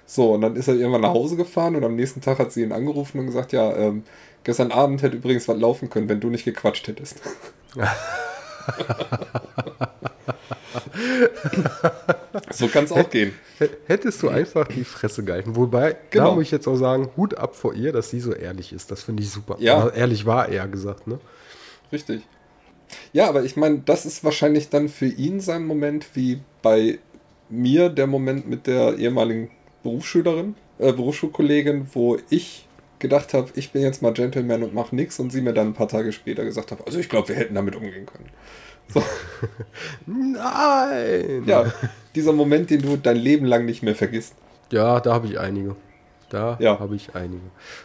So, 0.05 0.33
und 0.33 0.41
dann 0.41 0.55
ist 0.57 0.67
er 0.67 0.75
irgendwann 0.75 1.01
nach 1.01 1.13
Hause 1.13 1.37
gefahren 1.37 1.75
und 1.75 1.83
am 1.85 1.95
nächsten 1.95 2.19
Tag 2.21 2.37
hat 2.37 2.51
sie 2.51 2.63
ihn 2.63 2.73
angerufen 2.73 3.19
und 3.19 3.27
gesagt, 3.27 3.53
ja, 3.53 3.73
ähm, 3.77 4.03
gestern 4.43 4.71
Abend 4.71 5.01
hätte 5.03 5.15
übrigens 5.17 5.47
was 5.47 5.57
laufen 5.57 5.89
können, 5.89 6.09
wenn 6.09 6.19
du 6.19 6.27
nicht 6.29 6.43
gequatscht 6.45 6.87
hättest. 6.87 7.21
so 12.51 12.67
kann 12.67 12.85
es 12.85 12.91
auch 12.91 13.09
gehen. 13.09 13.33
Hättest 13.87 14.21
du 14.23 14.29
einfach 14.29 14.67
die 14.67 14.83
Fresse 14.83 15.23
gehalten. 15.23 15.55
Wobei, 15.55 15.95
Genau. 16.09 16.29
da 16.29 16.35
muss 16.35 16.43
ich 16.43 16.51
jetzt 16.51 16.67
auch 16.67 16.75
sagen, 16.75 17.09
Hut 17.17 17.37
ab 17.37 17.55
vor 17.55 17.73
ihr, 17.73 17.91
dass 17.91 18.09
sie 18.09 18.19
so 18.19 18.33
ehrlich 18.33 18.73
ist. 18.73 18.91
Das 18.91 19.03
finde 19.03 19.23
ich 19.23 19.29
super. 19.29 19.55
Ja. 19.59 19.83
Oder 19.85 19.93
ehrlich 19.93 20.25
war 20.25 20.49
eher 20.49 20.67
gesagt, 20.67 21.07
ne? 21.07 21.19
Richtig. 21.91 22.21
Ja, 23.13 23.29
aber 23.29 23.43
ich 23.43 23.55
meine, 23.55 23.79
das 23.79 24.05
ist 24.05 24.23
wahrscheinlich 24.23 24.69
dann 24.69 24.89
für 24.89 25.05
ihn 25.05 25.39
sein 25.39 25.65
Moment, 25.65 26.07
wie 26.15 26.39
bei 26.61 26.99
mir 27.49 27.89
der 27.89 28.07
Moment 28.07 28.49
mit 28.49 28.67
der 28.67 28.97
ehemaligen 28.97 29.49
Berufsschülerin, 29.83 30.55
äh, 30.79 30.91
Berufsschulkollegin, 30.93 31.87
wo 31.93 32.17
ich 32.29 32.67
gedacht 33.01 33.33
habe, 33.33 33.49
ich 33.55 33.71
bin 33.73 33.81
jetzt 33.81 34.01
mal 34.01 34.13
Gentleman 34.13 34.63
und 34.63 34.73
mache 34.73 34.95
nichts 34.95 35.19
und 35.19 35.31
sie 35.31 35.41
mir 35.41 35.53
dann 35.53 35.67
ein 35.67 35.73
paar 35.73 35.89
Tage 35.89 36.13
später 36.13 36.45
gesagt 36.45 36.71
hat, 36.71 36.85
also 36.87 36.97
ich 36.99 37.09
glaube, 37.09 37.27
wir 37.29 37.35
hätten 37.35 37.55
damit 37.55 37.75
umgehen 37.75 38.05
können. 38.05 38.29
So, 38.93 39.03
Nein! 40.05 41.43
ja, 41.45 41.71
dieser 42.15 42.33
Moment, 42.33 42.69
den 42.69 42.81
du 42.81 42.97
dein 42.97 43.17
Leben 43.17 43.45
lang 43.45 43.65
nicht 43.65 43.83
mehr 43.83 43.95
vergisst. 43.95 44.35
Ja, 44.71 44.99
da 44.99 45.13
habe 45.13 45.27
ich 45.27 45.39
einige. 45.39 45.75
Da 46.29 46.57
Ja. 46.59 46.79
habe 46.79 46.95
ich 46.95 47.15
einige. 47.15 47.41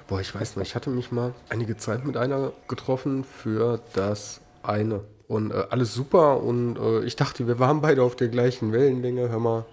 Boah, 0.07 0.21
ich 0.21 0.35
weiß 0.35 0.57
noch, 0.57 0.63
ich 0.63 0.75
hatte 0.75 0.91
mich 0.91 1.11
mal 1.11 1.35
einige 1.49 1.77
Zeit 1.77 2.05
mit 2.05 2.17
einer 2.17 2.53
getroffen 2.69 3.25
für 3.25 3.81
das 3.95 4.41
eine. 4.63 5.01
Und 5.29 5.51
äh, 5.51 5.65
alles 5.71 5.93
super 5.95 6.41
und 6.43 6.77
äh, 6.79 7.01
ich 7.05 7.17
dachte, 7.17 7.49
wir 7.49 7.59
waren 7.59 7.81
beide 7.81 8.03
auf 8.05 8.15
der 8.15 8.29
gleichen 8.29 8.73
Wellenlänge. 8.73 9.29
Hör 9.29 9.41
mal, 9.41 9.65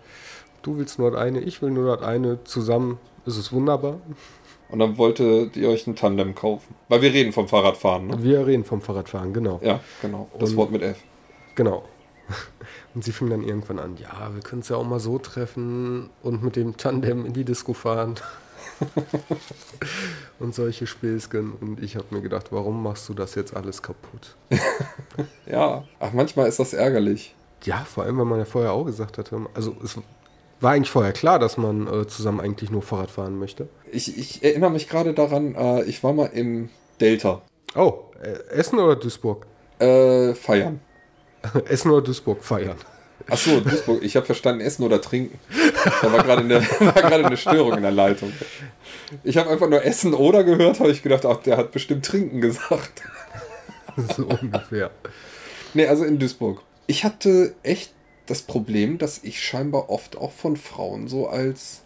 du 0.63 0.77
willst 0.77 0.97
nur 0.97 1.11
das 1.11 1.21
eine, 1.21 1.39
ich 1.41 1.61
will 1.61 1.69
nur 1.69 1.95
das 1.95 2.03
eine. 2.05 2.43
Zusammen 2.45 2.97
ist 3.27 3.37
es 3.37 3.51
wunderbar. 3.51 3.99
Und 4.73 4.79
dann 4.79 4.97
wolltet 4.97 5.55
ihr 5.55 5.69
euch 5.69 5.85
ein 5.85 5.95
Tandem 5.95 6.33
kaufen. 6.33 6.73
Weil 6.89 7.03
wir 7.03 7.13
reden 7.13 7.31
vom 7.31 7.47
Fahrradfahren, 7.47 8.07
ne? 8.07 8.23
Wir 8.23 8.47
reden 8.47 8.63
vom 8.65 8.81
Fahrradfahren, 8.81 9.31
genau. 9.31 9.59
Ja, 9.63 9.81
genau. 10.01 10.27
Das 10.39 10.49
Und- 10.49 10.57
Wort 10.57 10.71
mit 10.71 10.81
F. 10.81 10.97
Genau. 11.53 11.83
Und 12.95 13.03
sie 13.03 13.11
fing 13.11 13.29
dann 13.29 13.43
irgendwann 13.43 13.77
an, 13.77 13.97
ja, 13.97 14.31
wir 14.33 14.41
können 14.41 14.61
es 14.63 14.69
ja 14.69 14.77
auch 14.77 14.83
mal 14.83 14.99
so 14.99 15.19
treffen 15.19 16.09
und 16.23 16.41
mit 16.41 16.55
dem 16.55 16.75
Tandem 16.75 17.23
in 17.23 17.33
die 17.33 17.43
Disco 17.43 17.73
fahren. 17.73 18.15
und 20.39 20.55
solche 20.55 20.87
Späßchen. 20.87 21.51
Und 21.53 21.79
ich 21.83 21.95
habe 21.95 22.07
mir 22.09 22.21
gedacht, 22.21 22.47
warum 22.51 22.81
machst 22.81 23.07
du 23.09 23.13
das 23.13 23.35
jetzt 23.35 23.55
alles 23.55 23.83
kaputt? 23.83 24.35
Ja, 25.45 25.83
ach, 25.99 26.13
manchmal 26.13 26.47
ist 26.47 26.57
das 26.59 26.73
ärgerlich. 26.73 27.35
Ja, 27.63 27.85
vor 27.85 28.05
allem, 28.05 28.17
weil 28.17 28.25
man 28.25 28.39
ja 28.39 28.45
vorher 28.45 28.71
auch 28.71 28.85
gesagt 28.85 29.19
hatte, 29.19 29.39
also 29.53 29.75
es 29.83 29.99
war 30.63 30.71
eigentlich 30.71 30.89
vorher 30.91 31.13
klar, 31.13 31.39
dass 31.39 31.57
man 31.57 31.87
äh, 31.87 32.07
zusammen 32.07 32.39
eigentlich 32.39 32.71
nur 32.71 32.81
Fahrrad 32.81 33.11
fahren 33.11 33.37
möchte. 33.37 33.67
Ich, 33.91 34.17
ich 34.17 34.43
erinnere 34.43 34.71
mich 34.71 34.89
gerade 34.89 35.13
daran, 35.13 35.55
äh, 35.55 35.83
ich 35.83 36.03
war 36.03 36.13
mal 36.13 36.27
im 36.33 36.69
Delta 36.99 37.41
Oh, 37.75 38.05
äh, 38.21 38.51
Essen 38.53 38.79
oder 38.79 38.95
Duisburg? 38.95 39.45
äh, 39.79 40.33
feiern. 40.33 40.79
Essen 41.67 41.91
oder 41.91 42.01
Duisburg 42.03 42.43
feiern. 42.43 42.77
Achso, 43.29 43.59
Duisburg. 43.61 44.03
Ich 44.03 44.15
habe 44.17 44.25
verstanden, 44.25 44.59
essen 44.61 44.83
oder 44.83 44.99
trinken. 44.99 45.39
Da 46.01 46.11
war 46.11 46.23
gerade 46.23 46.41
eine, 46.41 46.61
eine 47.25 47.37
Störung 47.37 47.73
in 47.77 47.81
der 47.81 47.91
Leitung. 47.91 48.33
Ich 49.23 49.37
habe 49.37 49.49
einfach 49.49 49.69
nur 49.69 49.83
Essen 49.83 50.13
oder 50.13 50.43
gehört, 50.43 50.79
habe 50.81 50.91
ich 50.91 51.03
gedacht, 51.03 51.25
ach, 51.25 51.37
der 51.37 51.55
hat 51.57 51.71
bestimmt 51.71 52.05
Trinken 52.05 52.41
gesagt. 52.41 53.01
So 54.17 54.25
ungefähr. 54.25 54.89
Nee, 55.75 55.85
also 55.85 56.03
in 56.03 56.17
Duisburg. 56.17 56.61
Ich 56.87 57.03
hatte 57.03 57.53
echt 57.61 57.93
das 58.25 58.43
Problem, 58.43 58.97
dass 58.97 59.23
ich 59.23 59.41
scheinbar 59.41 59.89
oft 59.89 60.17
auch 60.17 60.31
von 60.31 60.55
Frauen 60.55 61.07
so 61.07 61.27
als, 61.27 61.81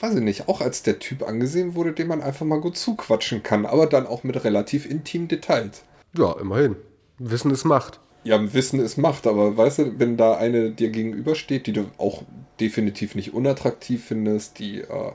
weiß 0.00 0.14
ich 0.14 0.22
nicht, 0.22 0.48
auch 0.48 0.60
als 0.60 0.82
der 0.82 0.98
Typ 0.98 1.22
angesehen 1.22 1.74
wurde, 1.74 1.92
dem 1.92 2.08
man 2.08 2.22
einfach 2.22 2.46
mal 2.46 2.60
gut 2.60 2.76
zuquatschen 2.76 3.42
kann, 3.42 3.66
aber 3.66 3.86
dann 3.86 4.06
auch 4.06 4.24
mit 4.24 4.42
relativ 4.44 4.86
intimen 4.86 5.28
Details. 5.28 5.82
Ja, 6.16 6.32
immerhin. 6.40 6.76
Wissen 7.18 7.50
ist 7.50 7.64
Macht. 7.64 8.00
Ja, 8.24 8.52
Wissen 8.52 8.80
ist 8.80 8.96
Macht, 8.96 9.26
aber 9.26 9.56
weißt 9.56 9.78
du, 9.78 9.98
wenn 9.98 10.16
da 10.16 10.36
eine 10.36 10.70
dir 10.70 10.90
gegenübersteht, 10.90 11.66
die 11.66 11.72
du 11.72 11.86
auch 11.98 12.22
definitiv 12.60 13.14
nicht 13.14 13.34
unattraktiv 13.34 14.04
findest, 14.06 14.58
die, 14.58 14.80
äh, 14.80 15.12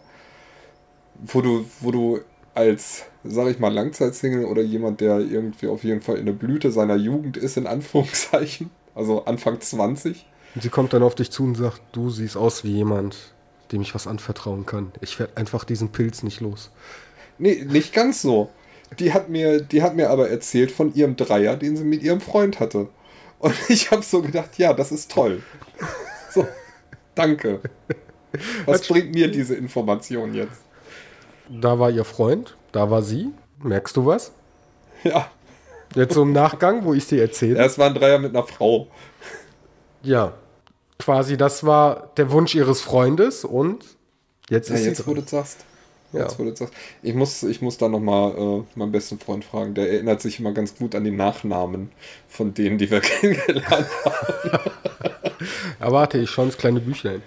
wo 1.26 1.42
du, 1.42 1.66
wo 1.82 1.92
du 1.92 2.20
als, 2.54 3.06
sag 3.24 3.48
ich 3.50 3.60
mal, 3.60 3.74
Langzeitsingle 3.74 4.46
oder 4.46 4.62
jemand, 4.62 5.02
der 5.02 5.20
irgendwie 5.20 5.68
auf 5.68 5.84
jeden 5.84 6.02
Fall 6.02 6.18
in 6.18 6.26
der 6.26 6.34
Blüte 6.34 6.72
seiner 6.72 6.96
Jugend 6.96 7.38
ist, 7.38 7.58
in 7.58 7.68
Anführungszeichen, 7.68 8.70
also 8.96 9.26
Anfang 9.26 9.60
20. 9.60 10.26
Und 10.56 10.62
sie 10.62 10.70
kommt 10.70 10.94
dann 10.94 11.04
auf 11.04 11.16
dich 11.16 11.32
zu 11.32 11.44
und 11.44 11.56
sagt, 11.56 11.82
du 11.94 12.10
siehst 12.10 12.38
aus 12.38 12.64
wie 12.64 12.72
jemand, 12.72 13.34
dem 13.72 13.82
ich 13.82 13.96
was 13.96 14.08
anvertrauen 14.08 14.66
kann. 14.66 14.92
Ich 15.02 15.20
werde 15.20 15.38
einfach 15.38 15.64
diesen 15.64 15.92
Pilz 15.92 16.24
nicht 16.24 16.42
los. 16.42 16.72
Nee, 17.38 17.66
nicht 17.68 17.94
ganz 17.94 18.22
so. 18.22 18.52
Die 19.00 19.14
hat 19.14 19.30
mir, 19.30 19.62
die 19.62 19.82
hat 19.82 19.96
mir 19.96 20.10
aber 20.12 20.30
erzählt 20.30 20.72
von 20.72 20.94
ihrem 20.94 21.16
Dreier, 21.16 21.56
den 21.56 21.76
sie 21.76 21.84
mit 21.84 22.04
ihrem 22.04 22.22
Freund 22.22 22.60
hatte. 22.60 22.88
Und 23.40 23.56
ich 23.70 23.92
habe 23.92 24.04
so 24.04 24.22
gedacht, 24.22 24.58
ja, 24.58 24.74
das 24.74 24.92
ist 24.92 25.12
toll. 25.12 25.42
So, 26.32 26.48
danke. 27.16 27.62
Was 28.66 28.88
bringt 28.88 29.14
mir 29.14 29.30
diese 29.30 29.56
Information 29.56 30.34
jetzt? 30.34 30.62
Da 31.50 31.78
war 31.78 31.92
ihr 31.92 32.06
Freund, 32.06 32.56
da 32.72 32.90
war 32.90 33.02
sie. 33.02 33.32
Merkst 33.62 33.96
du 33.98 34.06
was? 34.06 34.32
Ja. 35.04 35.30
Jetzt 35.96 36.14
so 36.16 36.24
im 36.24 36.34
Nachgang, 36.34 36.86
wo 36.86 36.94
ich 36.94 37.06
sie 37.06 37.20
erzähle. 37.20 37.58
Ja, 37.58 37.66
es 37.66 37.78
war 37.78 37.88
ein 37.88 37.94
Dreier 37.94 38.18
mit 38.20 38.36
einer 38.36 38.46
Frau. 38.46 38.88
Ja. 40.02 40.34
Quasi, 41.00 41.38
das 41.38 41.66
war 41.66 42.12
der 42.18 42.32
Wunsch 42.32 42.56
ihres 42.56 42.82
Freundes 42.82 43.44
und 43.46 43.84
jetzt 44.50 44.70
Ja, 44.70 44.76
ist 44.76 44.86
jetzt, 44.86 44.98
sie 44.98 45.08
wo 45.08 45.14
dran. 45.14 45.24
du 45.24 45.30
sagst. 45.30 45.66
Ja. 46.14 46.22
Jetzt, 46.22 46.38
wo 46.40 46.44
du 46.44 46.56
sagst. 46.56 46.74
Ich 47.02 47.14
muss, 47.16 47.42
ich 47.44 47.62
muss 47.62 47.78
da 47.78 47.90
nochmal 47.90 48.32
äh, 48.38 48.64
meinen 48.76 48.92
besten 48.92 49.20
Freund 49.20 49.44
fragen. 49.44 49.74
Der 49.74 49.92
erinnert 49.92 50.22
sich 50.22 50.40
immer 50.40 50.52
ganz 50.52 50.76
gut 50.76 50.94
an 50.96 51.04
die 51.04 51.12
Nachnamen 51.12 51.92
von 52.30 52.54
denen, 52.54 52.78
die 52.78 52.90
wir 52.92 53.02
kennengelernt 53.02 53.88
haben. 54.06 54.72
Erwarte 55.80 56.20
ich 56.20 56.30
schon 56.30 56.48
das 56.50 56.58
kleine 56.58 56.80
Büchlein. 56.80 57.22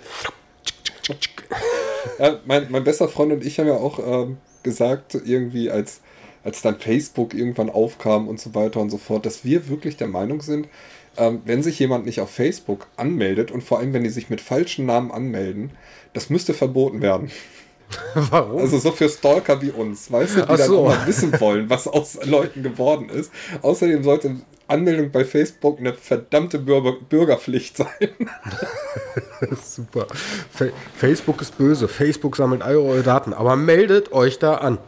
Ja, 2.19 2.39
mein, 2.47 2.71
mein 2.71 2.85
bester 2.85 3.09
Freund 3.09 3.33
und 3.33 3.45
ich 3.45 3.59
haben 3.59 3.67
ja 3.67 3.75
auch 3.75 3.99
ähm, 3.99 4.39
gesagt, 4.63 5.15
irgendwie 5.15 5.71
als, 5.71 6.01
als 6.45 6.63
dann 6.63 6.79
Facebook 6.79 7.35
irgendwann 7.35 7.71
aufkam 7.71 8.29
und 8.29 8.41
so 8.41 8.55
weiter 8.55 8.81
und 8.81 8.91
so 8.91 8.99
fort, 8.99 9.27
dass 9.27 9.45
wir 9.45 9.69
wirklich 9.69 9.97
der 9.97 10.09
Meinung 10.09 10.41
sind, 10.41 10.69
ähm, 11.17 11.43
wenn 11.45 11.63
sich 11.63 11.79
jemand 11.79 12.07
nicht 12.07 12.21
auf 12.21 12.31
Facebook 12.31 12.87
anmeldet 12.97 13.51
und 13.51 13.63
vor 13.63 13.79
allem, 13.79 13.93
wenn 13.93 14.05
die 14.05 14.11
sich 14.11 14.31
mit 14.31 14.41
falschen 14.41 14.87
Namen 14.87 15.11
anmelden, 15.11 15.71
das 16.13 16.31
müsste 16.31 16.55
verboten 16.55 17.03
werden. 17.03 17.31
Warum? 18.15 18.59
Also 18.59 18.79
so 18.79 18.91
für 18.93 19.09
Stalker 19.09 19.63
wie 19.63 19.71
uns, 19.71 20.11
weißt 20.11 20.37
du, 20.37 20.41
die 20.41 20.49
Ach 20.49 20.57
dann 20.57 20.67
so. 20.69 20.85
mal 20.85 21.07
wissen 21.07 21.39
wollen, 21.41 21.71
was 21.71 21.87
aus 21.87 22.19
Leuten 22.25 22.63
geworden 22.63 23.09
ist. 23.09 23.31
Außerdem 23.63 24.03
sollte 24.03 24.37
Anmeldung 24.69 25.13
bei 25.13 25.25
Facebook 25.25 25.79
eine 25.79 25.95
verdammte 25.95 26.59
Bürger 26.59 26.93
Bürgerpflicht 27.09 27.77
sein. 27.77 27.89
Super. 29.65 30.07
Fa 30.51 30.67
Facebook 30.97 31.41
ist 31.41 31.57
böse. 31.57 31.87
Facebook 31.87 32.37
sammelt 32.37 32.63
all 32.63 32.77
eure 32.77 33.03
Daten. 33.03 33.33
Aber 33.33 33.55
meldet 33.55 34.13
euch 34.13 34.39
da 34.39 34.57
an. 34.57 34.79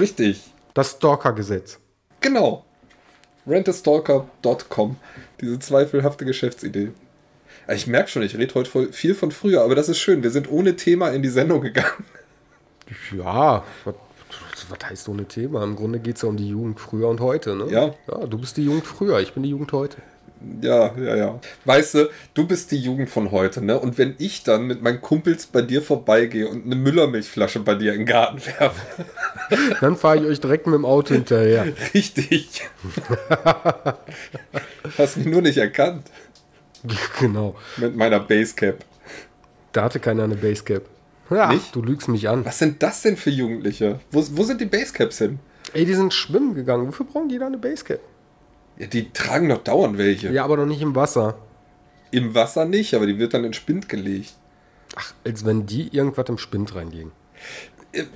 Richtig. 0.00 0.42
Das 0.74 0.92
Stalker-Gesetz. 0.92 1.78
Genau. 2.20 2.64
Rentastalker.com. 3.46 4.96
Diese 5.40 5.58
zweifelhafte 5.58 6.24
Geschäftsidee. 6.24 6.92
Ich 7.68 7.86
merke 7.86 8.08
schon, 8.08 8.22
ich 8.22 8.36
rede 8.36 8.54
heute 8.54 8.70
voll 8.70 8.92
viel 8.92 9.14
von 9.14 9.32
früher, 9.32 9.62
aber 9.62 9.74
das 9.74 9.88
ist 9.88 9.98
schön. 9.98 10.22
Wir 10.22 10.30
sind 10.30 10.50
ohne 10.50 10.76
Thema 10.76 11.08
in 11.08 11.22
die 11.22 11.28
Sendung 11.28 11.60
gegangen. 11.60 12.04
Ja, 13.16 13.64
was, 13.84 13.94
was 14.68 14.78
heißt 14.88 15.08
ein 15.08 15.28
Thema? 15.28 15.64
Im 15.64 15.74
Grunde 15.74 15.98
geht 15.98 16.16
es 16.16 16.22
ja 16.22 16.28
um 16.28 16.36
die 16.36 16.48
Jugend 16.48 16.78
früher 16.78 17.08
und 17.08 17.20
heute. 17.20 17.56
Ne? 17.56 17.70
Ja. 17.70 17.94
ja. 18.08 18.26
Du 18.26 18.38
bist 18.38 18.56
die 18.56 18.64
Jugend 18.64 18.86
früher, 18.86 19.20
ich 19.20 19.32
bin 19.32 19.42
die 19.42 19.50
Jugend 19.50 19.72
heute. 19.72 19.96
Ja, 20.60 20.94
ja, 20.98 21.16
ja. 21.16 21.40
Weißt 21.64 21.94
du, 21.94 22.10
du 22.34 22.46
bist 22.46 22.70
die 22.70 22.78
Jugend 22.78 23.08
von 23.08 23.30
heute, 23.30 23.64
ne? 23.64 23.78
Und 23.78 23.98
wenn 23.98 24.14
ich 24.18 24.42
dann 24.44 24.66
mit 24.66 24.82
meinen 24.82 25.00
Kumpels 25.00 25.46
bei 25.46 25.62
dir 25.62 25.82
vorbeigehe 25.82 26.46
und 26.48 26.66
eine 26.66 26.76
Müllermilchflasche 26.76 27.60
bei 27.60 27.74
dir 27.74 27.92
in 27.92 28.00
den 28.00 28.06
Garten 28.06 28.40
werfe, 28.58 29.04
Dann 29.80 29.96
fahre 29.96 30.18
ich 30.18 30.24
euch 30.24 30.40
direkt 30.40 30.66
mit 30.66 30.74
dem 30.74 30.84
Auto 30.84 31.14
hinterher. 31.14 31.66
richtig. 31.94 32.68
Hast 34.98 35.16
mich 35.16 35.26
nur 35.26 35.42
nicht 35.42 35.58
erkannt 35.58 36.10
genau. 37.20 37.56
mit 37.76 37.96
meiner 37.96 38.20
Basecap. 38.20 38.84
Da 39.72 39.84
hatte 39.84 40.00
keiner 40.00 40.24
eine 40.24 40.36
Basecap. 40.36 40.82
Ja, 41.30 41.52
Nicht? 41.52 41.74
du 41.74 41.82
lügst 41.82 42.08
mich 42.08 42.28
an. 42.28 42.44
Was 42.44 42.58
sind 42.58 42.82
das 42.82 43.02
denn 43.02 43.16
für 43.16 43.30
Jugendliche? 43.30 43.98
Wo, 44.10 44.24
wo 44.32 44.44
sind 44.44 44.60
die 44.60 44.66
Basecaps 44.66 45.18
hin? 45.18 45.40
Ey, 45.72 45.84
die 45.84 45.94
sind 45.94 46.14
schwimmen 46.14 46.54
gegangen. 46.54 46.86
Wofür 46.86 47.04
brauchen 47.06 47.28
die 47.28 47.38
da 47.38 47.46
eine 47.46 47.58
Basecap? 47.58 47.98
Ja, 48.78 48.86
die 48.86 49.10
tragen 49.12 49.48
doch 49.48 49.62
dauernd 49.62 49.98
welche. 49.98 50.30
Ja, 50.32 50.44
aber 50.44 50.56
noch 50.56 50.66
nicht 50.66 50.82
im 50.82 50.94
Wasser. 50.94 51.38
Im 52.10 52.34
Wasser 52.34 52.64
nicht, 52.64 52.94
aber 52.94 53.06
die 53.06 53.18
wird 53.18 53.34
dann 53.34 53.44
in 53.44 53.52
Spind 53.52 53.88
gelegt. 53.88 54.34
Ach, 54.94 55.12
als 55.24 55.44
wenn 55.44 55.66
die 55.66 55.94
irgendwas 55.94 56.28
im 56.28 56.38
Spind 56.38 56.74
reinlegen. 56.74 57.12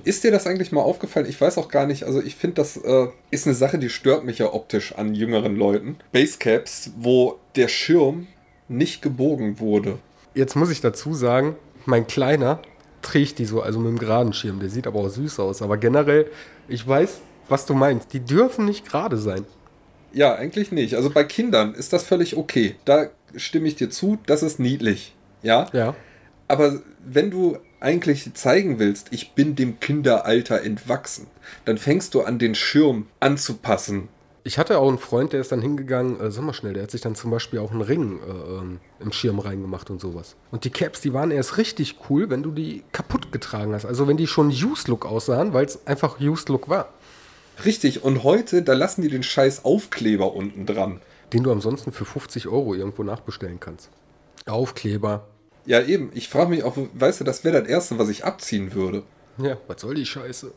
Ist 0.03 0.23
dir 0.23 0.31
das 0.31 0.45
eigentlich 0.45 0.71
mal 0.71 0.81
aufgefallen? 0.81 1.25
Ich 1.27 1.41
weiß 1.41 1.57
auch 1.57 1.67
gar 1.67 1.87
nicht. 1.87 2.03
Also 2.03 2.21
ich 2.21 2.35
finde, 2.35 2.55
das 2.55 2.77
äh, 2.77 3.07
ist 3.31 3.47
eine 3.47 3.55
Sache, 3.55 3.79
die 3.79 3.89
stört 3.89 4.23
mich 4.23 4.37
ja 4.37 4.53
optisch 4.53 4.93
an 4.93 5.15
jüngeren 5.15 5.55
Leuten. 5.55 5.97
Basecaps, 6.11 6.91
wo 6.97 7.39
der 7.55 7.67
Schirm 7.67 8.27
nicht 8.67 9.01
gebogen 9.01 9.59
wurde. 9.59 9.97
Jetzt 10.35 10.55
muss 10.55 10.69
ich 10.69 10.81
dazu 10.81 11.13
sagen, 11.13 11.55
mein 11.85 12.05
Kleiner 12.05 12.61
trägt 13.01 13.39
die 13.39 13.45
so, 13.45 13.61
also 13.61 13.79
mit 13.79 13.89
dem 13.89 13.97
geraden 13.97 14.33
Schirm. 14.33 14.59
Der 14.59 14.69
sieht 14.69 14.85
aber 14.85 14.99
auch 14.99 15.09
süß 15.09 15.39
aus. 15.39 15.63
Aber 15.63 15.77
generell, 15.77 16.29
ich 16.67 16.87
weiß, 16.87 17.19
was 17.49 17.65
du 17.65 17.73
meinst. 17.73 18.13
Die 18.13 18.19
dürfen 18.19 18.65
nicht 18.65 18.87
gerade 18.87 19.17
sein. 19.17 19.45
Ja, 20.13 20.35
eigentlich 20.35 20.71
nicht. 20.71 20.95
Also 20.95 21.09
bei 21.09 21.23
Kindern 21.23 21.73
ist 21.73 21.93
das 21.93 22.03
völlig 22.03 22.37
okay. 22.37 22.75
Da 22.85 23.07
stimme 23.35 23.67
ich 23.67 23.75
dir 23.75 23.89
zu, 23.89 24.17
das 24.25 24.43
ist 24.43 24.59
niedlich. 24.59 25.15
Ja? 25.41 25.67
Ja. 25.73 25.95
Aber 26.47 26.81
wenn 27.05 27.31
du 27.31 27.57
eigentlich 27.79 28.33
zeigen 28.33 28.77
willst, 28.77 29.07
ich 29.11 29.33
bin 29.33 29.55
dem 29.55 29.79
Kinderalter 29.79 30.61
entwachsen, 30.61 31.27
dann 31.65 31.77
fängst 31.77 32.13
du 32.13 32.21
an, 32.21 32.39
den 32.39 32.55
Schirm 32.55 33.07
anzupassen. 33.19 34.09
Ich 34.43 34.57
hatte 34.57 34.79
auch 34.79 34.89
einen 34.89 34.97
Freund, 34.97 35.33
der 35.33 35.41
ist 35.41 35.51
dann 35.51 35.61
hingegangen, 35.61 36.19
äh, 36.19 36.31
sag 36.31 36.43
mal 36.43 36.53
schnell, 36.53 36.73
der 36.73 36.83
hat 36.83 36.91
sich 36.91 37.01
dann 37.01 37.13
zum 37.13 37.29
Beispiel 37.29 37.59
auch 37.59 37.71
einen 37.71 37.81
Ring 37.81 38.19
äh, 38.19 38.31
ähm, 38.31 38.79
im 38.99 39.11
Schirm 39.11 39.39
reingemacht 39.39 39.89
und 39.91 40.01
sowas. 40.01 40.35
Und 40.49 40.65
die 40.65 40.71
Caps, 40.71 41.01
die 41.01 41.13
waren 41.13 41.29
erst 41.29 41.57
richtig 41.57 41.97
cool, 42.09 42.29
wenn 42.29 42.41
du 42.41 42.51
die 42.51 42.83
kaputt 42.91 43.31
getragen 43.31 43.73
hast. 43.73 43.85
Also 43.85 44.07
wenn 44.07 44.17
die 44.17 44.27
schon 44.27 44.49
Used 44.49 44.87
Look 44.87 45.05
aussahen, 45.05 45.53
weil 45.53 45.65
es 45.65 45.85
einfach 45.85 46.19
Used 46.19 46.49
Look 46.49 46.69
war. 46.69 46.89
Richtig, 47.65 48.03
und 48.03 48.23
heute, 48.23 48.61
da 48.63 48.73
lassen 48.73 49.01
die 49.01 49.09
den 49.09 49.23
scheiß 49.23 49.65
Aufkleber 49.65 50.33
unten 50.33 50.65
dran. 50.65 51.01
Den 51.33 51.43
du 51.43 51.51
ansonsten 51.51 51.91
für 51.91 52.05
50 52.05 52.47
Euro 52.47 52.73
irgendwo 52.73 53.03
nachbestellen 53.03 53.59
kannst. 53.59 53.89
Aufkleber. 54.47 55.27
Ja, 55.65 55.81
eben. 55.81 56.09
Ich 56.13 56.27
frage 56.29 56.49
mich 56.49 56.63
auch, 56.63 56.75
weißt 56.93 57.19
du, 57.21 57.23
das 57.23 57.43
wäre 57.43 57.59
das 57.61 57.69
Erste, 57.69 57.99
was 57.99 58.09
ich 58.09 58.25
abziehen 58.25 58.73
würde. 58.73 59.03
Ja, 59.37 59.57
was 59.67 59.81
soll 59.81 59.95
die 59.95 60.05
Scheiße? 60.05 60.51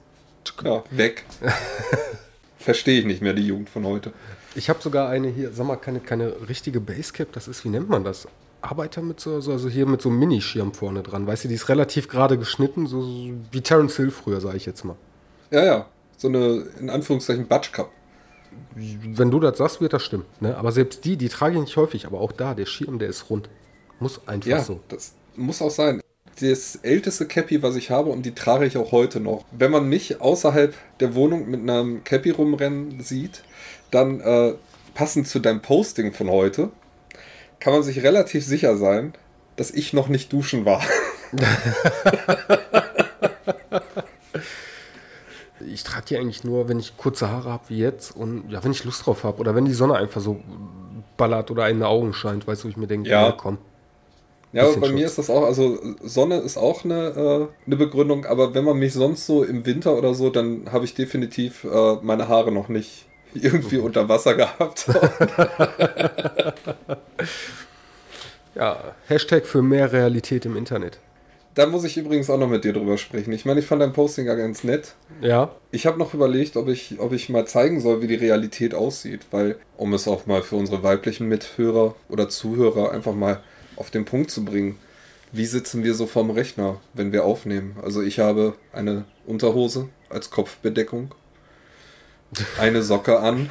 Ja, 0.65 0.83
weg. 0.91 1.25
Verstehe 2.59 3.01
ich 3.01 3.05
nicht 3.07 3.21
mehr, 3.23 3.35
die 3.35 3.47
Jugend 3.47 3.69
von 3.69 3.85
heute. 3.85 4.13
Ich 4.55 4.69
habe 4.71 4.81
sogar 4.81 5.09
eine 5.11 5.29
hier, 5.29 5.53
sag 5.53 5.67
mal, 5.67 5.77
keine, 5.77 6.01
keine 6.01 6.49
richtige 6.49 6.81
Basecap, 6.81 7.33
das 7.33 7.49
ist, 7.49 7.65
wie 7.65 7.69
nennt 7.69 7.89
man 7.89 8.05
das? 8.05 8.27
Arbeiter 8.63 9.03
mit 9.03 9.21
so, 9.21 9.41
so- 9.41 9.53
also 9.53 9.69
hier 9.69 9.85
mit 9.87 10.01
so 10.01 10.09
einem 10.09 10.19
Minischirm 10.21 10.73
vorne 10.73 11.03
dran, 11.03 11.27
weißt 11.27 11.45
du, 11.45 11.49
die 11.49 11.55
ist 11.55 11.69
relativ 11.69 12.09
gerade 12.09 12.39
geschnitten, 12.39 12.87
so, 12.87 13.03
so 13.03 13.31
wie 13.53 13.61
Terence 13.61 13.97
Hill 13.97 14.11
früher, 14.11 14.41
sage 14.41 14.57
ich 14.57 14.65
jetzt 14.65 14.85
mal. 14.85 14.97
Ja, 15.51 15.65
ja. 15.65 15.87
So 16.17 16.29
eine, 16.29 16.65
in 16.81 16.91
Anführungszeichen, 16.91 17.47
Batschkap. 17.47 17.91
Wenn 18.77 19.31
du 19.31 19.41
das 19.41 19.59
sagst, 19.59 19.81
wird 19.81 19.93
das 19.93 20.03
stimmen. 20.03 20.25
Ne? 20.41 20.57
Aber 20.57 20.73
selbst 20.73 21.05
die, 21.05 21.17
die 21.17 21.29
trage 21.29 21.55
ich 21.55 21.61
nicht 21.61 21.77
häufig, 21.77 22.07
aber 22.07 22.21
auch 22.21 22.33
da, 22.33 22.55
der 22.55 22.67
Schirm, 22.67 22.99
der 22.99 23.09
ist 23.09 23.31
rund. 23.31 23.49
Muss 24.01 24.27
einfach 24.27 24.49
Ja, 24.49 24.63
so. 24.63 24.81
das 24.89 25.13
muss 25.37 25.63
auch 25.63 25.71
sein. 25.71 26.01
Das 26.41 26.77
älteste 26.77 27.27
Cappy, 27.27 27.63
was 27.63 27.77
ich 27.77 27.91
habe, 27.91 28.11
und 28.11 28.27
die 28.27 28.35
trage 28.35 28.67
ich 28.67 28.77
auch 28.77 28.91
heute 28.91 29.21
noch. 29.21 29.45
Wenn 29.53 29.71
man 29.71 29.89
mich 29.89 30.21
außerhalb 30.21 30.75
der 30.99 31.15
Wohnung 31.15 31.49
mit 31.49 31.61
einem 31.61 32.03
Cappy 32.03 32.31
rumrennen 32.31 33.01
sieht, 33.01 33.45
dann 33.93 34.21
äh, 34.21 34.55
passend 34.95 35.29
zu 35.29 35.39
deinem 35.39 35.63
Posting 35.63 36.13
von 36.13 36.29
heute, 36.29 36.71
kann 37.61 37.73
man 37.73 37.85
sich 37.85 38.03
relativ 38.03 38.45
sicher 38.45 38.77
sein, 38.77 39.15
dass 39.57 39.71
ich 39.71 39.93
noch 39.93 40.09
nicht 40.09 40.33
duschen 40.33 40.65
war. 40.65 40.83
Ich 45.73 45.85
trage 45.85 46.07
die 46.09 46.17
eigentlich 46.17 46.45
nur, 46.45 46.69
wenn 46.69 46.79
ich 46.79 46.97
kurze 46.97 47.31
Haare 47.31 47.51
habe 47.51 47.65
wie 47.69 47.79
jetzt 47.79 48.17
und 48.17 48.51
ja, 48.51 48.63
wenn 48.65 48.73
ich 48.73 48.85
Lust 48.85 49.07
drauf 49.07 49.25
habe 49.25 49.39
oder 49.39 49.55
wenn 49.55 49.65
die 49.65 49.73
Sonne 49.73 49.97
einfach 49.97 50.21
so 50.21 50.41
ballert 51.17 51.51
oder 51.51 51.69
in 51.69 51.79
den 51.79 51.85
Augen 51.85 52.13
scheint, 52.13 52.47
weißt 52.47 52.65
du, 52.65 52.69
ich 52.69 52.77
mir 52.77 52.87
denke, 52.87 53.09
ja, 53.09 53.27
ja 53.27 53.33
komm. 53.33 53.59
Ja, 54.53 54.67
bei 54.67 54.73
Schutz. 54.73 54.91
mir 54.91 55.07
ist 55.07 55.19
das 55.19 55.31
auch, 55.31 55.45
also 55.45 55.79
Sonne 56.01 56.39
ist 56.39 56.57
auch 56.57 56.85
eine, 56.85 57.09
äh, 57.09 57.49
eine 57.67 57.77
Begründung, 57.77 58.25
aber 58.25 58.55
wenn 58.55 58.65
man 58.65 58.79
mich 58.79 58.93
sonst 58.93 59.27
so 59.27 59.43
im 59.43 59.67
Winter 59.67 59.99
oder 59.99 60.15
so, 60.15 60.31
dann 60.31 60.71
habe 60.71 60.85
ich 60.85 60.95
definitiv 60.95 61.65
äh, 61.65 61.97
meine 62.03 62.29
Haare 62.29 62.53
noch 62.53 62.69
nicht 62.69 63.07
irgendwie 63.35 63.79
okay. 63.79 63.87
unter 63.87 64.09
Wasser 64.09 64.35
gehabt. 64.35 64.87
ja, 68.55 68.95
Hashtag 69.09 69.47
für 69.47 69.63
mehr 69.63 69.93
Realität 69.93 70.47
im 70.47 70.57
Internet. 70.57 71.01
Da 71.55 71.67
muss 71.67 71.85
ich 71.85 71.97
übrigens 71.97 72.29
auch 72.31 72.39
noch 72.39 72.49
mit 72.49 72.65
dir 72.65 72.73
drüber 72.73 72.99
sprechen. 72.99 73.33
Ich 73.33 73.45
meine, 73.45 73.61
ich 73.61 73.67
fand 73.67 73.81
dein 73.81 73.93
Posting 73.93 74.27
ja 74.27 74.35
ganz 74.35 74.65
nett. 74.65 74.95
Ja. 75.21 75.55
Ich 75.71 75.87
habe 75.87 75.99
noch 75.99 76.13
überlegt, 76.13 76.57
ob 76.57 76.69
ich, 76.69 76.99
ob 76.99 77.13
ich 77.13 77.29
mal 77.29 77.47
zeigen 77.47 77.81
soll, 77.81 78.03
wie 78.03 78.09
die 78.09 78.17
Realität 78.17 78.75
aussieht, 78.75 79.21
weil, 79.31 79.57
um 79.77 79.95
es 79.95 80.09
auch 80.09 80.27
mal 80.27 80.43
für 80.43 80.57
unsere 80.57 80.83
weiblichen 80.83 81.29
Mithörer 81.29 81.95
oder 82.09 82.29
Zuhörer 82.29 82.91
einfach 82.91 83.15
mal 83.15 83.41
auf 83.77 83.93
den 83.93 84.05
Punkt 84.05 84.33
zu 84.33 84.45
bringen, 84.45 84.79
wie 85.31 85.47
sitzen 85.47 85.85
wir 85.85 85.95
so 85.95 86.07
vorm 86.07 86.31
Rechner, 86.31 86.81
wenn 86.93 87.13
wir 87.13 87.25
aufnehmen? 87.25 87.77
Also 87.83 88.03
ich 88.03 88.19
habe 88.19 88.55
eine 88.73 89.05
Unterhose 89.25 89.89
als 90.09 90.31
Kopfbedeckung, 90.31 91.15
eine 92.59 92.83
Socke 92.83 93.21
an 93.21 93.51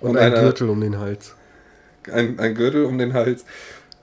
und, 0.00 0.10
und 0.10 0.16
ein 0.18 0.32
eine, 0.32 0.42
Gürtel 0.42 0.68
um 0.68 0.80
den 0.80 0.98
Hals. 0.98 1.34
Ein, 2.12 2.38
ein 2.38 2.54
Gürtel 2.54 2.84
um 2.84 2.98
den 2.98 3.12
Hals 3.12 3.44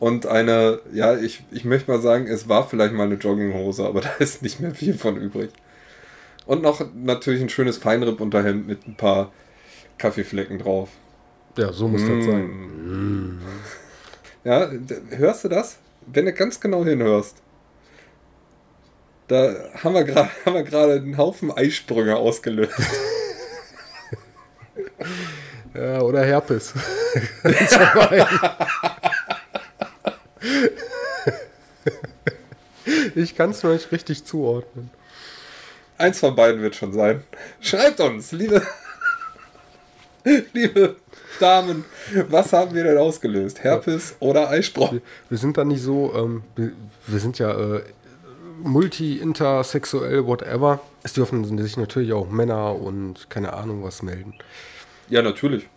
und 0.02 0.26
eine, 0.26 0.80
ja, 0.92 1.16
ich, 1.16 1.44
ich 1.52 1.64
möchte 1.64 1.92
mal 1.92 2.02
sagen, 2.02 2.26
es 2.26 2.50
war 2.50 2.68
vielleicht 2.68 2.92
mal 2.92 3.04
eine 3.04 3.16
Jogginghose, 3.16 3.86
aber 3.86 4.02
da 4.02 4.10
ist 4.18 4.42
nicht 4.42 4.60
mehr 4.60 4.74
viel 4.74 4.96
von 4.96 5.16
übrig. 5.16 5.52
Und 6.48 6.64
noch 6.64 6.84
natürlich 6.96 7.40
ein 7.40 7.50
schönes 7.50 7.78
Feinripp-Unterhemd 7.78 8.66
mit 8.66 8.88
ein 8.88 8.96
paar 8.96 9.32
Kaffeeflecken 10.00 10.58
drauf. 10.58 10.90
Ja, 11.56 11.72
so 11.72 11.88
muss 11.88 12.02
mm. 12.02 12.18
das 12.18 12.26
sein. 12.26 12.46
Mm. 12.48 13.42
Ja, 14.44 14.72
hörst 15.12 15.44
du 15.44 15.50
das? 15.50 15.78
Wenn 16.08 16.26
du 16.26 16.34
ganz 16.34 16.60
genau 16.60 16.84
hinhörst, 16.84 17.36
da 19.28 19.54
haben 19.84 19.94
wir 19.94 20.04
gerade 20.64 20.94
einen 20.94 21.16
Haufen 21.16 21.52
Eisprünge 21.52 22.16
ausgelöst. 22.16 22.74
ja, 25.76 26.02
oder 26.02 26.26
Herpes. 26.26 26.74
Ich 33.16 33.36
kann 33.36 33.52
es 33.52 33.64
noch 33.64 33.72
nicht 33.72 33.92
richtig 33.92 34.24
zuordnen. 34.26 34.90
Eins 35.98 36.20
von 36.20 36.36
beiden 36.36 36.62
wird 36.62 36.76
schon 36.76 36.94
sein. 36.94 37.24
Schreibt 37.60 38.00
uns, 38.00 38.32
liebe, 38.32 38.62
liebe 40.54 40.96
Damen, 41.40 41.86
was 42.30 42.54
haben 42.54 42.74
wir 42.74 42.84
denn 42.84 42.98
ausgelöst? 42.98 43.64
Herpes 43.64 44.16
oder 44.20 44.50
Eisprung? 44.50 44.94
Wir, 44.94 45.02
wir, 45.30 45.38
sind 45.38 45.58
da 45.58 45.64
nicht 45.64 45.82
so, 45.82 46.14
ähm, 46.16 46.44
wir, 46.56 46.72
wir, 47.08 47.20
sind 47.20 47.38
ja 47.40 47.52
äh, 47.52 47.84
multi, 48.64 49.18
intersexuell, 49.18 50.26
whatever. 50.26 50.80
Es 51.04 51.14
dürfen 51.14 51.58
sich 51.60 51.78
natürlich 51.78 52.14
auch 52.14 52.30
Männer 52.30 52.76
und 52.76 53.30
keine 53.30 53.54
Ahnung 53.54 53.84
was 53.84 54.02
melden. 54.02 54.34
Ja, 55.10 55.22
natürlich. 55.22 55.68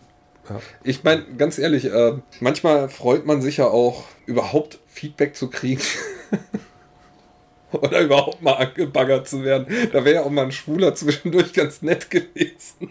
Ja. 0.49 0.59
Ich 0.83 1.03
meine, 1.03 1.23
ganz 1.37 1.57
ehrlich, 1.57 1.85
äh, 1.85 2.13
manchmal 2.39 2.89
freut 2.89 3.25
man 3.25 3.41
sich 3.41 3.57
ja 3.57 3.65
auch, 3.65 4.05
überhaupt 4.25 4.79
Feedback 4.87 5.35
zu 5.35 5.49
kriegen. 5.49 5.81
Oder 7.81 8.01
überhaupt 8.01 8.41
mal 8.41 8.53
angebaggert 8.53 9.27
zu 9.27 9.43
werden. 9.43 9.67
Da 9.91 10.05
wäre 10.05 10.15
ja 10.15 10.21
auch 10.23 10.29
mal 10.29 10.45
ein 10.45 10.51
Schwuler 10.51 10.95
zwischendurch 10.95 11.53
ganz 11.53 11.81
nett 11.81 12.09
gewesen. 12.09 12.89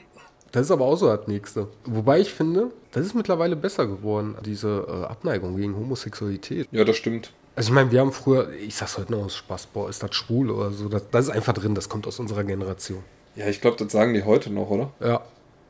Das 0.52 0.66
ist 0.66 0.70
aber 0.70 0.84
auch 0.84 0.96
so 0.96 1.08
das 1.08 1.26
Nächste. 1.26 1.68
Wobei 1.84 2.20
ich 2.20 2.32
finde, 2.32 2.70
das 2.92 3.04
ist 3.06 3.14
mittlerweile 3.14 3.56
besser 3.56 3.86
geworden, 3.86 4.36
diese 4.44 4.86
äh, 4.88 5.06
Abneigung 5.06 5.56
gegen 5.56 5.74
Homosexualität. 5.74 6.68
Ja, 6.70 6.84
das 6.84 6.96
stimmt. 6.96 7.32
Also 7.56 7.68
ich 7.68 7.74
meine, 7.74 7.90
wir 7.90 8.00
haben 8.00 8.12
früher, 8.12 8.52
ich 8.52 8.74
sag's 8.76 8.98
heute 8.98 9.12
noch 9.12 9.24
aus 9.24 9.36
Spaß, 9.36 9.66
boah, 9.66 9.88
ist 9.88 10.02
das 10.02 10.14
schwul 10.14 10.50
oder 10.50 10.70
so. 10.70 10.88
Das, 10.88 11.10
das 11.10 11.26
ist 11.26 11.30
einfach 11.30 11.54
drin, 11.54 11.74
das 11.74 11.88
kommt 11.88 12.06
aus 12.06 12.20
unserer 12.20 12.44
Generation. 12.44 13.02
Ja, 13.36 13.48
ich 13.48 13.60
glaube, 13.60 13.76
das 13.76 13.90
sagen 13.90 14.14
die 14.14 14.22
heute 14.22 14.52
noch, 14.52 14.70
oder? 14.70 14.92
Ja, 15.00 15.22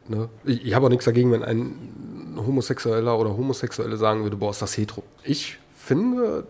Ne? 0.08 0.28
Ich, 0.44 0.66
ich 0.66 0.74
habe 0.74 0.86
auch 0.86 0.90
nichts 0.90 1.04
dagegen, 1.04 1.32
wenn 1.32 1.42
ein 1.42 2.34
Homosexueller 2.36 3.18
oder 3.18 3.36
Homosexuelle 3.36 3.96
sagen 3.96 4.22
würde, 4.22 4.36
boah, 4.36 4.50
ist 4.50 4.62
das 4.62 4.76
hetero. 4.76 5.02
Ich 5.22 5.58
finde, 5.76 6.46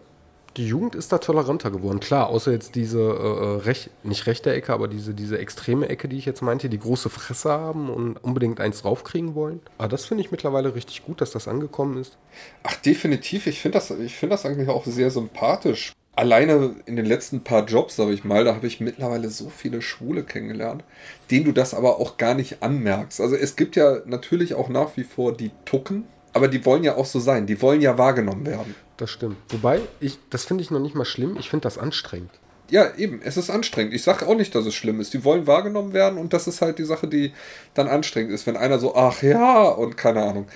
die 0.56 0.66
Jugend 0.66 0.94
ist 0.94 1.12
da 1.12 1.18
toleranter 1.18 1.70
geworden. 1.70 2.00
Klar, 2.00 2.28
außer 2.28 2.52
jetzt 2.52 2.74
diese, 2.74 3.00
äh, 3.00 3.02
äh, 3.02 3.56
rech, 3.62 3.90
nicht 4.02 4.26
rechte 4.26 4.52
Ecke, 4.52 4.72
aber 4.72 4.88
diese, 4.88 5.14
diese 5.14 5.38
extreme 5.38 5.88
Ecke, 5.88 6.08
die 6.08 6.18
ich 6.18 6.26
jetzt 6.26 6.42
meinte, 6.42 6.68
die 6.68 6.78
große 6.78 7.10
Fresse 7.10 7.50
haben 7.50 7.90
und 7.90 8.16
unbedingt 8.18 8.60
eins 8.60 8.82
draufkriegen 8.82 9.34
wollen. 9.34 9.60
Aber 9.78 9.88
das 9.88 10.04
finde 10.04 10.22
ich 10.22 10.30
mittlerweile 10.30 10.74
richtig 10.74 11.04
gut, 11.04 11.20
dass 11.20 11.32
das 11.32 11.48
angekommen 11.48 11.98
ist. 11.98 12.16
Ach, 12.62 12.76
definitiv. 12.76 13.46
Ich 13.46 13.60
finde 13.60 13.78
das, 13.78 13.88
find 13.88 14.32
das 14.32 14.46
eigentlich 14.46 14.68
auch 14.68 14.84
sehr 14.84 15.10
sympathisch 15.10 15.92
alleine 16.16 16.76
in 16.86 16.96
den 16.96 17.06
letzten 17.06 17.42
paar 17.42 17.64
Jobs, 17.64 17.96
sage 17.96 18.12
ich 18.12 18.24
mal, 18.24 18.44
da 18.44 18.54
habe 18.54 18.66
ich 18.66 18.80
mittlerweile 18.80 19.28
so 19.30 19.48
viele 19.48 19.82
Schwule 19.82 20.22
kennengelernt, 20.22 20.84
denen 21.30 21.44
du 21.44 21.52
das 21.52 21.74
aber 21.74 22.00
auch 22.00 22.16
gar 22.16 22.34
nicht 22.34 22.62
anmerkst. 22.62 23.20
Also 23.20 23.36
es 23.36 23.56
gibt 23.56 23.76
ja 23.76 23.98
natürlich 24.06 24.54
auch 24.54 24.68
nach 24.68 24.96
wie 24.96 25.04
vor 25.04 25.36
die 25.36 25.50
Tucken, 25.64 26.04
aber 26.32 26.48
die 26.48 26.64
wollen 26.64 26.84
ja 26.84 26.96
auch 26.96 27.06
so 27.06 27.20
sein, 27.20 27.46
die 27.46 27.60
wollen 27.62 27.80
ja 27.80 27.98
wahrgenommen 27.98 28.46
werden. 28.46 28.74
Das 28.96 29.10
stimmt. 29.10 29.36
Wobei, 29.48 29.80
ich, 30.00 30.18
das 30.30 30.44
finde 30.44 30.62
ich 30.62 30.70
noch 30.70 30.80
nicht 30.80 30.94
mal 30.94 31.04
schlimm, 31.04 31.36
ich 31.38 31.50
finde 31.50 31.64
das 31.64 31.78
anstrengend. 31.78 32.30
Ja, 32.70 32.94
eben, 32.96 33.20
es 33.22 33.36
ist 33.36 33.50
anstrengend. 33.50 33.92
Ich 33.92 34.02
sage 34.02 34.26
auch 34.26 34.36
nicht, 34.36 34.54
dass 34.54 34.64
es 34.64 34.74
schlimm 34.74 35.00
ist. 35.00 35.12
Die 35.12 35.24
wollen 35.24 35.46
wahrgenommen 35.46 35.92
werden 35.92 36.18
und 36.18 36.32
das 36.32 36.46
ist 36.46 36.62
halt 36.62 36.78
die 36.78 36.84
Sache, 36.84 37.08
die 37.08 37.32
dann 37.74 37.88
anstrengend 37.88 38.32
ist, 38.32 38.46
wenn 38.46 38.56
einer 38.56 38.78
so, 38.78 38.94
ach 38.94 39.22
ja, 39.22 39.64
und 39.68 39.96
keine 39.96 40.22
Ahnung. 40.22 40.46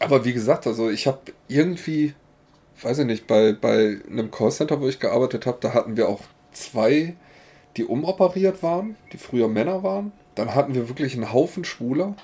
Aber 0.00 0.24
wie 0.24 0.32
gesagt, 0.32 0.66
also 0.66 0.90
ich 0.90 1.06
habe 1.06 1.20
irgendwie 1.46 2.14
weiß 2.82 2.98
ich 2.98 3.06
nicht, 3.06 3.26
bei, 3.26 3.52
bei 3.52 3.98
einem 4.10 4.30
Callcenter, 4.30 4.80
wo 4.80 4.88
ich 4.88 5.00
gearbeitet 5.00 5.46
habe, 5.46 5.58
da 5.60 5.74
hatten 5.74 5.96
wir 5.96 6.08
auch 6.08 6.20
zwei, 6.52 7.14
die 7.76 7.84
umoperiert 7.84 8.62
waren, 8.62 8.96
die 9.12 9.18
früher 9.18 9.48
Männer 9.48 9.82
waren. 9.82 10.12
Dann 10.34 10.54
hatten 10.54 10.74
wir 10.74 10.88
wirklich 10.88 11.14
einen 11.14 11.32
Haufen 11.32 11.64
Schwuler. 11.64 12.14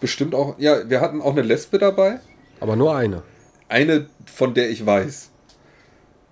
Bestimmt 0.00 0.34
auch, 0.34 0.58
ja, 0.58 0.88
wir 0.88 1.00
hatten 1.00 1.22
auch 1.22 1.32
eine 1.32 1.42
Lesbe 1.42 1.78
dabei. 1.78 2.18
Aber 2.60 2.76
nur 2.76 2.96
eine. 2.96 3.22
Eine, 3.72 4.06
von 4.26 4.52
der 4.54 4.70
ich 4.70 4.84
weiß. 4.84 5.30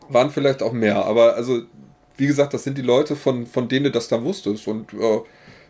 Waren 0.08 0.30
vielleicht 0.30 0.62
auch 0.62 0.72
mehr, 0.72 1.04
aber 1.04 1.36
also, 1.36 1.62
wie 2.16 2.26
gesagt, 2.26 2.52
das 2.52 2.64
sind 2.64 2.76
die 2.76 2.82
Leute, 2.82 3.16
von, 3.16 3.46
von 3.46 3.68
denen 3.68 3.84
du 3.84 3.90
das 3.90 4.08
dann 4.08 4.24
wusstest. 4.24 4.68
Und 4.68 4.92
äh, 4.92 5.20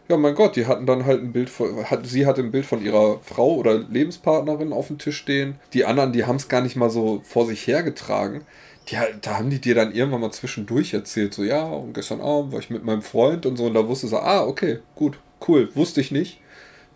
ja, 0.09 0.17
mein 0.17 0.35
Gott, 0.35 0.57
die 0.57 0.67
hatten 0.67 0.87
dann 0.87 1.07
halt 1.07 1.23
ein 1.23 1.33
Bild 1.33 1.49
von, 1.49 1.85
hat, 1.89 2.05
sie 2.05 2.27
hatte 2.27 2.41
ein 2.41 2.51
Bild 2.51 2.67
von 2.67 2.83
ihrer 2.83 3.21
Frau 3.21 3.55
oder 3.55 3.79
Lebenspartnerin 3.79 4.73
auf 4.73 4.89
dem 4.89 4.99
Tisch 4.99 5.19
stehen. 5.19 5.61
Die 5.73 5.85
anderen, 5.85 6.13
die 6.13 6.25
haben 6.25 6.37
es 6.37 6.49
gar 6.49 6.63
nicht 6.63 6.75
mal 6.75 6.91
so 6.91 7.21
vor 7.23 7.47
sich 7.47 7.65
hergetragen. 7.69 8.41
Die, 8.89 8.97
da 9.21 9.39
haben 9.39 9.51
die 9.51 9.61
dir 9.61 9.77
dann 9.77 9.93
irgendwann 9.93 10.23
mal 10.23 10.33
zwischendurch 10.33 10.93
erzählt, 10.93 11.35
so 11.35 11.45
ja, 11.45 11.63
und 11.63 11.93
gestern 11.93 12.21
Abend 12.21 12.53
war 12.53 12.59
ich 12.59 12.71
mit 12.71 12.85
meinem 12.85 13.03
Freund 13.03 13.47
und 13.47 13.57
so, 13.57 13.67
und 13.67 13.75
da 13.75 13.87
wusste 13.87 14.09
sie, 14.09 14.21
ah, 14.21 14.43
okay, 14.43 14.81
gut, 14.97 15.21
cool, 15.47 15.69
wusste 15.77 16.01
ich 16.01 16.11
nicht, 16.11 16.41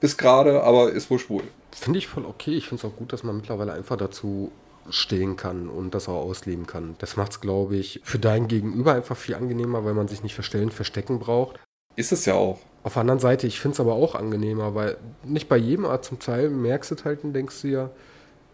bis 0.01 0.17
gerade, 0.17 0.65
aber 0.65 0.91
ist 0.91 1.09
wohl 1.11 1.21
schwul. 1.21 1.45
Finde 1.71 1.99
ich 1.99 2.09
voll 2.09 2.25
okay. 2.25 2.57
Ich 2.57 2.69
finde 2.69 2.85
es 2.85 2.93
auch 2.93 2.97
gut, 2.97 3.13
dass 3.13 3.23
man 3.23 3.37
mittlerweile 3.37 3.73
einfach 3.73 3.97
dazu 3.97 4.51
stehen 4.91 5.37
kann 5.37 5.69
und 5.69 5.95
das 5.95 6.09
auch 6.09 6.23
ausleben 6.23 6.67
kann. 6.67 6.97
Das 6.99 7.17
macht 7.17 7.33
es, 7.33 7.41
glaube 7.41 7.77
ich, 7.77 8.01
für 8.05 8.19
dein 8.19 8.49
Gegenüber 8.49 8.95
einfach 8.95 9.17
viel 9.17 9.35
angenehmer, 9.35 9.85
weil 9.85 9.95
man 9.95 10.09
sich 10.09 10.23
nicht 10.23 10.35
verstellen, 10.35 10.71
verstecken 10.71 11.19
braucht. 11.19 11.59
Ist 11.97 12.13
es 12.13 12.27
ja 12.27 12.35
auch. 12.35 12.59
Auf 12.83 12.95
der 12.95 13.01
anderen 13.01 13.21
Seite, 13.21 13.47
ich 13.47 13.61
finde 13.61 13.75
es 13.75 13.81
aber 13.81 13.95
auch 13.95 14.15
angenehmer, 14.15 14.75
weil 14.75 14.97
nicht 15.23 15.49
bei 15.49 15.57
jedem 15.57 15.87
Art 15.87 16.05
zum 16.05 16.19
Teil 16.19 16.51
merkst 16.51 16.91
du 16.91 17.05
halt 17.05 17.25
und 17.25 17.33
denkst 17.33 17.63
du 17.63 17.69
ja, 17.69 17.91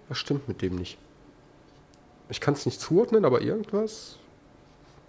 was 0.08 0.18
stimmt 0.18 0.46
mit 0.46 0.62
dem 0.62 0.76
nicht. 0.76 0.98
Ich 2.28 2.40
kann 2.40 2.54
es 2.54 2.64
nicht 2.64 2.80
zuordnen, 2.80 3.24
aber 3.24 3.40
irgendwas 3.40 4.18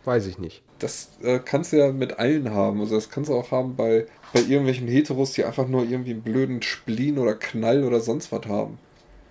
weiß 0.06 0.26
ich 0.26 0.40
nicht. 0.40 0.64
Das 0.80 1.10
äh, 1.22 1.40
kannst 1.40 1.74
du 1.74 1.78
ja 1.78 1.92
mit 1.92 2.18
allen 2.18 2.52
haben. 2.52 2.82
Also 2.82 2.96
das 2.96 3.10
kannst 3.10 3.30
du 3.30 3.36
auch 3.36 3.52
haben 3.52 3.76
bei, 3.76 4.08
bei 4.34 4.40
irgendwelchen 4.40 4.88
Heteros, 4.88 5.34
die 5.34 5.46
einfach 5.46 5.68
nur 5.68 5.84
irgendwie 5.84 6.12
einen 6.12 6.24
blöden 6.24 6.62
Spleen 6.64 7.20
oder 7.20 7.36
Knall 7.36 7.84
oder 7.84 8.00
sonst 8.00 8.32
was 8.32 8.46
haben. 8.48 8.80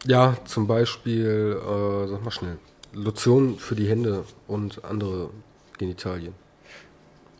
Ja, 0.06 0.36
zum 0.44 0.66
Beispiel, 0.66 1.60
äh, 1.60 2.08
sag 2.08 2.24
mal 2.24 2.30
schnell, 2.30 2.58
Lotion 2.92 3.58
für 3.58 3.74
die 3.74 3.88
Hände 3.88 4.24
und 4.46 4.84
andere 4.84 5.30
Genitalien. 5.78 6.34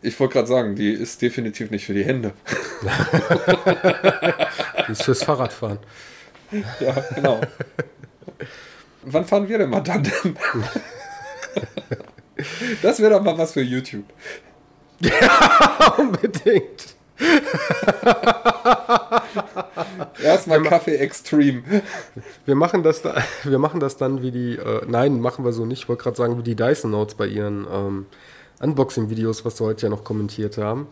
Ich 0.03 0.19
wollte 0.19 0.35
gerade 0.35 0.49
sagen, 0.49 0.77
die 0.77 0.91
ist 0.91 1.21
definitiv 1.21 1.71
nicht 1.71 1.85
für 1.85 1.95
die 1.95 2.05
Hände. 2.05 2.33
die 4.89 4.93
ist 4.93 5.03
fürs 5.03 5.23
Fahrradfahren. 5.23 5.79
Ja, 6.81 6.93
genau. 7.15 7.41
Wann 9.03 9.27
fahren 9.27 9.49
wir 9.49 9.59
denn 9.59 9.71
mal 9.71 9.81
dann? 9.81 10.09
Das 12.83 13.01
wäre 13.01 13.13
doch 13.13 13.23
mal 13.23 13.37
was 13.37 13.53
für 13.53 13.63
YouTube. 13.63 14.05
Ja, 15.01 15.95
unbedingt. 15.99 16.97
Erstmal 20.23 20.63
Kaffee 20.63 20.97
Extreme. 20.97 21.63
Wir 22.47 22.55
machen 22.55 22.83
das 22.83 23.03
da, 23.03 23.23
wir 23.45 23.59
machen 23.59 23.81
das 23.81 23.97
dann 23.97 24.23
wie 24.23 24.31
die, 24.31 24.57
äh, 24.57 24.83
nein, 24.87 25.21
machen 25.21 25.45
wir 25.45 25.53
so 25.53 25.67
nicht. 25.67 25.83
Ich 25.83 25.89
wollte 25.89 26.03
gerade 26.03 26.17
sagen, 26.17 26.39
wie 26.39 26.43
die 26.43 26.57
Dyson 26.57 26.91
Notes 26.91 27.15
bei 27.15 27.27
ihren 27.27 27.67
ähm, 27.73 28.07
Unboxing-Videos, 28.61 29.45
was 29.45 29.61
wir 29.61 29.67
heute 29.67 29.87
ja 29.87 29.91
noch 29.91 30.05
kommentiert 30.05 30.59
haben. 30.59 30.89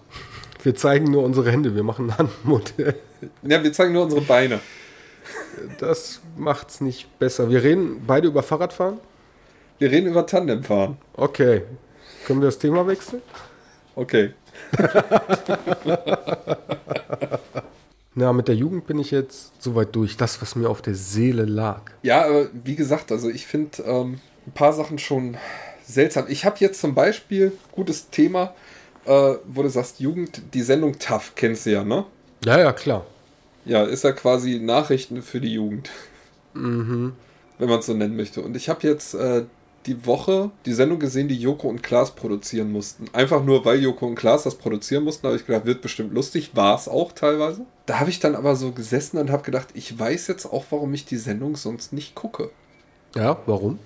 Wir 0.62 0.74
zeigen 0.74 1.11
nur 1.11 1.22
unsere 1.22 1.51
Hände, 1.51 1.74
wir 1.74 1.82
machen 1.82 2.11
ein 2.11 2.18
Handmodell. 2.18 2.95
Ja, 3.43 3.62
wir 3.62 3.72
zeigen 3.72 3.93
nur 3.93 4.05
unsere 4.05 4.22
Beine. 4.22 4.61
das 5.78 6.20
macht's 6.36 6.80
nicht 6.80 7.18
besser. 7.18 7.51
Wir 7.51 7.62
reden 7.62 8.03
beide 8.07 8.28
über 8.28 8.43
Fahrradfahren? 8.43 8.99
Wir 9.78 9.91
reden 9.91 10.09
über 10.09 10.26
Tandemfahren. 10.26 10.97
Okay. 11.14 11.62
Können 12.26 12.41
wir 12.41 12.47
das 12.47 12.59
Thema 12.59 12.86
wechseln? 12.86 13.22
Okay. 13.95 14.32
Na, 18.19 18.33
mit 18.33 18.49
der 18.49 18.57
Jugend 18.57 18.89
bin 18.89 18.99
ich 18.99 19.12
jetzt 19.12 19.53
soweit 19.62 19.95
durch. 19.95 20.16
Das, 20.16 20.43
was 20.43 20.57
mir 20.57 20.69
auf 20.69 20.83
der 20.83 20.97
Seele 20.97 21.45
lag. 21.45 21.83
Ja, 22.03 22.27
aber 22.27 22.49
wie 22.64 22.75
gesagt, 22.75 23.12
also 23.12 23.29
ich 23.31 23.47
finde 23.47 23.81
ähm, 23.85 24.19
ein 24.45 24.53
paar 24.55 24.73
Sachen 24.73 24.99
schon 24.99 25.37
seltsam. 25.85 26.27
Ich 26.29 26.45
habe 26.45 26.57
jetzt 26.59 26.81
zum 26.81 26.97
Beispiel, 26.97 27.53
gutes 27.71 28.11
Thema, 28.11 28.55
äh, 29.05 29.35
wo 29.45 29.62
du 29.62 29.69
sagst, 29.69 30.01
Jugend, 30.01 30.43
die 30.53 30.62
Sendung 30.62 30.99
TAF 30.99 31.37
kennst 31.37 31.66
du 31.66 31.71
ja, 31.71 31.85
ne? 31.85 32.07
Ja, 32.45 32.59
ja, 32.59 32.73
klar. 32.73 33.07
Ja, 33.64 33.85
ist 33.85 34.03
ja 34.03 34.11
quasi 34.11 34.59
Nachrichten 34.59 35.23
für 35.23 35.41
die 35.41 35.53
Jugend. 35.53 35.91
Mhm. 36.55 37.12
Wenn 37.59 37.69
man 37.69 37.79
es 37.79 37.87
so 37.87 37.95
nennen 37.95 38.16
möchte. 38.16 38.43
Und 38.43 38.57
ich 38.57 38.69
habe 38.69 38.85
jetzt 38.85 39.14
äh, 39.14 39.45
die 39.89 40.07
Woche 40.07 40.51
die 40.66 40.72
Sendung 40.72 40.99
gesehen, 40.99 41.28
die 41.28 41.36
Joko 41.36 41.68
und 41.68 41.82
Klaas 41.82 42.14
produzieren 42.14 42.70
mussten. 42.70 43.07
Einfach 43.12 43.43
nur, 43.43 43.64
weil 43.64 43.80
Joko 43.80 44.07
und 44.07 44.14
Klaas 44.14 44.45
das 44.45 44.57
produzieren 44.57 45.05
mussten, 45.05 45.26
habe 45.26 45.36
ich 45.36 45.47
gedacht, 45.47 45.64
wird 45.64 45.82
bestimmt 45.82 46.12
lustig. 46.12 46.51
War 46.55 46.76
es 46.76 46.89
auch 46.89 47.12
teilweise. 47.12 47.62
Da 47.86 48.01
habe 48.01 48.11
ich 48.11 48.20
dann 48.20 48.34
aber 48.34 48.55
so 48.55 48.72
gesessen 48.72 49.18
und 49.18 49.30
habe 49.30 49.43
gedacht, 49.43 49.68
ich 49.74 49.99
weiß 49.99 50.26
jetzt 50.26 50.47
auch, 50.47 50.66
warum 50.70 50.93
ich 50.95 51.07
die 51.07 51.16
Sendung 51.16 51.57
sonst 51.57 51.93
nicht 51.93 52.14
gucke. 52.14 52.51
Ja, 53.16 53.39
warum? 53.47 53.78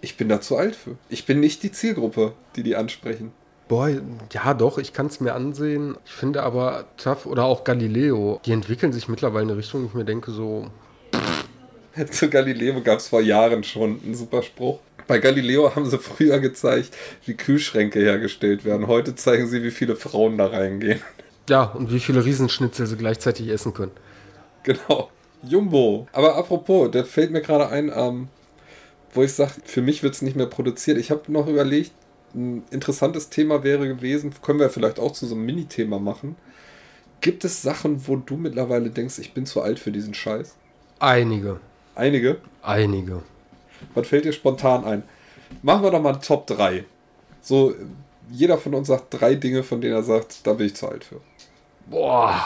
Ich 0.00 0.16
bin 0.16 0.28
da 0.28 0.40
zu 0.40 0.56
alt 0.56 0.76
für. 0.76 0.96
Ich 1.08 1.24
bin 1.24 1.40
nicht 1.40 1.62
die 1.62 1.72
Zielgruppe, 1.72 2.32
die 2.56 2.62
die 2.62 2.76
ansprechen. 2.76 3.32
Boah, 3.68 3.90
ja 4.32 4.54
doch, 4.54 4.78
ich 4.78 4.92
kann 4.92 5.06
es 5.06 5.20
mir 5.20 5.34
ansehen. 5.34 5.96
Ich 6.06 6.12
finde 6.12 6.42
aber 6.42 6.86
TAF 6.96 7.26
oder 7.26 7.44
auch 7.44 7.64
Galileo, 7.64 8.40
die 8.44 8.52
entwickeln 8.52 8.92
sich 8.92 9.08
mittlerweile 9.08 9.44
in 9.44 9.50
eine 9.50 9.58
Richtung, 9.58 9.86
ich 9.86 9.94
mir 9.94 10.04
denke 10.04 10.30
so... 10.30 10.66
Zu 12.10 12.30
Galileo 12.30 12.80
gab 12.80 12.98
es 12.98 13.08
vor 13.08 13.20
Jahren 13.20 13.64
schon 13.64 14.00
einen 14.02 14.14
super 14.14 14.42
Spruch. 14.42 14.78
Bei 15.08 15.18
Galileo 15.18 15.74
haben 15.74 15.86
sie 15.88 15.98
früher 15.98 16.38
gezeigt, 16.38 16.94
wie 17.24 17.34
Kühlschränke 17.34 17.98
hergestellt 17.98 18.64
werden. 18.64 18.86
Heute 18.86 19.14
zeigen 19.16 19.48
sie, 19.48 19.62
wie 19.62 19.70
viele 19.70 19.96
Frauen 19.96 20.36
da 20.36 20.46
reingehen. 20.46 21.00
Ja, 21.48 21.62
und 21.64 21.90
wie 21.90 21.98
viele 21.98 22.24
Riesenschnitzel 22.24 22.86
sie 22.86 22.96
gleichzeitig 22.96 23.48
essen 23.48 23.72
können. 23.72 23.92
Genau. 24.64 25.10
Jumbo. 25.42 26.06
Aber 26.12 26.36
apropos, 26.36 26.90
da 26.90 27.04
fällt 27.04 27.30
mir 27.30 27.40
gerade 27.40 27.70
ein, 27.70 27.90
ähm, 27.94 28.28
wo 29.14 29.22
ich 29.22 29.32
sage, 29.32 29.52
für 29.64 29.80
mich 29.80 30.02
wird 30.02 30.14
es 30.14 30.20
nicht 30.20 30.36
mehr 30.36 30.46
produziert. 30.46 30.98
Ich 30.98 31.10
habe 31.10 31.32
noch 31.32 31.46
überlegt, 31.46 31.92
ein 32.34 32.64
interessantes 32.70 33.30
Thema 33.30 33.64
wäre 33.64 33.88
gewesen, 33.88 34.34
können 34.42 34.60
wir 34.60 34.68
vielleicht 34.68 34.98
auch 34.98 35.12
zu 35.12 35.26
so 35.26 35.34
einem 35.34 35.46
Mini-Thema 35.46 35.98
machen. 35.98 36.36
Gibt 37.22 37.46
es 37.46 37.62
Sachen, 37.62 38.06
wo 38.06 38.16
du 38.16 38.36
mittlerweile 38.36 38.90
denkst, 38.90 39.18
ich 39.18 39.32
bin 39.32 39.46
zu 39.46 39.62
alt 39.62 39.78
für 39.78 39.90
diesen 39.90 40.12
Scheiß? 40.12 40.54
Einige. 40.98 41.60
Einige? 41.94 42.36
Einige. 42.60 43.22
Was 43.94 44.06
fällt 44.06 44.24
dir 44.24 44.32
spontan 44.32 44.84
ein? 44.84 45.02
Machen 45.62 45.82
wir 45.82 45.90
doch 45.90 46.02
mal 46.02 46.14
Top 46.14 46.46
3. 46.46 46.84
So, 47.40 47.74
jeder 48.30 48.58
von 48.58 48.74
uns 48.74 48.88
sagt 48.88 49.06
drei 49.20 49.34
Dinge, 49.34 49.62
von 49.62 49.80
denen 49.80 49.94
er 49.94 50.02
sagt, 50.02 50.46
da 50.46 50.52
bin 50.52 50.66
ich 50.66 50.76
zu 50.76 50.88
alt 50.88 51.04
für. 51.04 51.20
Boah. 51.86 52.38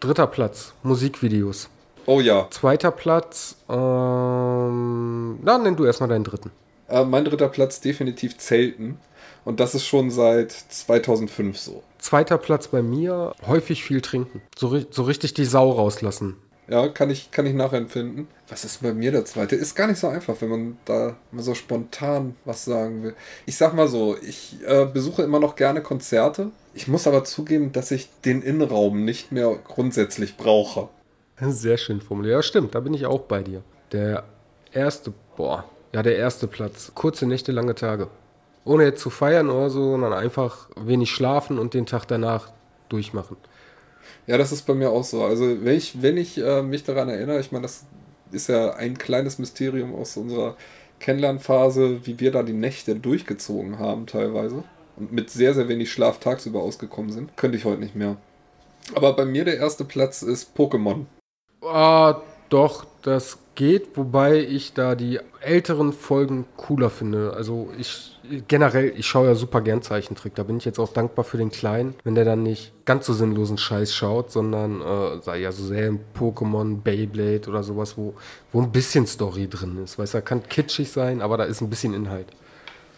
Dritter 0.00 0.26
Platz, 0.26 0.74
Musikvideos. 0.82 1.68
Oh 2.06 2.20
ja. 2.20 2.48
Zweiter 2.50 2.90
Platz, 2.90 3.56
ähm, 3.68 5.38
na, 5.42 5.58
nenn 5.58 5.76
du 5.76 5.84
erstmal 5.84 6.08
deinen 6.08 6.24
dritten. 6.24 6.50
Äh, 6.88 7.04
mein 7.04 7.24
dritter 7.24 7.48
Platz 7.48 7.80
definitiv 7.80 8.38
Zelten. 8.38 8.98
Und 9.44 9.60
das 9.60 9.74
ist 9.74 9.86
schon 9.86 10.10
seit 10.10 10.50
2005 10.50 11.56
so. 11.58 11.82
Zweiter 11.98 12.36
Platz 12.36 12.68
bei 12.68 12.82
mir, 12.82 13.32
häufig 13.46 13.84
viel 13.84 14.00
trinken. 14.00 14.42
So, 14.56 14.80
so 14.90 15.04
richtig 15.04 15.34
die 15.34 15.44
Sau 15.44 15.70
rauslassen. 15.70 16.36
Ja, 16.68 16.88
kann 16.88 17.10
ich, 17.10 17.30
kann 17.30 17.46
ich 17.46 17.54
nachempfinden. 17.54 18.26
Was 18.48 18.64
ist 18.64 18.82
bei 18.82 18.94
mir 18.94 19.10
der 19.10 19.24
zweite? 19.24 19.56
Ist 19.56 19.74
gar 19.74 19.88
nicht 19.88 19.98
so 19.98 20.06
einfach, 20.06 20.40
wenn 20.40 20.48
man 20.48 20.78
da 20.84 21.16
mal 21.32 21.42
so 21.42 21.54
spontan 21.54 22.36
was 22.44 22.64
sagen 22.64 23.02
will. 23.02 23.14
Ich 23.44 23.56
sag 23.56 23.74
mal 23.74 23.88
so, 23.88 24.16
ich 24.22 24.56
äh, 24.64 24.84
besuche 24.84 25.22
immer 25.22 25.40
noch 25.40 25.56
gerne 25.56 25.82
Konzerte. 25.82 26.50
Ich 26.72 26.86
muss 26.86 27.08
aber 27.08 27.24
zugeben, 27.24 27.72
dass 27.72 27.90
ich 27.90 28.08
den 28.24 28.42
Innenraum 28.42 29.04
nicht 29.04 29.32
mehr 29.32 29.58
grundsätzlich 29.64 30.36
brauche. 30.36 30.88
Sehr 31.40 31.76
schön 31.76 32.00
formuliert. 32.00 32.34
Ja, 32.34 32.42
stimmt, 32.42 32.74
da 32.74 32.80
bin 32.80 32.94
ich 32.94 33.06
auch 33.06 33.22
bei 33.22 33.42
dir. 33.42 33.62
Der 33.90 34.24
erste, 34.72 35.12
boah, 35.36 35.64
ja, 35.92 36.02
der 36.02 36.16
erste 36.16 36.46
Platz. 36.46 36.92
Kurze 36.94 37.26
Nächte, 37.26 37.52
lange 37.52 37.74
Tage. 37.74 38.08
Ohne 38.64 38.84
jetzt 38.84 39.00
zu 39.00 39.10
feiern 39.10 39.50
oder 39.50 39.70
so, 39.70 39.92
sondern 39.92 40.12
einfach 40.12 40.68
wenig 40.76 41.10
schlafen 41.10 41.58
und 41.58 41.74
den 41.74 41.86
Tag 41.86 42.06
danach 42.06 42.52
durchmachen. 42.88 43.36
Ja, 44.26 44.38
das 44.38 44.52
ist 44.52 44.66
bei 44.66 44.74
mir 44.74 44.90
auch 44.90 45.04
so. 45.04 45.24
Also, 45.24 45.64
wenn 45.64 45.76
ich, 45.76 46.02
wenn 46.02 46.16
ich 46.16 46.38
äh, 46.38 46.62
mich 46.62 46.84
daran 46.84 47.08
erinnere, 47.08 47.40
ich 47.40 47.52
meine, 47.52 47.62
das 47.62 47.84
ist 48.32 48.48
ja 48.48 48.74
ein 48.74 48.98
kleines 48.98 49.38
Mysterium 49.38 49.94
aus 49.94 50.16
unserer 50.16 50.56
Kennenlernphase, 51.00 52.06
wie 52.06 52.20
wir 52.20 52.32
da 52.32 52.42
die 52.42 52.52
Nächte 52.52 52.96
durchgezogen 52.96 53.78
haben 53.78 54.06
teilweise 54.06 54.64
und 54.96 55.12
mit 55.12 55.30
sehr, 55.30 55.54
sehr 55.54 55.68
wenig 55.68 55.92
Schlaf 55.92 56.18
tagsüber 56.18 56.60
ausgekommen 56.62 57.12
sind, 57.12 57.36
könnte 57.36 57.58
ich 57.58 57.64
heute 57.64 57.80
nicht 57.80 57.94
mehr. 57.94 58.16
Aber 58.94 59.12
bei 59.14 59.24
mir 59.24 59.44
der 59.44 59.58
erste 59.58 59.84
Platz 59.84 60.22
ist 60.22 60.56
Pokémon. 60.56 61.06
Ah, 61.62 62.20
doch, 62.48 62.86
das 63.02 63.38
geht, 63.56 63.96
wobei 63.96 64.38
ich 64.38 64.72
da 64.74 64.94
die 64.94 65.18
älteren 65.40 65.92
Folgen 65.92 66.46
cooler 66.56 66.90
finde. 66.90 67.32
Also 67.34 67.70
ich 67.76 68.16
generell, 68.46 68.92
ich 68.96 69.06
schaue 69.06 69.26
ja 69.26 69.34
super 69.34 69.60
gern 69.60 69.82
Zeichentrick. 69.82 70.34
Da 70.34 70.42
bin 70.42 70.58
ich 70.58 70.64
jetzt 70.64 70.78
auch 70.78 70.92
dankbar 70.92 71.24
für 71.24 71.38
den 71.38 71.50
Kleinen, 71.50 71.94
wenn 72.04 72.14
der 72.14 72.24
dann 72.24 72.42
nicht 72.42 72.72
ganz 72.84 73.06
so 73.06 73.12
sinnlosen 73.12 73.58
Scheiß 73.58 73.94
schaut, 73.94 74.30
sondern 74.30 74.80
äh, 74.80 75.20
sei 75.22 75.38
ja 75.38 75.52
so 75.52 75.64
sehr 75.64 75.88
im 75.88 76.00
Pokémon, 76.18 76.82
Beyblade 76.82 77.48
oder 77.48 77.62
sowas, 77.62 77.96
wo, 77.96 78.14
wo 78.52 78.62
ein 78.62 78.72
bisschen 78.72 79.06
Story 79.06 79.48
drin 79.48 79.78
ist. 79.82 79.98
Weißt 79.98 80.14
du, 80.14 80.22
kann 80.22 80.48
kitschig 80.48 80.90
sein, 80.90 81.22
aber 81.22 81.36
da 81.36 81.44
ist 81.44 81.60
ein 81.60 81.70
bisschen 81.70 81.94
Inhalt. 81.94 82.26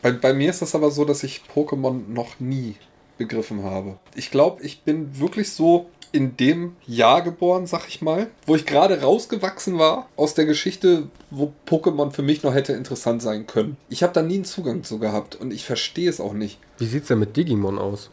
Bei, 0.03 0.13
bei 0.13 0.33
mir 0.33 0.51
ist 0.51 0.63
das 0.63 0.75
aber 0.75 0.91
so, 0.91 1.05
dass 1.05 1.23
ich 1.23 1.43
Pokémon 1.55 2.09
noch 2.09 2.39
nie 2.39 2.77
begriffen 3.17 3.65
habe. 3.65 3.99
Ich 4.15 4.31
glaube, 4.31 4.63
ich 4.63 4.83
bin 4.83 5.19
wirklich 5.19 5.53
so 5.53 5.91
in 6.13 6.37
dem 6.37 6.77
Jahr 6.87 7.23
geboren, 7.23 7.67
sag 7.67 7.89
ich 7.89 8.03
mal, 8.03 8.29
wo 8.47 8.55
ich 8.55 8.67
gerade 8.67 9.01
rausgewachsen 9.01 9.79
war 9.79 10.09
aus 10.17 10.35
der 10.35 10.47
Geschichte, 10.47 11.09
wo 11.31 11.53
Pokémon 11.67 12.11
für 12.11 12.23
mich 12.23 12.43
noch 12.43 12.55
hätte 12.55 12.73
interessant 12.73 13.23
sein 13.23 13.47
können. 13.47 13.77
Ich 13.89 14.03
habe 14.03 14.13
da 14.13 14.23
nie 14.23 14.37
einen 14.37 14.45
Zugang 14.45 14.85
zu 14.85 14.99
gehabt 14.99 15.37
und 15.37 15.53
ich 15.53 15.65
verstehe 15.65 16.09
es 16.09 16.21
auch 16.21 16.33
nicht. 16.33 16.59
Wie 16.79 16.87
sieht's 16.87 17.09
denn 17.09 17.19
mit 17.19 17.37
Digimon 17.37 17.79
aus? 17.79 18.11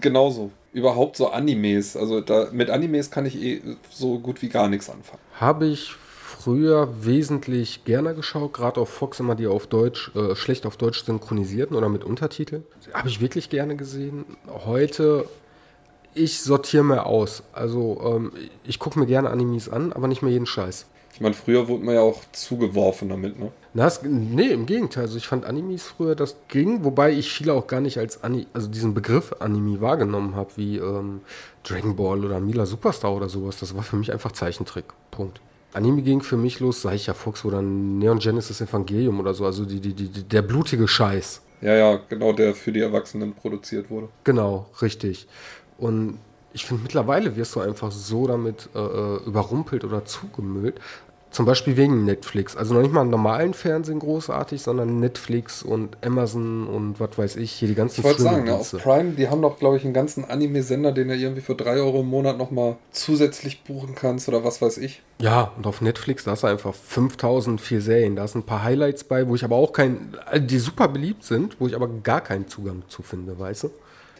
Genauso. 0.00 0.50
Überhaupt 0.72 1.16
so 1.16 1.28
Animes. 1.28 1.96
Also 1.96 2.20
da, 2.20 2.48
mit 2.52 2.70
Animes 2.70 3.10
kann 3.10 3.26
ich 3.26 3.40
eh 3.40 3.60
so 3.90 4.18
gut 4.18 4.40
wie 4.42 4.48
gar 4.48 4.68
nichts 4.68 4.88
anfangen. 4.88 5.20
Habe 5.34 5.66
ich 5.66 5.94
früher 6.42 6.88
wesentlich 7.04 7.84
gerne 7.84 8.14
geschaut, 8.14 8.54
gerade 8.54 8.80
auf 8.80 8.88
Fox 8.88 9.20
immer 9.20 9.34
die 9.34 9.46
auf 9.46 9.66
Deutsch, 9.66 10.10
äh, 10.16 10.34
schlecht 10.34 10.66
auf 10.66 10.76
Deutsch 10.76 11.04
synchronisierten 11.04 11.76
oder 11.76 11.88
mit 11.88 12.04
Untertiteln. 12.04 12.64
Habe 12.92 13.08
ich 13.08 13.20
wirklich 13.20 13.48
gerne 13.48 13.76
gesehen. 13.76 14.24
Heute, 14.64 15.26
ich 16.14 16.40
sortiere 16.40 16.84
mir 16.84 17.06
aus. 17.06 17.42
Also 17.52 18.00
ähm, 18.04 18.32
ich 18.64 18.78
gucke 18.78 18.98
mir 18.98 19.06
gerne 19.06 19.30
Animes 19.30 19.68
an, 19.68 19.92
aber 19.92 20.08
nicht 20.08 20.22
mehr 20.22 20.32
jeden 20.32 20.46
Scheiß. 20.46 20.86
Ich 21.14 21.20
meine, 21.20 21.34
früher 21.34 21.68
wurde 21.68 21.84
man 21.84 21.94
ja 21.94 22.00
auch 22.00 22.20
zugeworfen 22.32 23.10
damit, 23.10 23.38
ne? 23.38 23.52
Na, 23.74 23.86
es, 23.86 24.00
nee, 24.02 24.48
im 24.48 24.64
Gegenteil. 24.64 25.04
Also 25.04 25.18
ich 25.18 25.28
fand 25.28 25.44
Animes 25.44 25.82
früher, 25.82 26.14
das 26.14 26.36
ging, 26.48 26.84
wobei 26.84 27.12
ich 27.12 27.30
viele 27.30 27.52
auch 27.52 27.66
gar 27.66 27.80
nicht 27.80 27.98
als 27.98 28.24
Ani 28.24 28.46
also 28.54 28.68
diesen 28.68 28.94
Begriff 28.94 29.34
Anime 29.38 29.80
wahrgenommen 29.80 30.34
habe, 30.36 30.50
wie 30.56 30.78
ähm, 30.78 31.20
Dragon 31.64 31.96
Ball 31.96 32.24
oder 32.24 32.40
Mila 32.40 32.64
Superstar 32.64 33.14
oder 33.14 33.28
sowas. 33.28 33.58
Das 33.58 33.76
war 33.76 33.82
für 33.82 33.96
mich 33.96 34.12
einfach 34.12 34.32
Zeichentrick. 34.32 34.86
Punkt. 35.10 35.40
Anime 35.74 36.02
ging 36.02 36.22
für 36.22 36.36
mich 36.36 36.60
los, 36.60 36.82
sag 36.82 36.94
ich 36.94 37.06
ja 37.06 37.14
Fox 37.14 37.44
oder 37.44 37.62
Neon 37.62 38.18
Genesis 38.18 38.60
Evangelium 38.60 39.20
oder 39.20 39.32
so, 39.32 39.46
also 39.46 39.64
die, 39.64 39.80
die, 39.80 39.94
die, 39.94 40.22
der 40.22 40.42
blutige 40.42 40.86
Scheiß. 40.86 41.40
Ja, 41.62 41.74
ja, 41.74 42.00
genau, 42.08 42.32
der 42.32 42.54
für 42.54 42.72
die 42.72 42.80
Erwachsenen 42.80 43.32
produziert 43.34 43.88
wurde. 43.88 44.08
Genau, 44.24 44.66
richtig. 44.82 45.28
Und 45.82 46.18
ich 46.52 46.64
finde, 46.64 46.84
mittlerweile 46.84 47.34
wirst 47.34 47.56
du 47.56 47.60
einfach 47.60 47.90
so 47.90 48.28
damit 48.28 48.68
äh, 48.74 48.78
äh, 48.78 49.16
überrumpelt 49.26 49.84
oder 49.84 50.04
zugemüllt. 50.04 50.80
Zum 51.32 51.46
Beispiel 51.46 51.78
wegen 51.78 52.04
Netflix. 52.04 52.56
Also 52.56 52.74
noch 52.74 52.82
nicht 52.82 52.92
mal 52.92 53.00
im 53.00 53.10
normalen 53.10 53.54
Fernsehen 53.54 53.98
großartig, 53.98 54.60
sondern 54.60 55.00
Netflix 55.00 55.62
und 55.62 55.96
Amazon 56.04 56.68
und 56.68 57.00
was 57.00 57.16
weiß 57.16 57.36
ich, 57.36 57.50
hier 57.52 57.68
die 57.68 57.74
ganzen 57.74 58.00
Ich 58.00 58.04
wollte 58.04 58.22
sagen, 58.22 58.44
ne, 58.44 58.54
auf. 58.54 58.70
Prime, 58.72 59.12
die 59.12 59.28
haben 59.28 59.40
doch, 59.40 59.58
glaube 59.58 59.78
ich, 59.78 59.84
einen 59.84 59.94
ganzen 59.94 60.26
Anime-Sender, 60.26 60.92
den 60.92 61.08
du 61.08 61.16
irgendwie 61.16 61.40
für 61.40 61.54
3 61.54 61.76
Euro 61.76 62.00
im 62.00 62.08
Monat 62.08 62.36
nochmal 62.36 62.76
zusätzlich 62.92 63.64
buchen 63.64 63.94
kannst 63.94 64.28
oder 64.28 64.44
was 64.44 64.60
weiß 64.60 64.76
ich. 64.76 65.02
Ja, 65.20 65.52
und 65.56 65.66
auf 65.66 65.80
Netflix, 65.80 66.24
da 66.24 66.32
hast 66.32 66.42
du 66.42 66.48
einfach 66.48 66.74
5000 66.74 67.60
vier 67.60 67.80
Serien. 67.80 68.14
Da 68.14 68.28
sind 68.28 68.42
ein 68.42 68.46
paar 68.46 68.62
Highlights 68.62 69.02
bei, 69.04 69.26
wo 69.26 69.34
ich 69.34 69.42
aber 69.42 69.56
auch 69.56 69.72
kein, 69.72 70.14
also 70.26 70.46
die 70.46 70.58
super 70.58 70.86
beliebt 70.86 71.24
sind, 71.24 71.56
wo 71.58 71.66
ich 71.66 71.74
aber 71.74 71.88
gar 71.88 72.20
keinen 72.20 72.46
Zugang 72.46 72.82
zu 72.88 73.02
finde, 73.02 73.36
weißt 73.38 73.64
du? 73.64 73.70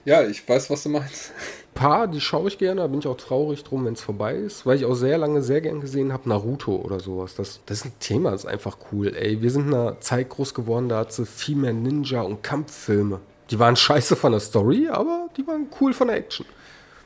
Ja, 0.04 0.22
ich 0.22 0.46
weiß, 0.48 0.70
was 0.70 0.82
du 0.82 0.88
meinst. 0.88 1.32
paar, 1.74 2.06
die 2.06 2.20
schaue 2.20 2.48
ich 2.48 2.58
gerne, 2.58 2.82
da 2.82 2.86
bin 2.86 3.00
ich 3.00 3.06
auch 3.06 3.16
traurig 3.16 3.64
drum, 3.64 3.84
wenn 3.84 3.94
es 3.94 4.00
vorbei 4.00 4.34
ist, 4.34 4.66
weil 4.66 4.76
ich 4.76 4.84
auch 4.84 4.94
sehr 4.94 5.18
lange 5.18 5.42
sehr 5.42 5.60
gern 5.60 5.80
gesehen 5.80 6.12
habe, 6.12 6.28
Naruto 6.28 6.76
oder 6.76 7.00
sowas. 7.00 7.34
Das, 7.34 7.60
das 7.66 7.78
ist 7.78 7.84
ein 7.86 7.92
Thema, 8.00 8.30
das 8.30 8.44
ist 8.44 8.50
einfach 8.50 8.76
cool. 8.92 9.14
Ey, 9.16 9.42
wir 9.42 9.50
sind 9.50 9.68
in 9.68 9.74
einer 9.74 10.00
Zeit 10.00 10.28
groß 10.28 10.54
geworden, 10.54 10.88
da 10.88 10.98
hat 10.98 11.12
sie 11.12 11.26
viel 11.26 11.56
mehr 11.56 11.72
Ninja 11.72 12.22
und 12.22 12.42
Kampffilme. 12.42 13.20
Die 13.50 13.58
waren 13.58 13.76
scheiße 13.76 14.16
von 14.16 14.32
der 14.32 14.40
Story, 14.40 14.88
aber 14.88 15.28
die 15.36 15.46
waren 15.46 15.66
cool 15.80 15.92
von 15.92 16.08
der 16.08 16.18
Action. 16.18 16.46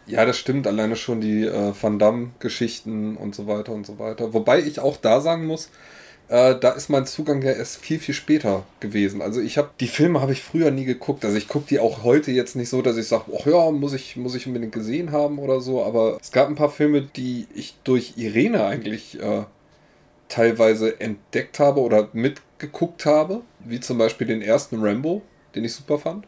Ja, 0.06 0.24
das 0.24 0.38
stimmt. 0.38 0.66
Alleine 0.68 0.94
schon 0.94 1.20
die 1.20 1.44
äh, 1.44 1.72
Van 1.80 1.98
Damme-Geschichten 1.98 3.16
und 3.16 3.34
so 3.34 3.48
weiter 3.48 3.72
und 3.72 3.84
so 3.86 3.98
weiter. 3.98 4.32
Wobei 4.32 4.60
ich 4.60 4.78
auch 4.78 4.96
da 4.96 5.20
sagen 5.20 5.46
muss, 5.46 5.68
äh, 6.28 6.58
da 6.58 6.70
ist 6.70 6.88
mein 6.88 7.06
Zugang 7.06 7.40
ja 7.42 7.52
erst 7.52 7.76
viel, 7.76 8.00
viel 8.00 8.14
später 8.14 8.64
gewesen. 8.80 9.22
Also 9.22 9.40
ich 9.40 9.58
habe, 9.58 9.70
die 9.78 9.86
Filme 9.86 10.20
habe 10.20 10.32
ich 10.32 10.42
früher 10.42 10.70
nie 10.70 10.84
geguckt. 10.84 11.24
Also 11.24 11.36
ich 11.36 11.46
gucke 11.46 11.66
die 11.68 11.78
auch 11.78 12.02
heute 12.02 12.32
jetzt 12.32 12.56
nicht 12.56 12.68
so, 12.68 12.82
dass 12.82 12.96
ich 12.96 13.06
sage, 13.06 13.24
ach 13.38 13.46
ja, 13.46 13.70
muss 13.70 13.92
ich, 13.92 14.16
muss 14.16 14.34
ich 14.34 14.46
unbedingt 14.46 14.72
gesehen 14.72 15.12
haben 15.12 15.38
oder 15.38 15.60
so. 15.60 15.84
Aber 15.84 16.18
es 16.20 16.32
gab 16.32 16.48
ein 16.48 16.56
paar 16.56 16.70
Filme, 16.70 17.02
die 17.02 17.46
ich 17.54 17.76
durch 17.84 18.14
Irene 18.16 18.64
eigentlich 18.64 19.20
äh, 19.20 19.44
teilweise 20.28 21.00
entdeckt 21.00 21.60
habe 21.60 21.80
oder 21.80 22.08
mitgeguckt 22.12 23.06
habe. 23.06 23.42
Wie 23.60 23.78
zum 23.78 23.98
Beispiel 23.98 24.26
den 24.26 24.42
ersten 24.42 24.82
Rambo, 24.82 25.22
den 25.54 25.64
ich 25.64 25.74
super 25.74 25.98
fand. 25.98 26.26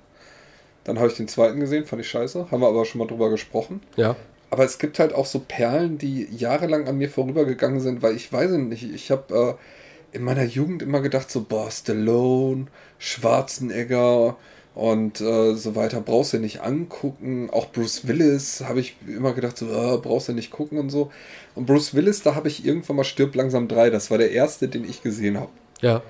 Dann 0.84 0.98
habe 0.98 1.08
ich 1.08 1.16
den 1.16 1.28
zweiten 1.28 1.58
gesehen, 1.58 1.86
fand 1.86 2.02
ich 2.02 2.08
scheiße. 2.08 2.52
Haben 2.52 2.62
wir 2.62 2.68
aber 2.68 2.84
schon 2.84 3.00
mal 3.00 3.08
drüber 3.08 3.30
gesprochen. 3.30 3.82
Ja. 3.96 4.14
Aber 4.50 4.64
es 4.64 4.78
gibt 4.78 4.98
halt 4.98 5.12
auch 5.12 5.26
so 5.26 5.40
Perlen, 5.40 5.98
die 5.98 6.28
jahrelang 6.30 6.86
an 6.86 6.96
mir 6.96 7.10
vorübergegangen 7.10 7.80
sind, 7.80 8.00
weil 8.00 8.14
ich 8.14 8.32
weiß 8.32 8.52
nicht, 8.52 8.84
ich 8.94 9.10
habe 9.10 9.58
äh, 9.58 9.77
in 10.12 10.22
meiner 10.22 10.44
Jugend 10.44 10.82
immer 10.82 11.00
gedacht, 11.00 11.30
so, 11.30 11.42
boah, 11.42 11.70
Stallone, 11.70 12.66
Schwarzenegger 12.98 14.36
und 14.74 15.20
äh, 15.20 15.54
so 15.54 15.74
weiter, 15.74 16.00
brauchst 16.00 16.32
du 16.32 16.38
nicht 16.38 16.60
angucken. 16.60 17.50
Auch 17.50 17.70
Bruce 17.72 18.06
Willis 18.06 18.62
habe 18.66 18.80
ich 18.80 18.96
immer 19.06 19.32
gedacht, 19.32 19.58
so, 19.58 19.66
äh, 19.66 19.98
brauchst 19.98 20.28
du 20.28 20.32
nicht 20.32 20.50
gucken 20.50 20.78
und 20.78 20.90
so. 20.90 21.10
Und 21.54 21.66
Bruce 21.66 21.94
Willis, 21.94 22.22
da 22.22 22.34
habe 22.34 22.48
ich 22.48 22.64
irgendwann 22.64 22.96
mal 22.96 23.04
Stirb 23.04 23.34
langsam 23.34 23.68
3, 23.68 23.90
das 23.90 24.10
war 24.10 24.18
der 24.18 24.30
erste, 24.30 24.68
den 24.68 24.84
ich 24.88 25.02
gesehen 25.02 25.38
habe. 25.38 25.50
Ja. 25.80 26.02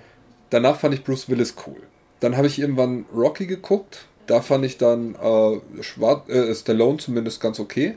Danach 0.51 0.79
fand 0.79 0.95
ich 0.95 1.05
Bruce 1.05 1.29
Willis 1.29 1.55
cool. 1.67 1.81
Dann 2.21 2.37
habe 2.37 2.47
ich 2.47 2.59
irgendwann 2.59 3.07
Rocky 3.15 3.47
geguckt. 3.47 4.07
Da 4.27 4.43
fand 4.43 4.65
ich 4.65 4.77
dann 4.77 5.15
äh, 5.15 5.83
Schwar 5.83 6.29
äh, 6.29 6.55
Stallone 6.55 6.99
zumindest 6.99 7.41
ganz 7.41 7.61
okay. 7.61 7.97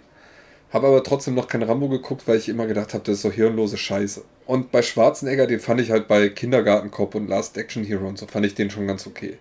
Habe 0.71 0.87
aber 0.87 1.03
trotzdem 1.03 1.35
noch 1.35 1.47
kein 1.47 1.63
Rambo 1.63 1.89
geguckt, 1.89 2.27
weil 2.27 2.37
ich 2.37 2.47
immer 2.47 2.65
gedacht 2.65 2.93
habe, 2.93 3.03
das 3.03 3.15
ist 3.15 3.21
so 3.23 3.31
hirnlose 3.31 3.77
Scheiße. 3.77 4.23
Und 4.45 4.71
bei 4.71 4.81
Schwarzenegger, 4.81 5.47
den 5.47 5.59
fand 5.59 5.81
ich 5.81 5.91
halt 5.91 6.07
bei 6.07 6.29
Kindergartenkopf 6.29 7.15
und 7.15 7.27
Last 7.27 7.57
Action 7.57 7.83
Hero 7.83 8.07
und 8.07 8.17
so, 8.17 8.25
fand 8.27 8.45
ich 8.45 8.55
den 8.55 8.69
schon 8.69 8.87
ganz 8.87 9.05
okay. 9.05 9.37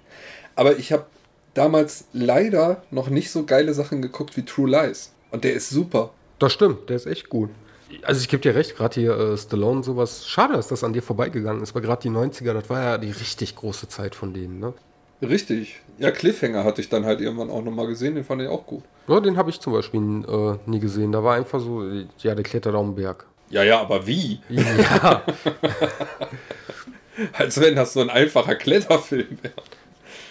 Aber 0.56 0.78
ich 0.78 0.92
habe 0.92 1.06
damals 1.54 2.04
leider 2.12 2.82
noch 2.90 3.08
nicht 3.10 3.30
so 3.30 3.44
geile 3.44 3.74
Sachen 3.74 4.02
geguckt 4.02 4.36
wie 4.36 4.44
True 4.44 4.68
Lies. 4.68 5.12
Und 5.30 5.44
der 5.44 5.52
ist 5.52 5.70
super. 5.70 6.10
Das 6.40 6.52
stimmt, 6.52 6.88
der 6.88 6.96
ist 6.96 7.06
echt 7.06 7.28
gut. 7.28 7.50
Also 8.02 8.20
ich 8.20 8.28
gebe 8.28 8.42
dir 8.42 8.54
recht, 8.54 8.76
gerade 8.76 9.00
hier 9.00 9.16
äh, 9.16 9.36
Stallone 9.36 9.78
und 9.78 9.82
sowas. 9.84 10.26
Schade, 10.26 10.54
dass 10.54 10.68
das 10.68 10.84
an 10.84 10.92
dir 10.92 11.02
vorbeigegangen 11.02 11.62
ist, 11.62 11.74
weil 11.74 11.82
gerade 11.82 12.02
die 12.02 12.10
90er, 12.10 12.52
das 12.52 12.70
war 12.70 12.82
ja 12.82 12.98
die 12.98 13.10
richtig 13.10 13.56
große 13.56 13.88
Zeit 13.88 14.14
von 14.14 14.32
denen, 14.32 14.58
ne? 14.58 14.74
Richtig. 15.22 15.80
Ja, 15.98 16.10
Cliffhanger 16.10 16.64
hatte 16.64 16.80
ich 16.80 16.88
dann 16.88 17.04
halt 17.04 17.20
irgendwann 17.20 17.50
auch 17.50 17.62
nochmal 17.62 17.86
gesehen, 17.86 18.14
den 18.14 18.24
fand 18.24 18.40
ich 18.42 18.48
auch 18.48 18.66
gut. 18.66 18.82
Ja, 19.06 19.20
den 19.20 19.36
habe 19.36 19.50
ich 19.50 19.60
zum 19.60 19.72
Beispiel 19.74 20.00
äh, 20.00 20.70
nie 20.70 20.80
gesehen. 20.80 21.12
Da 21.12 21.22
war 21.22 21.34
einfach 21.34 21.60
so, 21.60 21.84
ja, 22.18 22.34
der 22.34 22.44
klettert 22.44 22.74
auf 22.74 22.86
den 22.86 22.94
Berg. 22.94 23.26
Ja, 23.50 23.62
ja, 23.62 23.80
aber 23.80 24.06
wie? 24.06 24.40
Ja, 24.48 25.22
Als 27.34 27.60
wenn 27.60 27.74
das 27.74 27.92
so 27.92 28.00
ein 28.00 28.08
einfacher 28.08 28.54
Kletterfilm 28.54 29.38
wäre. 29.42 29.54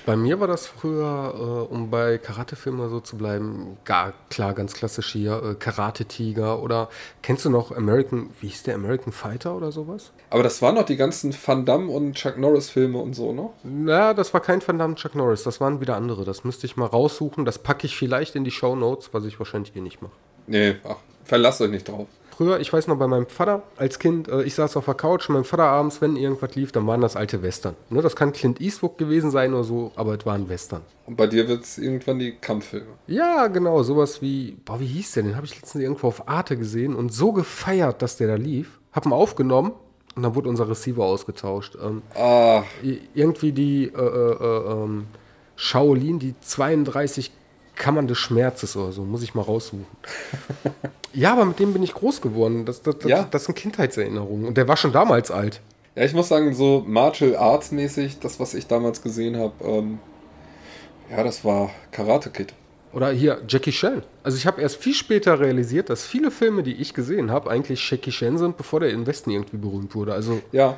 Bei 0.10 0.16
mir 0.16 0.40
war 0.40 0.48
das 0.48 0.66
früher, 0.66 1.68
äh, 1.70 1.72
um 1.72 1.92
bei 1.92 2.18
Karatefilmen 2.18 2.90
so 2.90 3.00
zu 3.00 3.16
bleiben, 3.16 3.78
gar 3.86 4.14
klar, 4.32 4.56
ganz 4.56 4.74
klassisch 4.74 5.12
hier, 5.12 5.40
äh, 5.44 5.54
Karate-Tiger 5.54 6.64
oder 6.64 6.90
kennst 7.22 7.46
du 7.46 7.52
noch 7.52 7.72
American, 7.72 8.32
wie 8.42 8.48
hieß 8.48 8.64
der, 8.64 8.74
American 8.74 9.14
Fighter 9.14 9.56
oder 9.56 9.72
sowas? 9.72 10.12
Aber 10.32 10.42
das 10.42 10.64
waren 10.64 10.74
noch 10.74 10.86
die 10.88 10.96
ganzen 10.96 11.32
Van 11.46 11.64
Damme 11.64 11.92
und 11.92 12.16
Chuck 12.16 12.40
Norris 12.40 12.72
Filme 12.72 12.98
und 12.98 13.14
so, 13.14 13.34
ne? 13.34 13.52
Na, 13.62 14.16
das 14.16 14.34
war 14.34 14.42
kein 14.42 14.68
Van 14.68 14.80
Damme 14.80 14.96
Chuck 14.96 15.14
Norris, 15.14 15.44
das 15.44 15.62
waren 15.62 15.80
wieder 15.80 15.96
andere. 15.96 16.26
Das 16.26 16.44
müsste 16.44 16.66
ich 16.66 16.76
mal 16.76 16.88
raussuchen. 16.88 17.46
Das 17.46 17.60
packe 17.60 17.86
ich 17.86 17.96
vielleicht 17.96 18.36
in 18.36 18.44
die 18.44 18.50
Show 18.50 18.76
Notes, 18.76 19.14
was 19.14 19.26
ich 19.26 19.38
wahrscheinlich 19.38 19.76
eh 19.76 19.82
nicht 19.82 20.02
mache. 20.02 20.14
Nee, 20.48 20.78
ach, 20.86 20.96
verlasst 21.24 21.62
euch 21.62 21.70
nicht 21.70 21.88
drauf. 21.88 22.08
Früher, 22.40 22.62
ich 22.62 22.72
weiß 22.72 22.88
noch, 22.88 22.98
bei 22.98 23.06
meinem 23.06 23.28
Vater 23.28 23.64
als 23.76 24.00
Kind, 24.00 24.30
äh, 24.30 24.44
ich 24.44 24.56
saß 24.56 24.78
auf 24.78 24.86
der 24.86 24.94
Couch, 24.94 25.28
mein 25.28 25.44
Vater 25.44 25.66
abends, 25.66 26.00
wenn 26.00 26.16
irgendwas 26.16 26.56
lief, 26.56 26.72
dann 26.72 26.88
waren 26.88 27.02
das 27.02 27.18
alte 27.18 27.44
Western. 27.44 27.76
Ne, 27.90 28.02
das 28.02 28.16
kann 28.16 28.32
Clint 28.32 28.62
Eastwood 28.62 28.98
gewesen 28.98 29.30
sein 29.30 29.54
oder 29.54 29.66
so, 29.66 29.92
aber 29.98 30.18
es 30.18 30.26
waren 30.26 30.48
Western. 30.48 30.84
Und 31.06 31.18
bei 31.18 31.28
dir 31.28 31.50
wird 31.50 31.66
es 31.66 31.78
irgendwann 31.78 32.18
die 32.18 32.32
Kampffilme. 32.32 32.88
Ja, 33.08 33.48
genau, 33.48 33.84
sowas 33.84 34.22
wie, 34.22 34.56
boah, 34.64 34.80
wie 34.80 34.86
hieß 34.86 35.12
der? 35.12 35.24
Den 35.24 35.36
habe 35.36 35.48
ich 35.48 35.54
letztens 35.60 35.84
irgendwo 35.84 36.08
auf 36.08 36.30
Arte 36.30 36.56
gesehen 36.56 36.96
und 36.96 37.12
so 37.12 37.34
gefeiert, 37.34 38.02
dass 38.02 38.16
der 38.16 38.28
da 38.30 38.36
lief. 38.36 38.80
Hab 38.94 39.06
ihn 39.06 39.12
aufgenommen 39.12 39.74
und 40.16 40.24
dann 40.24 40.34
wurde 40.34 40.48
unser 40.48 40.70
Receiver 40.70 41.04
ausgetauscht. 41.04 41.78
Ähm, 41.84 42.04
Ah, 42.16 42.64
irgendwie 43.14 43.52
die 43.52 43.92
äh, 43.94 44.00
äh, 44.00 44.32
äh, 44.32 44.72
ähm, 44.72 45.08
Shaolin, 45.58 46.20
die 46.20 46.36
32 46.40 47.34
Kammern 47.80 48.08
des 48.08 48.20
Schmerzes 48.20 48.78
oder 48.78 48.92
so, 48.92 49.04
muss 49.04 49.24
ich 49.24 49.34
mal 49.34 49.42
raussuchen. 49.42 49.88
ja, 51.14 51.32
aber 51.34 51.46
mit 51.46 51.58
dem 51.60 51.74
bin 51.74 51.82
ich 51.82 51.94
groß 51.96 52.22
geworden. 52.22 52.66
Das, 52.66 52.84
das, 52.84 53.00
das, 53.00 53.10
Ja. 53.10 53.28
das 53.32 53.46
sind 53.46 53.56
Kindheitserinnerungen. 53.56 54.46
Und 54.46 54.58
der 54.58 54.68
war 54.68 54.78
schon 54.78 54.92
damals 54.92 55.32
alt. 55.32 55.62
ja, 55.96 56.04
ich 56.04 56.14
muss 56.14 56.28
sagen, 56.28 56.54
so 56.54 56.84
Martial 56.86 57.36
Arts 57.36 57.72
mäßig, 57.72 58.20
das, 58.20 58.40
was 58.40 58.54
ich 58.54 58.68
damals 58.68 59.02
gesehen 59.02 59.38
habe, 59.38 59.54
ähm, 59.64 59.98
ja, 61.10 61.24
das 61.24 61.44
war 61.44 61.72
Karate 61.92 62.30
Kid. 62.30 62.54
Oder 62.92 63.12
hier 63.12 63.42
Jackie 63.48 63.72
Chan. 63.72 64.02
Also 64.24 64.38
ich 64.38 64.48
habe 64.48 64.62
erst 64.62 64.78
viel 64.78 64.94
später 64.96 65.40
realisiert, 65.40 65.90
dass 65.90 66.06
viele 66.06 66.32
Filme, 66.32 66.64
die 66.64 66.74
ich 66.74 66.94
gesehen 66.94 67.32
habe, 67.32 67.50
eigentlich 67.50 67.88
Jackie 67.90 68.10
Chan 68.12 68.38
sind, 68.38 68.58
bevor 68.58 68.80
der 68.80 68.90
im 68.90 69.06
Westen 69.08 69.30
irgendwie 69.32 69.58
berühmt 69.58 69.94
wurde. 69.96 70.14
Also 70.14 70.42
Ja, 70.52 70.78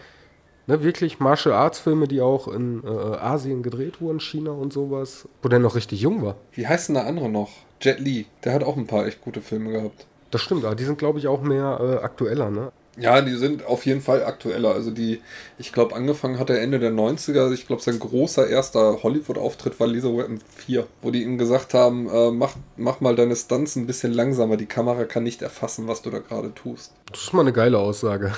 ne, 0.67 0.83
wirklich 0.83 1.19
Martial 1.19 1.53
Arts 1.55 1.79
Filme, 1.79 2.07
die 2.07 2.21
auch 2.21 2.47
in 2.47 2.83
äh, 2.83 2.87
Asien 2.87 3.63
gedreht 3.63 4.01
wurden, 4.01 4.19
China 4.19 4.51
und 4.51 4.73
sowas, 4.73 5.27
wo 5.41 5.49
der 5.49 5.59
noch 5.59 5.75
richtig 5.75 6.01
jung 6.01 6.23
war. 6.23 6.35
wie 6.53 6.67
heißt 6.67 6.89
denn 6.89 6.95
der 6.95 7.05
andere 7.05 7.29
noch? 7.29 7.49
Jet 7.81 7.99
Li, 7.99 8.27
der 8.43 8.53
hat 8.53 8.63
auch 8.63 8.77
ein 8.77 8.87
paar 8.87 9.07
echt 9.07 9.21
gute 9.21 9.41
Filme 9.41 9.71
gehabt. 9.71 10.05
Das 10.29 10.41
stimmt, 10.41 10.63
aber 10.63 10.75
die 10.75 10.85
sind, 10.85 10.97
glaube 10.97 11.19
ich, 11.19 11.27
auch 11.27 11.41
mehr 11.41 11.79
äh, 11.81 12.03
aktueller, 12.03 12.49
ne? 12.49 12.71
Ja, 12.97 13.21
die 13.21 13.35
sind 13.35 13.65
auf 13.65 13.85
jeden 13.85 14.01
Fall 14.01 14.23
aktueller. 14.23 14.73
Also 14.73 14.91
die, 14.91 15.21
ich 15.57 15.71
glaube, 15.71 15.95
angefangen 15.95 16.39
hat 16.39 16.49
er 16.49 16.61
Ende 16.61 16.77
der 16.77 16.91
90er. 16.91 17.51
Ich 17.53 17.65
glaube, 17.65 17.81
sein 17.81 17.97
großer 17.99 18.47
erster 18.47 19.01
Hollywood-Auftritt 19.01 19.79
war 19.79 19.87
Laser 19.87 20.15
Weapon 20.15 20.41
4, 20.57 20.85
wo 21.01 21.09
die 21.09 21.23
ihm 21.23 21.37
gesagt 21.37 21.73
haben, 21.73 22.09
äh, 22.09 22.31
mach, 22.31 22.55
mach 22.75 22.99
mal 22.99 23.15
deine 23.15 23.35
Stunts 23.35 23.77
ein 23.77 23.87
bisschen 23.87 24.11
langsamer. 24.11 24.57
Die 24.57 24.65
Kamera 24.65 25.05
kann 25.05 25.23
nicht 25.23 25.41
erfassen, 25.41 25.87
was 25.87 26.01
du 26.01 26.09
da 26.09 26.19
gerade 26.19 26.53
tust. 26.53 26.91
Das 27.11 27.21
ist 27.21 27.33
mal 27.33 27.41
eine 27.41 27.53
geile 27.53 27.79
Aussage. 27.79 28.33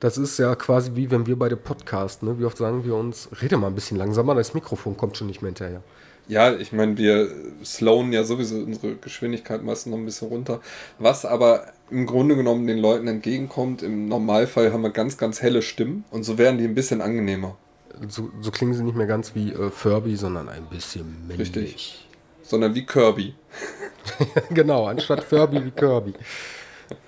Das 0.00 0.18
ist 0.18 0.38
ja 0.38 0.54
quasi 0.54 0.92
wie 0.94 1.10
wenn 1.10 1.26
wir 1.26 1.38
beide 1.38 1.56
Podcast, 1.56 2.22
ne? 2.22 2.38
Wie 2.38 2.44
oft 2.44 2.58
sagen 2.58 2.84
wir 2.84 2.94
uns, 2.94 3.28
rede 3.40 3.56
mal 3.56 3.68
ein 3.68 3.74
bisschen 3.74 3.96
langsamer, 3.96 4.34
das 4.34 4.54
Mikrofon 4.54 4.96
kommt 4.96 5.16
schon 5.16 5.26
nicht 5.26 5.40
mehr 5.42 5.50
hinterher. 5.50 5.82
Ja, 6.26 6.54
ich 6.54 6.72
meine, 6.72 6.96
wir 6.96 7.28
slowen 7.64 8.12
ja 8.12 8.24
sowieso 8.24 8.56
unsere 8.56 8.96
Geschwindigkeit 8.96 9.62
meistens 9.62 9.90
noch 9.90 9.98
ein 9.98 10.06
bisschen 10.06 10.28
runter. 10.28 10.60
Was 10.98 11.26
aber 11.26 11.66
im 11.90 12.06
Grunde 12.06 12.34
genommen 12.34 12.66
den 12.66 12.78
Leuten 12.78 13.06
entgegenkommt, 13.08 13.82
im 13.82 14.08
Normalfall 14.08 14.72
haben 14.72 14.82
wir 14.82 14.90
ganz, 14.90 15.18
ganz 15.18 15.42
helle 15.42 15.60
Stimmen 15.60 16.04
und 16.10 16.22
so 16.22 16.38
werden 16.38 16.56
die 16.58 16.64
ein 16.64 16.74
bisschen 16.74 17.02
angenehmer. 17.02 17.56
So, 18.08 18.30
so 18.40 18.50
klingen 18.50 18.74
sie 18.74 18.82
nicht 18.82 18.96
mehr 18.96 19.06
ganz 19.06 19.34
wie 19.34 19.52
äh, 19.52 19.70
Furby, 19.70 20.16
sondern 20.16 20.48
ein 20.48 20.64
bisschen 20.66 21.26
männlich. 21.28 21.54
Richtig. 21.54 22.08
Sondern 22.42 22.74
wie 22.74 22.84
Kirby. 22.86 23.34
genau, 24.50 24.86
anstatt 24.86 25.22
Furby 25.24 25.64
wie 25.64 25.70
Kirby. 25.70 26.14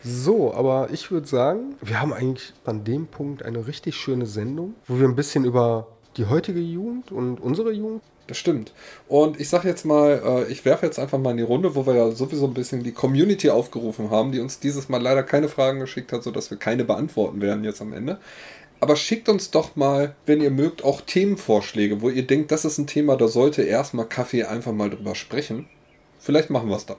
So, 0.03 0.55
aber 0.55 0.89
ich 0.93 1.11
würde 1.11 1.27
sagen, 1.27 1.77
wir 1.83 2.01
haben 2.01 2.13
eigentlich 2.13 2.53
an 2.65 2.85
dem 2.85 3.07
Punkt 3.07 3.43
eine 3.43 3.67
richtig 3.67 3.97
schöne 3.97 4.27
Sendung, 4.27 4.75
wo 4.87 4.99
wir 4.99 5.07
ein 5.07 5.17
bisschen 5.17 5.45
über 5.45 5.89
die 6.17 6.27
heutige 6.27 6.61
Jugend 6.61 7.13
und 7.13 7.41
unsere 7.41 7.73
Jugend. 7.73 8.03
Das 8.27 8.39
stimmt. 8.39 8.73
Und 9.07 9.39
ich 9.39 9.49
sage 9.49 9.69
jetzt 9.69 9.85
mal, 9.85 10.21
äh, 10.25 10.53
ich 10.53 10.65
werfe 10.65 10.85
jetzt 10.85 10.99
einfach 10.99 11.19
mal 11.19 11.31
in 11.31 11.37
die 11.37 11.43
Runde, 11.45 11.77
wo 11.77 11.87
wir 11.87 11.95
ja 11.95 12.11
sowieso 12.11 12.47
ein 12.47 12.55
bisschen 12.55 12.83
die 12.83 12.93
Community 12.93 13.51
aufgerufen 13.51 14.11
haben, 14.11 14.33
die 14.33 14.41
uns 14.41 14.59
dieses 14.59 14.89
Mal 14.89 15.01
leider 15.01 15.23
keine 15.23 15.49
Fragen 15.49 15.79
geschickt 15.79 16.13
hat, 16.13 16.25
sodass 16.25 16.51
wir 16.51 16.59
keine 16.59 16.85
beantworten 16.85 17.41
werden 17.41 17.63
jetzt 17.63 17.81
am 17.81 17.93
Ende. 17.93 18.19
Aber 18.81 18.97
schickt 18.97 19.29
uns 19.29 19.51
doch 19.51 19.77
mal, 19.77 20.15
wenn 20.27 20.43
ihr 20.43 20.51
mögt, 20.51 20.85
auch 20.85 21.01
Themenvorschläge, 21.01 22.03
wo 22.03 22.11
ihr 22.11 22.27
denkt, 22.27 22.51
das 22.51 22.65
ist 22.65 22.79
ein 22.79 22.87
Thema, 22.87 23.17
da 23.17 23.29
sollte 23.29 23.63
erstmal 23.63 24.07
Kaffee 24.07 24.45
einfach 24.45 24.73
mal 24.73 24.91
drüber 24.91 25.15
sprechen. 25.15 25.67
Vielleicht 26.19 26.51
machen 26.51 26.69
wir 26.69 26.77
es 26.77 26.87
dann. 26.87 26.97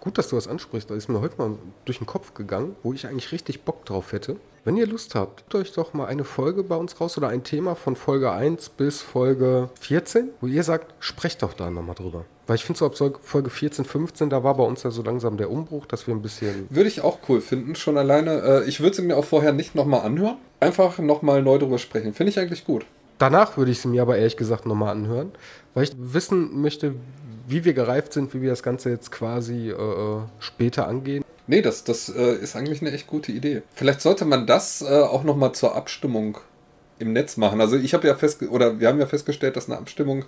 Gut, 0.00 0.16
dass 0.16 0.28
du 0.28 0.36
das 0.36 0.46
ansprichst, 0.46 0.90
da 0.90 0.94
ist 0.94 1.08
mir 1.08 1.20
heute 1.20 1.38
mal 1.38 1.58
durch 1.84 1.98
den 1.98 2.06
Kopf 2.06 2.34
gegangen, 2.34 2.76
wo 2.82 2.92
ich 2.92 3.06
eigentlich 3.06 3.32
richtig 3.32 3.62
Bock 3.62 3.84
drauf 3.84 4.12
hätte. 4.12 4.36
Wenn 4.64 4.76
ihr 4.76 4.86
Lust 4.86 5.14
habt, 5.14 5.38
gebt 5.38 5.54
euch 5.54 5.72
doch 5.72 5.94
mal 5.94 6.06
eine 6.06 6.24
Folge 6.24 6.62
bei 6.62 6.76
uns 6.76 7.00
raus 7.00 7.16
oder 7.16 7.28
ein 7.28 7.42
Thema 7.42 7.74
von 7.74 7.96
Folge 7.96 8.30
1 8.30 8.68
bis 8.70 9.00
Folge 9.00 9.70
14, 9.80 10.30
wo 10.40 10.46
ihr 10.46 10.62
sagt, 10.62 10.94
sprecht 11.00 11.42
doch 11.42 11.54
da 11.54 11.70
nochmal 11.70 11.94
drüber. 11.94 12.24
Weil 12.46 12.56
ich 12.56 12.64
finde 12.64 12.78
so 12.78 12.86
ab 12.86 12.94
Folge 13.22 13.50
14, 13.50 13.84
15, 13.84 14.30
da 14.30 14.44
war 14.44 14.56
bei 14.56 14.64
uns 14.64 14.82
ja 14.82 14.90
so 14.90 15.02
langsam 15.02 15.36
der 15.36 15.50
Umbruch, 15.50 15.86
dass 15.86 16.06
wir 16.06 16.14
ein 16.14 16.22
bisschen 16.22 16.66
Würde 16.70 16.88
ich 16.88 17.02
auch 17.02 17.18
cool 17.28 17.40
finden, 17.40 17.74
schon 17.74 17.98
alleine. 17.98 18.42
Äh, 18.42 18.68
ich 18.68 18.80
würde 18.80 18.96
sie 18.96 19.02
mir 19.02 19.16
auch 19.16 19.24
vorher 19.24 19.52
nicht 19.52 19.74
nochmal 19.74 20.02
anhören. 20.02 20.36
Einfach 20.60 20.98
nochmal 20.98 21.42
neu 21.42 21.58
drüber 21.58 21.78
sprechen. 21.78 22.14
Finde 22.14 22.30
ich 22.30 22.38
eigentlich 22.38 22.64
gut. 22.64 22.86
Danach 23.18 23.56
würde 23.56 23.70
ich 23.70 23.80
sie 23.80 23.88
mir 23.88 24.02
aber 24.02 24.16
ehrlich 24.16 24.36
gesagt 24.36 24.64
nochmal 24.64 24.92
anhören, 24.92 25.32
weil 25.74 25.84
ich 25.84 25.92
wissen 25.96 26.62
möchte, 26.62 26.94
wie 27.48 27.64
wir 27.64 27.72
gereift 27.72 28.12
sind, 28.12 28.34
wie 28.34 28.42
wir 28.42 28.50
das 28.50 28.62
Ganze 28.62 28.90
jetzt 28.90 29.10
quasi 29.10 29.70
äh, 29.70 30.20
später 30.38 30.86
angehen. 30.86 31.24
Nee, 31.46 31.62
das, 31.62 31.82
das 31.82 32.10
äh, 32.10 32.34
ist 32.34 32.56
eigentlich 32.56 32.82
eine 32.82 32.92
echt 32.92 33.06
gute 33.06 33.32
Idee. 33.32 33.62
Vielleicht 33.74 34.02
sollte 34.02 34.26
man 34.26 34.46
das 34.46 34.82
äh, 34.82 35.00
auch 35.00 35.24
nochmal 35.24 35.52
zur 35.52 35.74
Abstimmung 35.74 36.38
im 36.98 37.12
Netz 37.12 37.36
machen. 37.36 37.60
Also 37.60 37.76
ich 37.76 37.94
habe 37.94 38.06
ja 38.06 38.14
fest 38.14 38.42
oder 38.42 38.80
wir 38.80 38.88
haben 38.88 39.00
ja 39.00 39.06
festgestellt, 39.06 39.56
dass 39.56 39.68
eine 39.68 39.78
Abstimmung 39.78 40.24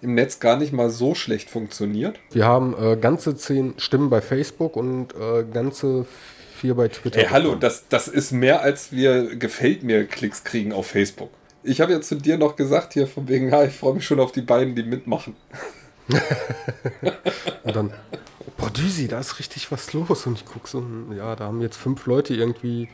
im 0.00 0.14
Netz 0.14 0.40
gar 0.40 0.56
nicht 0.56 0.72
mal 0.72 0.90
so 0.90 1.14
schlecht 1.14 1.48
funktioniert. 1.48 2.18
Wir 2.32 2.46
haben 2.46 2.74
äh, 2.78 2.96
ganze 2.96 3.36
zehn 3.36 3.74
Stimmen 3.76 4.10
bei 4.10 4.20
Facebook 4.20 4.76
und 4.76 5.14
äh, 5.14 5.44
ganze 5.44 6.06
vier 6.56 6.74
bei 6.74 6.88
Twitter. 6.88 7.20
Ey, 7.20 7.26
hallo, 7.30 7.54
das, 7.54 7.84
das 7.88 8.08
ist 8.08 8.32
mehr, 8.32 8.62
als 8.62 8.90
wir 8.90 9.36
gefällt 9.36 9.82
mir 9.82 10.06
Klicks 10.06 10.44
kriegen 10.44 10.72
auf 10.72 10.86
Facebook. 10.86 11.30
Ich 11.62 11.80
habe 11.80 11.92
ja 11.92 12.00
zu 12.00 12.16
dir 12.16 12.36
noch 12.36 12.56
gesagt 12.56 12.94
hier 12.94 13.06
von 13.06 13.28
wegen, 13.28 13.50
ja, 13.50 13.64
ich 13.64 13.74
freue 13.74 13.94
mich 13.94 14.04
schon 14.04 14.20
auf 14.20 14.32
die 14.32 14.42
beiden, 14.42 14.74
die 14.74 14.82
mitmachen. 14.82 15.36
Und 17.64 17.76
dann, 17.76 17.92
boah, 18.56 18.70
Düsi, 18.70 19.08
da 19.08 19.20
ist 19.20 19.38
richtig 19.38 19.70
was 19.72 19.92
los. 19.92 20.26
Und 20.26 20.38
ich 20.38 20.44
gucke 20.44 20.68
so, 20.68 20.82
ja, 21.16 21.34
da 21.36 21.44
haben 21.44 21.60
jetzt 21.62 21.76
fünf 21.76 22.06
Leute 22.06 22.34
irgendwie, 22.34 22.88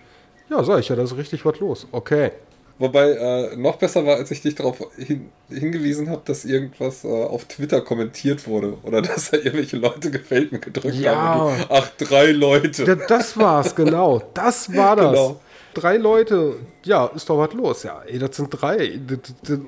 ja, 0.49 0.63
sag 0.63 0.81
ich 0.81 0.89
ja, 0.89 0.97
da 0.97 1.03
ist 1.03 1.17
richtig 1.17 1.45
was 1.45 1.59
los. 1.61 1.87
Okay. 1.93 2.33
Wobei 2.81 3.11
äh, 3.11 3.57
noch 3.57 3.77
besser 3.77 4.07
war, 4.07 4.17
als 4.17 4.31
ich 4.31 4.41
dich 4.41 4.55
darauf 4.55 4.79
hin, 4.97 5.31
hingewiesen 5.51 6.09
habe, 6.09 6.23
dass 6.25 6.47
irgendwas 6.47 7.05
äh, 7.05 7.09
auf 7.09 7.45
Twitter 7.45 7.83
kommentiert 7.83 8.47
wurde 8.47 8.79
oder 8.85 9.03
dass 9.03 9.33
da 9.33 9.37
irgendwelche 9.37 9.77
Leute 9.77 10.11
gefällt 10.11 10.51
mir 10.51 10.61
gedrückt 10.61 10.95
ja. 10.95 11.15
haben. 11.15 11.59
Du, 11.59 11.67
ach, 11.69 11.91
drei 11.99 12.33
Leute. 12.33 12.85
Ja, 12.85 12.95
das 12.95 13.37
war's, 13.37 13.75
genau. 13.77 14.23
Das 14.33 14.75
war 14.75 14.97
das. 14.97 15.11
Genau. 15.11 15.41
Drei 15.75 15.97
Leute, 15.97 16.57
ja, 16.85 17.07
ist 17.07 17.31
doch 17.31 17.39
was 17.39 17.55
los. 17.55 17.83
Ja, 17.85 18.03
ey, 18.03 18.19
das 18.19 18.37
sind 18.37 18.51
drei. 18.51 19.01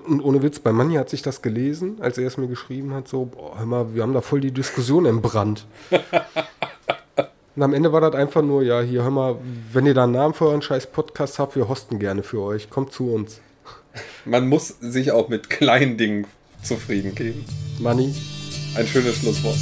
Und 0.06 0.20
ohne 0.20 0.42
Witz, 0.42 0.58
bei 0.58 0.72
Manni 0.72 0.94
hat 0.94 1.10
sich 1.10 1.22
das 1.22 1.42
gelesen, 1.42 1.98
als 2.00 2.18
er 2.18 2.26
es 2.26 2.36
mir 2.36 2.48
geschrieben 2.48 2.92
hat, 2.92 3.06
so, 3.08 3.26
boah, 3.26 3.58
hör 3.58 3.66
mal, 3.66 3.94
wir 3.94 4.02
haben 4.02 4.12
da 4.12 4.20
voll 4.20 4.40
die 4.40 4.52
Diskussion 4.52 5.06
entbrannt. 5.06 5.66
Und 7.54 7.62
am 7.62 7.74
Ende 7.74 7.92
war 7.92 8.00
das 8.00 8.14
einfach 8.14 8.42
nur, 8.42 8.62
ja, 8.62 8.80
hier, 8.80 9.02
hör 9.02 9.10
mal, 9.10 9.36
wenn 9.72 9.84
ihr 9.84 9.92
da 9.92 10.04
einen 10.04 10.12
Namen 10.12 10.32
für 10.32 10.46
euren 10.46 10.62
scheiß 10.62 10.86
Podcast 10.86 11.38
habt, 11.38 11.54
wir 11.54 11.68
hosten 11.68 11.98
gerne 11.98 12.22
für 12.22 12.40
euch. 12.40 12.70
Kommt 12.70 12.92
zu 12.92 13.12
uns. 13.12 13.40
Man 14.24 14.48
muss 14.48 14.68
sich 14.80 15.12
auch 15.12 15.28
mit 15.28 15.50
kleinen 15.50 15.98
Dingen 15.98 16.26
zufrieden 16.62 17.14
geben. 17.14 17.44
Money. 17.78 18.14
Ein 18.74 18.86
schönes 18.86 19.16
Schlusswort. 19.16 19.58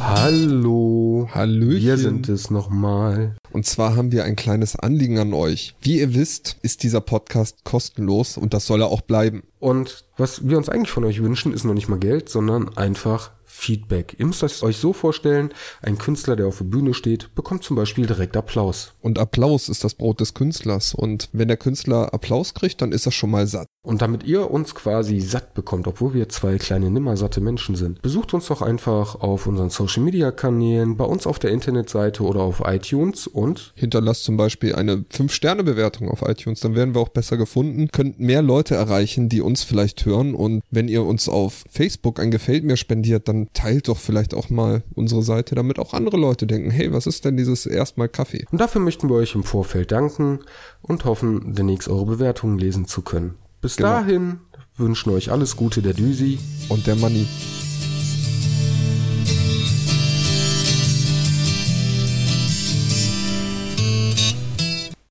Hallo. 0.00 1.28
Hallöchen. 1.32 1.82
Wir 1.82 1.98
sind 1.98 2.28
es 2.28 2.50
nochmal. 2.50 3.36
Und 3.52 3.66
zwar 3.66 3.96
haben 3.96 4.12
wir 4.12 4.24
ein 4.24 4.36
kleines 4.36 4.76
Anliegen 4.76 5.18
an 5.18 5.32
euch. 5.32 5.74
Wie 5.80 6.00
ihr 6.00 6.14
wisst, 6.14 6.56
ist 6.62 6.82
dieser 6.82 7.00
Podcast 7.00 7.64
kostenlos 7.64 8.36
und 8.36 8.54
das 8.54 8.66
soll 8.66 8.82
er 8.82 8.88
auch 8.88 9.00
bleiben. 9.00 9.42
Und 9.58 10.04
was 10.16 10.48
wir 10.48 10.58
uns 10.58 10.68
eigentlich 10.68 10.90
von 10.90 11.04
euch 11.04 11.22
wünschen, 11.22 11.52
ist 11.52 11.64
noch 11.64 11.74
nicht 11.74 11.88
mal 11.88 11.98
Geld, 11.98 12.28
sondern 12.28 12.76
einfach 12.76 13.32
Feedback. 13.44 14.16
Ihr 14.18 14.26
müsst 14.26 14.42
es 14.42 14.62
euch 14.62 14.76
so 14.76 14.92
vorstellen, 14.92 15.50
ein 15.80 15.96
Künstler, 15.96 16.36
der 16.36 16.46
auf 16.46 16.58
der 16.58 16.64
Bühne 16.64 16.92
steht, 16.92 17.34
bekommt 17.34 17.64
zum 17.64 17.76
Beispiel 17.76 18.06
direkt 18.06 18.36
Applaus. 18.36 18.92
Und 19.00 19.18
Applaus 19.18 19.68
ist 19.68 19.82
das 19.82 19.94
Brot 19.94 20.20
des 20.20 20.34
Künstlers. 20.34 20.94
Und 20.94 21.30
wenn 21.32 21.48
der 21.48 21.56
Künstler 21.56 22.12
Applaus 22.12 22.52
kriegt, 22.52 22.82
dann 22.82 22.92
ist 22.92 23.06
er 23.06 23.12
schon 23.12 23.30
mal 23.30 23.46
satt. 23.46 23.66
Und 23.86 24.02
damit 24.02 24.24
ihr 24.24 24.50
uns 24.50 24.74
quasi 24.74 25.20
satt 25.20 25.54
bekommt, 25.54 25.86
obwohl 25.86 26.12
wir 26.12 26.28
zwei 26.28 26.58
kleine 26.58 26.90
nimmersatte 26.90 27.40
Menschen 27.40 27.76
sind, 27.76 28.02
besucht 28.02 28.34
uns 28.34 28.46
doch 28.46 28.60
einfach 28.60 29.14
auf 29.20 29.46
unseren 29.46 29.70
Social 29.70 30.02
Media 30.02 30.32
Kanälen, 30.32 30.96
bei 30.96 31.04
uns 31.04 31.24
auf 31.24 31.38
der 31.38 31.52
Internetseite 31.52 32.24
oder 32.24 32.40
auf 32.40 32.64
iTunes 32.66 33.28
und 33.28 33.72
hinterlasst 33.76 34.24
zum 34.24 34.36
Beispiel 34.36 34.74
eine 34.74 35.04
5-Sterne-Bewertung 35.12 36.10
auf 36.10 36.22
iTunes, 36.22 36.58
dann 36.58 36.74
werden 36.74 36.96
wir 36.96 37.00
auch 37.00 37.10
besser 37.10 37.36
gefunden, 37.36 37.86
könnt 37.92 38.18
mehr 38.18 38.42
Leute 38.42 38.74
erreichen, 38.74 39.28
die 39.28 39.40
uns 39.40 39.62
vielleicht 39.62 40.04
hören 40.04 40.34
und 40.34 40.64
wenn 40.68 40.88
ihr 40.88 41.04
uns 41.04 41.28
auf 41.28 41.62
Facebook 41.70 42.18
ein 42.18 42.32
Gefällt 42.32 42.64
mir 42.64 42.76
spendiert, 42.76 43.28
dann 43.28 43.50
teilt 43.52 43.86
doch 43.86 43.98
vielleicht 43.98 44.34
auch 44.34 44.50
mal 44.50 44.82
unsere 44.96 45.22
Seite, 45.22 45.54
damit 45.54 45.78
auch 45.78 45.94
andere 45.94 46.16
Leute 46.16 46.48
denken, 46.48 46.72
hey, 46.72 46.92
was 46.92 47.06
ist 47.06 47.24
denn 47.24 47.36
dieses 47.36 47.66
erstmal 47.66 48.08
Kaffee? 48.08 48.46
Und 48.50 48.60
dafür 48.60 48.80
möchten 48.80 49.08
wir 49.08 49.14
euch 49.14 49.36
im 49.36 49.44
Vorfeld 49.44 49.92
danken 49.92 50.40
und 50.82 51.04
hoffen, 51.04 51.54
demnächst 51.54 51.88
eure 51.88 52.06
Bewertungen 52.06 52.58
lesen 52.58 52.86
zu 52.86 53.02
können. 53.02 53.36
Bis 53.60 53.76
genau. 53.76 53.88
dahin 53.90 54.40
wünschen 54.76 55.10
euch 55.10 55.30
alles 55.30 55.56
Gute 55.56 55.82
der 55.82 55.94
Düsi 55.94 56.38
und 56.68 56.86
der 56.86 56.96
Manni. 56.96 57.26